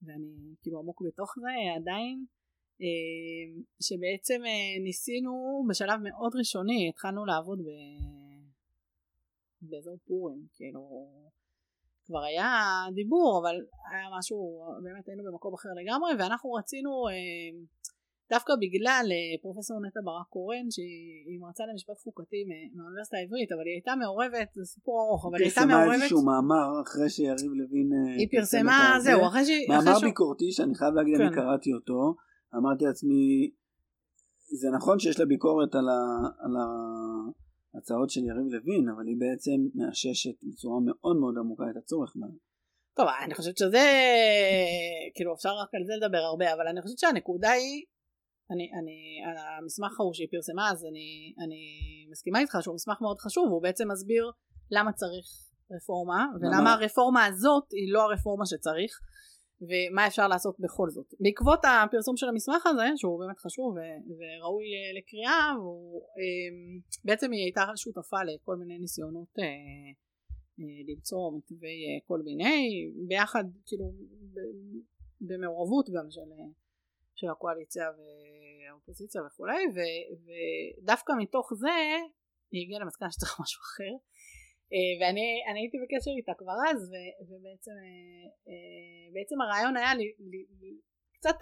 [0.01, 2.25] ואני כאילו עמוק בתוך זה עדיין
[3.81, 4.41] שבעצם
[4.83, 5.31] ניסינו
[5.69, 7.69] בשלב מאוד ראשוני התחלנו לעבוד ב...
[9.61, 10.81] באזור פורים כאילו
[12.07, 12.51] כבר היה
[12.93, 13.55] דיבור אבל
[13.91, 14.37] היה משהו
[14.83, 17.51] באמת היינו במקום אחר לגמרי ואנחנו רצינו אה,
[18.33, 22.41] דווקא בגלל אה, פרופסור נטע ברק קורן שהיא מרצה למשפט חוקתי
[22.75, 26.03] מהאוניברסיטה העברית אבל היא הייתה מעורבת זה סיפור ארוך אבל היא הייתה מעורבת היא פרסמה
[26.03, 30.93] איזשהו מאמר אחרי שיריב לוין אה, היא פרסמה זהו אחרי שהיא מאמר ביקורתי שאני חייב
[30.93, 31.23] להגיד כן.
[31.23, 32.15] אני קראתי אותו
[32.57, 33.51] אמרתי לעצמי
[34.59, 36.63] זה נכון שיש לה ביקורת על, ה,
[37.75, 42.27] הצעות של יריב לוין, אבל היא בעצם מאששת בצורה מאוד מאוד עמוקה את הצורך בה.
[42.97, 43.85] טוב, אני חושבת שזה,
[45.15, 47.83] כאילו אפשר רק על זה לדבר הרבה, אבל אני חושבת שהנקודה היא,
[48.51, 48.97] אני, אני,
[49.57, 51.09] המסמך ההוא שהיא פרסמה, אז אני,
[51.43, 51.61] אני
[52.11, 54.31] מסכימה איתך שהוא מסמך מאוד חשוב, הוא בעצם מסביר
[54.71, 55.25] למה צריך
[55.75, 58.91] רפורמה, ולמה הרפורמה הזאת היא לא הרפורמה שצריך.
[59.61, 61.13] ומה אפשר לעשות בכל זאת.
[61.19, 63.75] בעקבות הפרסום של המסמך הזה, שהוא באמת חשוב
[64.17, 69.43] וראוי אה, לקריאה, הוא, אמ, בעצם היא הייתה שותפה לכל מיני ניסיונות אה,
[70.59, 71.77] אה, למצוא מתווי
[72.07, 73.85] כל מיני, ביחד כאילו
[75.21, 76.29] במעורבות גם של,
[77.15, 81.69] של הקואליציה והאופוזיציה וכולי, ודווקא מתוך זה
[82.51, 83.93] היא הגיעה למסקנה שצריך משהו אחר.
[84.73, 86.93] אה, ואני הייתי בקשר איתה כבר אז ו,
[87.27, 90.41] ובעצם אה, אה, בעצם הרעיון היה לי, לי,
[91.17, 91.39] קצת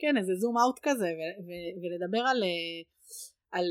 [0.00, 1.50] כן איזה זום אאוט כזה ו, ו,
[1.80, 2.42] ולדבר על,
[3.50, 3.66] על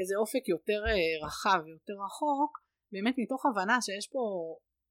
[0.00, 0.80] איזה אופק יותר
[1.24, 2.52] רחב ויותר רחוק
[2.92, 4.22] באמת מתוך הבנה שיש פה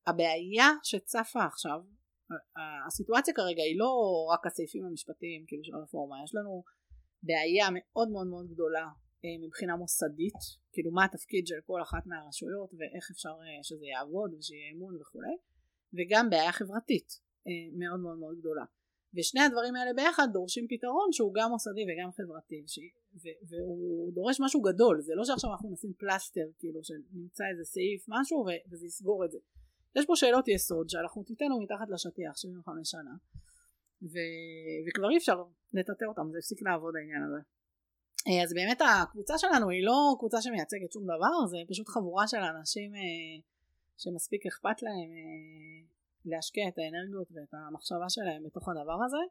[0.08, 1.80] הבעיה שצפה עכשיו
[2.88, 3.92] הסיטואציה כרגע היא לא
[4.34, 6.64] רק הסעיפים המשפטיים כאילו של הרפורמה יש לנו
[7.24, 8.88] בעיה מאוד מאוד מאוד גדולה
[9.46, 10.40] מבחינה מוסדית,
[10.72, 15.36] כאילו מה התפקיד של כל אחת מהרשויות ואיך אפשר אה, שזה יעבוד ושיהיה אמון וכולי,
[15.94, 18.66] וגם בעיה חברתית אה, מאוד מאוד מאוד גדולה.
[19.14, 22.80] ושני הדברים האלה ביחד דורשים פתרון שהוא גם מוסדי וגם חברתי ש...
[23.16, 23.28] ו...
[23.50, 25.02] והוא דורש משהו גדול.
[25.02, 28.50] זה לא שעכשיו אנחנו נשים פלסטר כאילו שנמצא איזה סעיף משהו ו...
[28.72, 29.38] וזה יסגור את זה.
[29.96, 33.16] יש פה שאלות יסוד שאנחנו תיתנו מתחת לשטיח 75 שנה
[34.02, 34.16] ו...
[34.88, 35.44] וכבר אי אפשר
[35.74, 37.38] לטאטא אותם זה הפסיק לעבוד העניין הזה.
[37.38, 37.61] אה,
[38.44, 42.96] אז באמת הקבוצה שלנו היא לא קבוצה שמייצגת שום דבר זה פשוט חבורה של אנשים
[42.96, 43.42] אה,
[43.98, 45.88] שמספיק אכפת להם אה,
[46.26, 49.24] להשקיע את האנרגיות ואת המחשבה שלהם בתוך הדבר הזה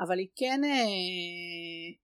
[0.00, 0.60] אבל היא כן,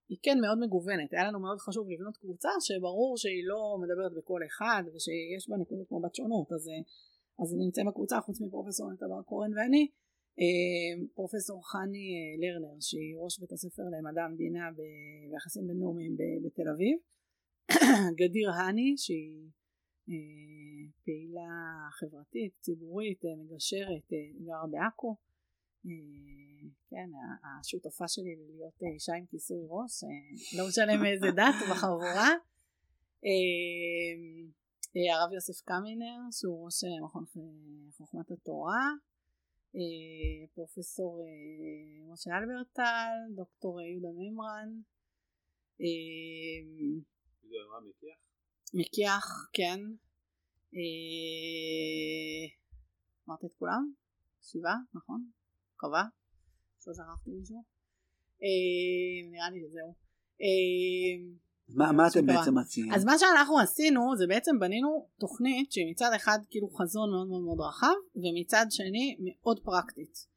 [0.08, 1.12] היא כן מאוד מגוונת.
[1.12, 5.86] היה לנו מאוד חשוב לבנות קבוצה שברור שהיא לא מדברת בקול אחד ושיש בה נקודות
[6.04, 6.70] בת שונות אז,
[7.42, 9.82] אז נמצאים בקבוצה חוץ מפרופסור נתבר קורן ואני.
[9.82, 10.03] אה,
[11.14, 16.98] פרופסור חני אה, לרנר שהיא ראש בית הספר למדע המדינה ביחסים בינלאומיים בתל אביב.
[18.20, 19.48] גדיר האני שהיא
[20.08, 20.14] אה,
[21.04, 21.50] פעילה
[21.90, 24.12] חברתית ציבורית מגשרת
[24.44, 25.16] גרה בעכו.
[26.90, 27.10] כן
[27.60, 30.04] השותפה שלי להיות אישה עם כיסוי ראש
[30.58, 32.30] לא משנה מאיזה דת בחבורה.
[35.12, 37.24] הרב יוסף קמינר שהוא ראש מכון
[37.96, 38.86] חוכמת התורה.
[38.86, 39.13] אה,
[40.54, 44.68] פרופסור אה, משה אלברטל, דוקטור יהודה מימרן.
[45.80, 47.06] אה,
[48.74, 49.80] מקיח, כן.
[53.28, 53.92] אמרתי את כולם?
[54.42, 55.30] שבעה, נכון?
[55.74, 56.04] מקווה?
[56.86, 57.64] לא שכחתי מישהו?
[59.30, 59.94] נראה לי שזהו.
[61.68, 62.92] מה, מה אתם בעצם מציעים?
[62.92, 67.42] אז מה שאנחנו עשינו זה בעצם בנינו תוכנית שהיא מצד אחד כאילו חזון מאוד מאוד
[67.42, 70.34] מאוד רחב ומצד שני מאוד פרקטית.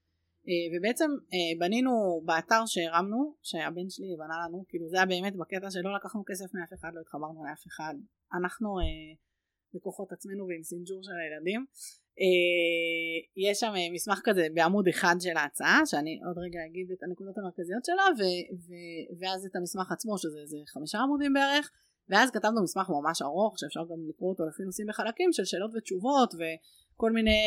[0.47, 1.91] אה, ובעצם אה, בנינו
[2.25, 6.73] באתר שהרמנו שהבן שלי בנה לנו כאילו זה היה באמת בקטע שלא לקחנו כסף מאף
[6.73, 7.95] אחד לא התחברנו לאף אחד.
[8.39, 9.26] אנחנו אה,
[9.73, 11.65] בכוחות עצמנו ועם סינג'ור של הילדים.
[12.21, 13.17] אה,
[13.49, 17.37] יש שם אה, מסמך כזה בעמוד אחד של ההצעה שאני עוד רגע אגיד את הנקודות
[17.37, 18.21] המרכזיות שלה ו,
[18.65, 18.69] ו,
[19.19, 21.71] ואז את המסמך עצמו שזה זה חמישה עמודים בערך
[22.09, 26.33] ואז כתבנו מסמך ממש ארוך שאפשר גם לקרוא אותו לפי נושאים בחלקים של שאלות ותשובות
[26.33, 27.41] וכל מיני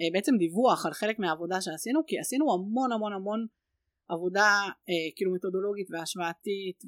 [0.00, 3.46] אה, בעצם דיווח על חלק מהעבודה שעשינו כי עשינו המון המון המון
[4.08, 4.50] עבודה
[5.16, 6.82] כאילו מתודולוגית והשוואתית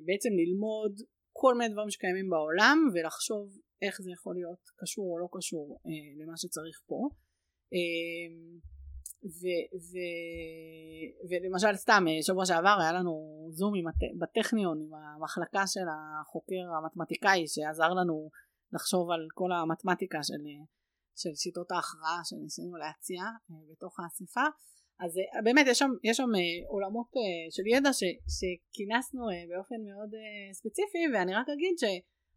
[0.00, 1.00] ובעצם ללמוד
[1.32, 6.24] כל מיני דברים שקיימים בעולם ולחשוב איך זה יכול להיות קשור או לא קשור אה,
[6.24, 7.08] למה שצריך פה.
[7.74, 8.28] אה,
[9.24, 9.44] ו,
[9.88, 9.94] ו,
[11.30, 13.12] ולמשל סתם אה, שבוע שעבר היה לנו
[13.50, 14.02] זום עם הט...
[14.20, 18.30] בטכניון עם המחלקה של החוקר המתמטיקאי שעזר לנו
[18.72, 20.42] לחשוב על כל המתמטיקה של,
[21.16, 24.46] של שיטות ההכרעה שניסינו להציע אה, בתוך האספה
[25.04, 27.10] אז אה, באמת יש שם, יש שם אה, עולמות
[27.50, 28.02] של ידע ש,
[28.36, 30.10] שכינסנו באופן מאוד
[30.52, 31.84] ספציפי ואני רק אגיד ש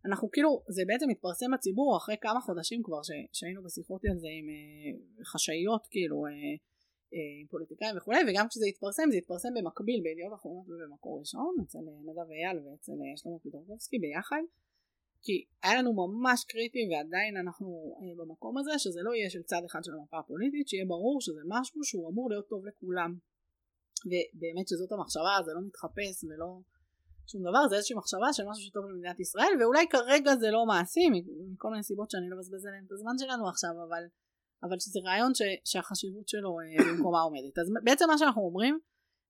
[0.05, 4.27] אנחנו כאילו זה בעצם התפרסם בציבור אחרי כמה חודשים כבר ש, שהיינו בשיחות על זה
[4.39, 6.31] עם אה, חשאיות כאילו אה,
[7.13, 11.83] אה, עם פוליטיקאים וכולי וגם כשזה התפרסם זה התפרסם במקביל בידיעות אחרונות ובמקור ראשון אצל
[11.89, 14.43] אה, נדב אייל ואצל אה, שלמה פידורקובסקי ביחד
[15.25, 17.67] כי היה לנו ממש קריטי ועדיין אנחנו
[17.99, 21.41] אה, במקום הזה שזה לא יהיה של צד אחד של המפה הפוליטית שיהיה ברור שזה
[21.47, 23.11] משהו שהוא אמור להיות טוב לכולם.
[24.09, 26.49] ובאמת שזאת המחשבה זה לא מתחפש ולא
[27.31, 31.05] שום דבר זה איזושהי מחשבה של משהו שטוב למדינת ישראל ואולי כרגע זה לא מעשי
[31.53, 34.03] מכל מיני סיבות שאני לא מבזבז עליהן את הזמן שלנו עכשיו אבל,
[34.63, 37.59] אבל שזה רעיון ש, שהחשיבות שלו אה, במקומה עומדת.
[37.59, 38.79] אז בעצם מה שאנחנו אומרים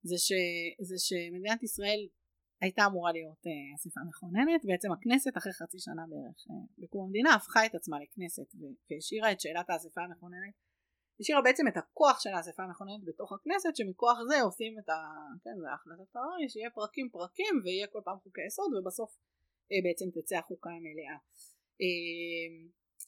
[0.02, 0.32] זה, ש,
[0.88, 2.00] זה שמדינת ישראל
[2.60, 7.34] הייתה אמורה להיות uh, אספה מכוננת בעצם הכנסת אחרי חצי שנה בערך uh, בקום המדינה
[7.34, 8.48] הפכה את עצמה לכנסת
[8.90, 10.54] והשאירה את שאלת האספה המכוננת.
[11.20, 14.98] השאירה בעצם את הכוח של האספה המכוננת בתוך הכנסת שמכוח זה עושים את ה...
[15.44, 19.10] כן זה שיהיה פרקים פרקים ויהיה כל פעם חוקי יסוד ובסוף
[19.72, 21.16] אה, בעצם תצא החוקה המלאה.
[21.82, 22.48] אה,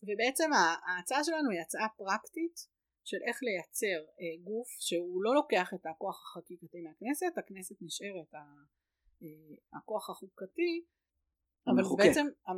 [0.07, 0.51] ובעצם
[0.89, 2.57] ההצעה שלנו היא הצעה פרקטית
[3.05, 8.41] של איך לייצר אה, גוף שהוא לא לוקח את הכוח החקיקתי מהכנסת הכנסת נשארת אה,
[9.73, 10.85] הכוח החוקתי
[11.67, 12.05] אבל המחוקק.
[12.05, 12.57] בעצם המ,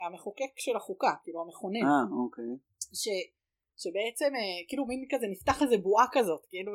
[0.00, 2.44] המחוקק של החוקה כאילו המכונן אה, אוקיי.
[3.00, 3.08] ש,
[3.82, 6.72] שבעצם אה, כאילו מין כזה נפתח איזה בועה כזאת כאילו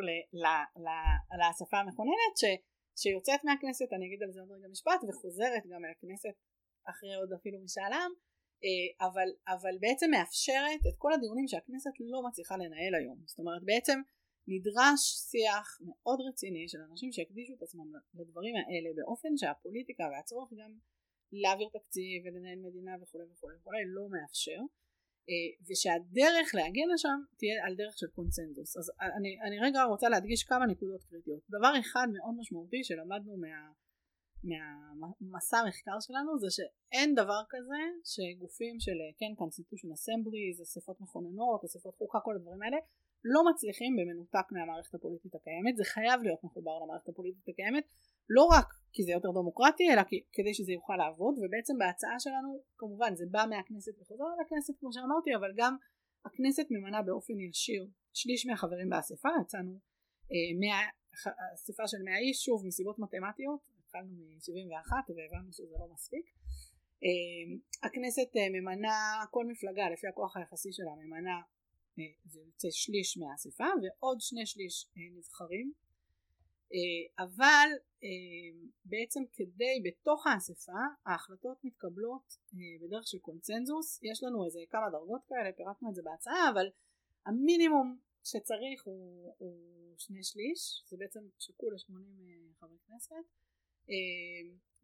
[1.39, 2.43] לאספה המכוננת ש,
[3.01, 6.35] שיוצאת מהכנסת אני אגיד על זה עוד רגע משפט וחוזרת גם אל הכנסת
[6.89, 8.11] אחרי עוד אפילו משאל עם
[8.65, 13.63] אה, אבל, אבל בעצם מאפשרת את כל הדיונים שהכנסת לא מצליחה לנהל היום זאת אומרת
[13.63, 13.97] בעצם
[14.47, 15.01] נדרש
[15.31, 20.71] שיח מאוד רציני של אנשים שהקדישו את עצמם לדברים האלה באופן שהפוליטיקה והצורך גם
[21.31, 24.61] להעביר תקציב ולנהל מדינה וכולי וכולי וכולי לא מאפשר
[25.29, 28.77] אה, ושהדרך להגיע לשם תהיה על דרך של קונצנזוס.
[28.77, 31.41] אז אני, אני רגע רוצה להדגיש כמה נקודות קריטיות.
[31.49, 33.71] דבר אחד מאוד משמעותי שלמדנו מה,
[34.43, 41.95] מהמסע המחקר שלנו זה שאין דבר כזה שגופים של כן constitution assembly, אספות מכוננות, אספות
[41.95, 42.77] חוקה, כל הדברים האלה
[43.33, 47.85] לא מצליחים במנותק מהמערכת הפוליטית הקיימת זה חייב להיות מחובר למערכת הפוליטית הקיימת
[48.29, 52.63] לא רק כי זה יותר דמוקרטי אלא כי, כדי שזה יוכל לעבוד ובעצם בהצעה שלנו
[52.77, 55.73] כמובן זה בא מהכנסת וחוזר לכנסת כמו שאמרתי אבל גם
[56.25, 59.73] הכנסת ממנה באופן ישיר שליש מהחברים באספה יצאנו
[60.31, 60.87] אה,
[61.55, 66.25] אספה של 100 איש שוב מסיבות מתמטיות התחלנו מ-71 והבנו שזה לא מספיק.
[67.03, 67.45] אה,
[67.87, 68.93] הכנסת אה, ממנה
[69.31, 71.35] כל מפלגה לפי הכוח היחסי שלה ממנה
[72.25, 75.73] זה יוצא שליש מהאספה ועוד שני שליש נבחרים.
[77.19, 77.69] אבל
[78.85, 82.33] בעצם כדי בתוך האספה ההחלטות מתקבלות
[82.81, 83.99] בדרך של קונצנזוס.
[84.03, 86.67] יש לנו איזה כמה דרגות כאלה פירקנו את זה בהצעה אבל
[87.25, 90.83] המינימום שצריך הוא, הוא שני שליש.
[90.85, 93.25] זה בעצם שקול ל-80 חברי כנסת.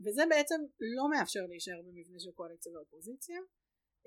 [0.06, 3.40] וזה בעצם לא מאפשר להישאר במבנה של קואליציה ואופוזיציה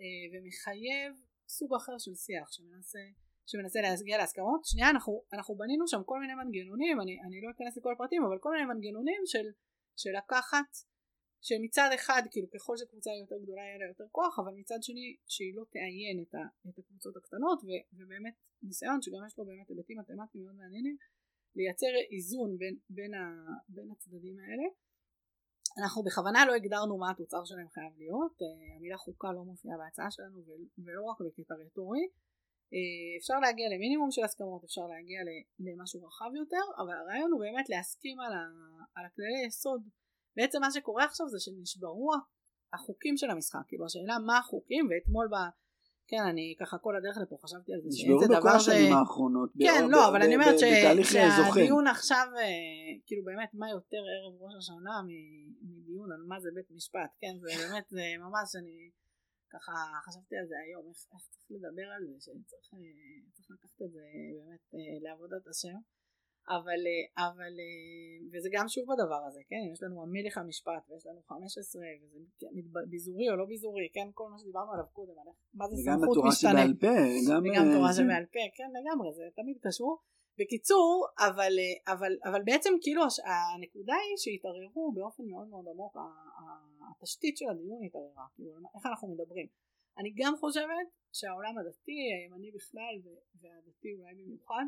[0.00, 1.12] אה, ומחייב
[1.48, 2.98] סוג אחר של שיח שמנסה,
[3.46, 4.64] שמנסה להגיע להסכמות.
[4.64, 8.38] שנייה אנחנו, אנחנו בנינו שם כל מיני מנגנונים אני, אני לא אכנס לכל הפרטים אבל
[8.40, 9.46] כל מיני מנגנונים של,
[9.96, 10.70] של לקחת
[11.46, 15.16] שמצד אחד כאילו ככל שקבוצה היא יותר גדולה יהיה לה יותר כוח אבל מצד שני
[15.26, 19.68] שהיא לא תאיין את, ה, את הקבוצות הקטנות ו, ובאמת ניסיון שגם יש לו באמת
[19.68, 20.96] היבטים מתמטיים מאוד מעניינים
[21.56, 23.24] לייצר איזון בין, בין, ה,
[23.68, 24.66] בין הצדדים האלה
[25.78, 30.10] אנחנו בכוונה לא הגדרנו מה התוצר שלהם חייב להיות, uh, המילה חוקה לא מופיעה בהצעה
[30.10, 30.38] שלנו
[30.78, 35.20] ולא רק בקטע רטורי, uh, אפשר להגיע למינימום של הסכמות, אפשר להגיע
[35.60, 38.42] למשהו רחב יותר, אבל הרעיון הוא באמת להסכים על, ה,
[38.94, 39.82] על הכללי יסוד.
[40.36, 42.10] בעצם מה שקורה עכשיו זה שנשברו
[42.72, 45.36] החוקים של המשחק, כאילו השאלה מה החוקים, ואתמול ב...
[46.10, 48.36] כן, אני ככה כל הדרך לפה חשבתי על זה שאין זה דבר...
[48.36, 49.50] נשברו בכל השנים האחרונות.
[49.66, 54.94] כן, לא, אבל אני אומרת שהדיון עכשיו, אה, כאילו באמת, מה יותר ערב ראש השנה
[55.62, 58.90] מדיון על מה זה בית משפט, כן, זה באמת, זה ממש, אני
[59.54, 59.72] ככה
[60.06, 64.04] חשבתי על זה היום, איך צריך לדבר על זה, שצריך אה, לקחת את זה
[64.38, 65.78] באמת אה, לעבודת השם.
[66.48, 71.06] אבל, אה, אבל, אה, וזה גם שוב בדבר הזה, כן, יש לנו המלך המשפט ויש
[71.06, 72.18] לנו 15 וזה
[72.90, 75.12] ביזורי או לא ביזורי, כן, כל מה שדיברנו עליו קודם,
[75.54, 76.00] מה זה סמכות משתנה.
[76.00, 76.94] וגם התורה שבעל פה,
[77.28, 79.98] גם, וגם תורה אה, שבעל פה, כן, לגמרי, זה תמיד קשור.
[80.38, 81.54] בקיצור, אבל,
[81.92, 85.96] אבל, אבל בעצם כאילו הנקודה היא שהתערערו באופן מאוד מאוד עמוק,
[86.90, 89.46] התשתית של הדיון התערערה, כאילו איך אנחנו מדברים.
[89.98, 92.94] אני גם חושבת שהעולם הדתי, הימני בכלל
[93.40, 94.64] והדתי אולי במיוחד,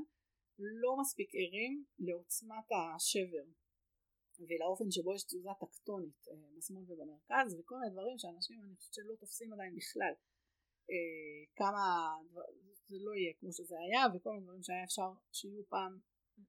[0.58, 3.46] לא מספיק ערים לעוצמת השבר.
[4.40, 9.14] ולאופן שבו יש תזוזה טקטונית אה, בשמאל ובמרכז וכל מיני דברים שאנשים אני חושבת שלא
[9.20, 10.14] תופסים עדיין בכלל.
[10.90, 11.84] אה, כמה
[12.88, 15.98] זה לא יהיה כמו שזה היה וכל מיני דברים שהיה אפשר שיהיו פעם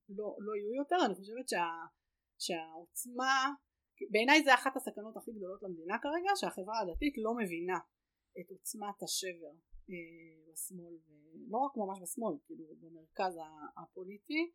[0.10, 0.96] לא, לא יהיו יותר.
[1.06, 1.66] אני חושבת שה,
[2.40, 3.54] שהעוצמה
[4.12, 7.80] בעיניי זה אחת הסכנות הכי גדולות למדינה כרגע שהחברה הדתית לא מבינה
[8.40, 9.54] את עוצמת השבר
[9.90, 13.38] אה, בשמאל ולא רק ממש בשמאל כאילו במרכז
[13.78, 14.52] הפוליטי.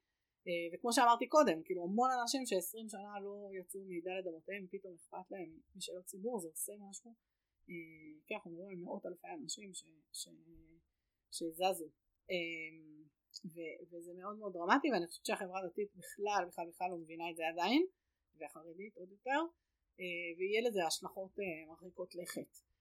[0.47, 5.31] אה, וכמו שאמרתי קודם כאילו המון אנשים שעשרים שנה לא יצאו מדלת אמותיהם פתאום אכפת
[5.31, 7.11] להם משאלות ציבור זה עושה משהו.
[7.69, 7.75] אה,
[8.27, 9.71] כן אנחנו מדברים על מאות אלפי אנשים
[11.33, 11.89] שזזו.
[13.91, 17.43] וזה מאוד מאוד דרמטי ואני חושבת שהחברה הדתית בכלל בכלל בכלל לא מבינה את זה
[17.49, 17.87] עדיין
[18.39, 19.41] והחרדית עוד יותר.
[20.39, 21.39] ויהיה לזה השלכות
[21.69, 22.72] מרחיקות לכת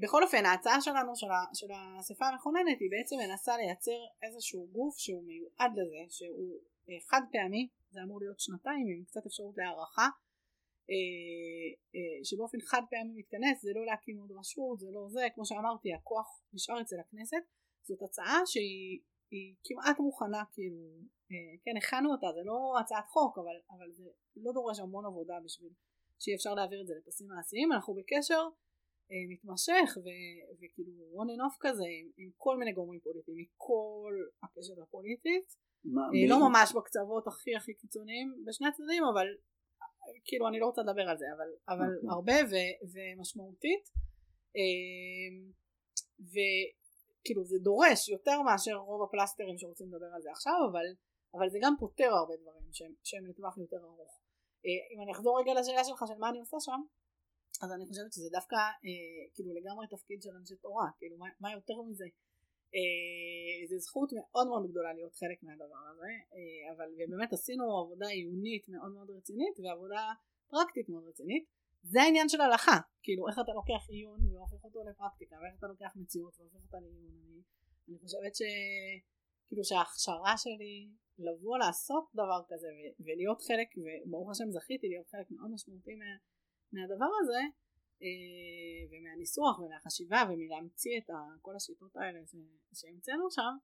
[0.00, 5.24] בכל אופן ההצעה שלנו של, של האספה המכוננת היא בעצם מנסה לייצר איזשהו גוף שהוא
[5.24, 10.08] מיועד לזה שהוא uh, חד פעמי זה אמור להיות שנתיים עם קצת אפשרות להערכה
[10.90, 15.94] uh, שבאופן חד פעמי מתכנס זה לא להקים עוד רשות זה לא זה כמו שאמרתי
[15.94, 17.42] הכוח נשאר אצל הכנסת.
[17.82, 19.00] זאת הצעה שהיא
[19.64, 20.78] כמעט מוכנה כאילו
[21.64, 24.04] כן הכנו אותה זה לא הצעת חוק אבל, אבל זה
[24.36, 25.72] לא דורש המון עבודה בשביל
[26.18, 27.72] שיהיה אפשר להעביר את זה לפסים מעשיים.
[27.72, 28.48] אנחנו בקשר אה,
[29.10, 34.78] מתמשך ו- וכאילו on and off כזה עם, עם כל מיני גורמים פוליטיים מכל הקשת
[34.82, 35.48] הפוליטית
[35.84, 39.26] מה, אה, לא ממש בקצוות הכי הכי קיצוניים בשני הצדדים אבל
[40.24, 41.96] כאילו אני לא רוצה לדבר על זה אבל, אבל okay.
[41.96, 42.10] אוקיי.
[42.14, 43.84] הרבה ו- ומשמעותית
[44.56, 45.30] אה,
[46.32, 50.86] וכאילו זה דורש יותר מאשר רוב הפלסטרים שרוצים לדבר על זה עכשיו אבל,
[51.34, 54.20] אבל זה גם פותר הרבה דברים שהם, שהם לטווח יותר ארוך
[54.94, 56.80] אם אני אחזור רגע לשאלה שלך של מה אני עושה שם
[57.62, 61.52] אז אני חושבת שזה דווקא אה, כאילו לגמרי תפקיד של אנשי תורה, כאילו מה, מה
[61.52, 62.04] יותר מזה?
[62.74, 68.06] אה, זו זכות מאוד מאוד גדולה להיות חלק מהדבר הזה, אה, אבל באמת עשינו עבודה
[68.06, 70.02] עיונית מאוד מאוד רצינית ועבודה
[70.50, 71.44] פרקטית מאוד רצינית.
[71.82, 75.92] זה העניין של הלכה, כאילו איך אתה לוקח עיון והופך אותו לפרקטיקה, ואיך אתה לוקח
[75.96, 77.06] מציאות והופך אותה לעיון.
[77.24, 77.42] אני,
[77.88, 78.42] אני חושבת ש...
[79.48, 80.88] כאילו שההכשרה שלי
[81.18, 82.68] לבוא לעשות דבר כזה
[83.00, 86.10] ולהיות חלק, וברוך השם זכיתי להיות חלק מאוד משמעותי מה...
[86.72, 87.40] מהדבר הזה
[88.02, 91.10] אה, ומהניסוח ומהחשיבה ומלהמציא את
[91.42, 92.20] כל השיטות האלה
[92.74, 93.56] שהמצאנו שם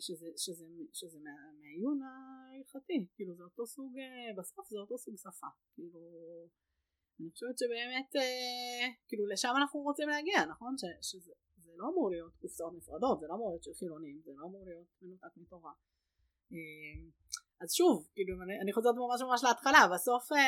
[0.00, 1.30] שזה, שזה, שזה מה,
[1.60, 3.92] מהעיון ההלכתי, כאילו זה אותו סוג,
[4.38, 6.00] בסוף זה אותו סוג שפה, כאילו
[7.20, 8.10] אני חושבת שבאמת
[9.08, 10.74] כאילו לשם אנחנו רוצים להגיע, נכון?
[10.78, 14.46] ש, שזה לא אמור להיות קופסאות נפרדות, זה לא אמור להיות של חילונים, זה לא
[14.46, 15.72] אמור להיות מנותק מתורה.
[17.60, 20.38] אז שוב, כאילו אני, אני חוזרת ממש ממש להתחלה, בסוף אה,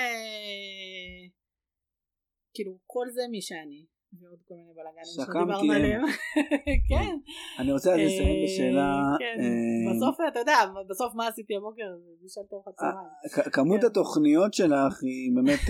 [2.55, 3.85] כאילו כל זה מי שאני,
[4.21, 6.03] ועוד כל מיני בלאגנים שדיברנו עליהם.
[6.91, 7.17] כן.
[7.59, 8.93] אני רוצה לסיים אה, בשאלה.
[9.19, 9.37] כן.
[9.41, 10.59] אה, בסוף אתה יודע,
[10.89, 11.89] בסוף מה עשיתי הבוקר,
[12.25, 13.51] נשאלתי ארוחת אה, צהריים.
[13.53, 13.87] כמות כן.
[13.87, 15.61] התוכניות שלך היא באמת,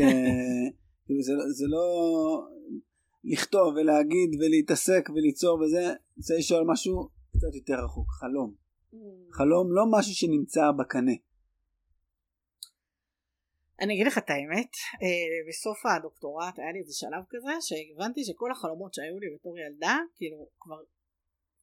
[1.04, 1.20] כאילו
[1.58, 1.86] זה לא
[3.24, 8.54] לכתוב ולהגיד ולהתעסק וליצור וזה, רוצה לשאול משהו קצת יותר רחוק, חלום.
[8.92, 8.96] Mm.
[9.32, 11.12] חלום לא משהו שנמצא בקנה.
[13.80, 14.72] אני אגיד לך את האמת,
[15.02, 19.96] אה, בסוף הדוקטורט היה לי איזה שלב כזה שהבנתי שכל החלומות שהיו לי בתור ילדה,
[20.16, 20.80] כאילו כבר,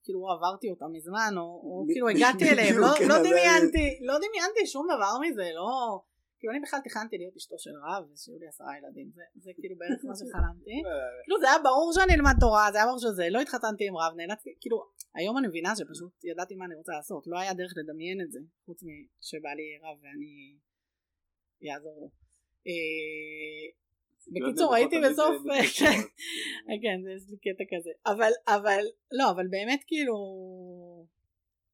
[0.03, 4.63] כאילו עברתי אותם מזמן, או, או כאילו הגעתי אליהם, לא, כן, לא דמיינתי, לא דמיינתי
[4.73, 5.71] שום דבר מזה, לא,
[6.39, 9.75] כאילו אני בכלל תכננתי להיות אשתו של רב ושיהיו לי עשרה ילדים, זה, זה כאילו
[9.79, 10.77] בערך מה שחלמתי,
[11.23, 14.13] כאילו זה היה ברור שאני אלמד תורה, זה היה ברור שזה, לא התחתנתי עם רב,
[14.19, 14.77] נאלצתי, כאילו
[15.17, 18.39] היום אני מבינה שפשוט ידעתי מה אני רוצה לעשות, לא היה דרך לדמיין את זה,
[18.65, 20.33] חוץ משבא לי רב ואני
[21.65, 22.09] יעזור לו.
[22.67, 23.85] אה,
[24.33, 25.35] בקיצור הייתי בסוף,
[25.79, 25.99] כן,
[26.81, 30.15] כן יש לי קטע כזה, אבל, אבל, לא, אבל באמת כאילו,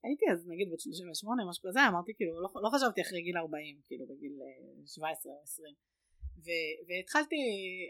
[0.04, 3.80] הייתי אז נגיד בת 38 משהו כזה, אמרתי כאילו, לא, לא חשבתי אחרי גיל 40,
[3.88, 4.40] כאילו בגיל
[4.86, 5.74] 17 אה, או 20.
[6.46, 7.36] ו- והתחלתי,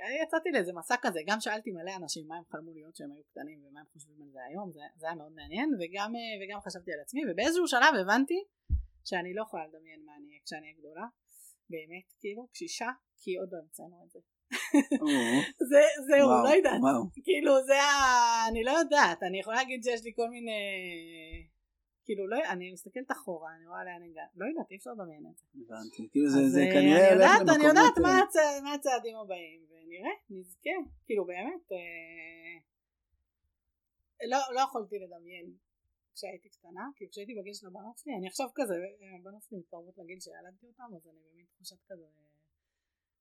[0.07, 3.23] אני יצאתי לאיזה מסע כזה, גם שאלתי מלא אנשים מה הם חלמו להיות כשהם היו
[3.23, 6.59] קטנים ומה הם חושבים על זה היום, זה, זה היה מאוד מעניין, וגם, אה, וגם
[6.61, 8.43] חשבתי על עצמי, ובאיזשהו שלב הבנתי
[9.05, 11.05] שאני לא יכולה לדמיין מה אני אהיה כשאני אהיה גדולה,
[11.71, 12.89] באמת, כאילו, קשישה,
[13.21, 14.19] כי עוד לא המצאנו את זה.
[15.69, 16.81] זה, זהו, לא יודעת,
[17.23, 17.93] כאילו זה ה...
[18.49, 20.61] אני לא יודעת, אני יכולה להגיד שיש לי כל מיני...
[22.05, 25.37] כאילו לא, אני מסתכלת אחורה, אני רואה לאן הגעתי, לא יודעת, אי אפשר לדמיין את
[25.37, 25.45] זה.
[25.55, 28.35] הבנתי, כאילו זה, זה אה, כנראה אני יודעת, אני יודעת מה, הצ...
[28.63, 30.75] מה הצעדים הבאים, ונראה, נזכה,
[31.05, 32.57] כאילו באמת, אה...
[34.29, 35.45] לא, לא יכולתי לדמיין
[36.15, 38.73] כשהייתי קטנה, כאילו כשהייתי בגיל של הבנות שלי, אני עכשיו כזה,
[39.19, 42.05] הבנות שלי מתקרבות לגיל שילדתי אותם, אז אני במין תחושת כזה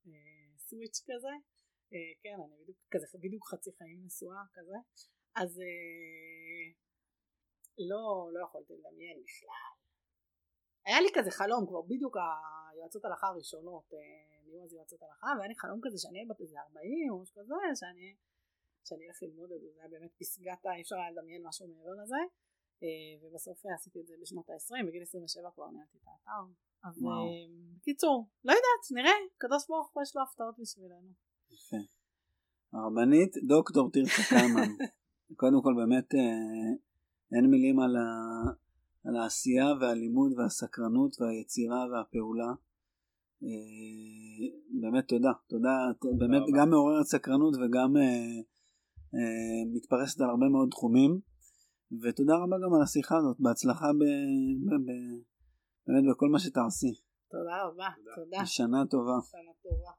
[0.07, 1.35] אה, סוויץ' כזה,
[1.93, 4.77] אה, כן, אני בדיוק כזה, בדיוק חצי חיים נשואה כזה,
[5.35, 6.67] אז אה,
[7.79, 9.71] לא, לא יכולתי לדמיין בכלל.
[10.87, 12.17] היה לי כזה חלום, כבר בדיוק
[12.73, 13.93] היועצות הלכה הראשונות
[14.45, 17.35] נהיו אז יועצות הלכה, והיה לי חלום כזה שאני אהיה בת איזה 40 או משהו
[17.41, 17.55] כזה,
[18.85, 22.03] שאני אלך ללמוד את זה, זה היה באמת פסגת, אי אפשר היה לדמיין משהו מעבר
[22.03, 22.21] לזה.
[22.83, 22.89] אה,
[23.23, 26.53] ובסוף עשיתי את זה בשנות ה-20, בגיל 27 כבר ניהלתי את האתר.
[26.85, 27.11] אז אה,
[27.77, 31.11] בקיצור, לא יודעת, נראה, קדוש ברוך הוא יש לו הפתעות בשבילנו.
[31.51, 31.77] יפה.
[32.73, 34.73] הרבנית דוקטור תרצה קלמן.
[35.41, 36.71] קודם כל באמת אה,
[37.37, 38.09] אין מילים על, ה,
[39.05, 42.53] על העשייה והלימוד והסקרנות והיצירה והפעולה.
[44.81, 45.77] באמת תודה, תודה,
[46.19, 47.95] באמת גם מעוררת סקרנות וגם
[49.75, 51.30] מתפרסת על הרבה מאוד תחומים.
[52.03, 54.03] ותודה רבה גם על השיחה הזאת, בהצלחה ב...
[54.67, 54.71] ב...
[54.87, 54.89] ב...
[55.87, 56.93] באמת בכל מה שתעשי.
[57.31, 58.47] תודה רבה, תודה.
[58.47, 59.19] שנה טובה.
[59.31, 59.91] שנה טובה.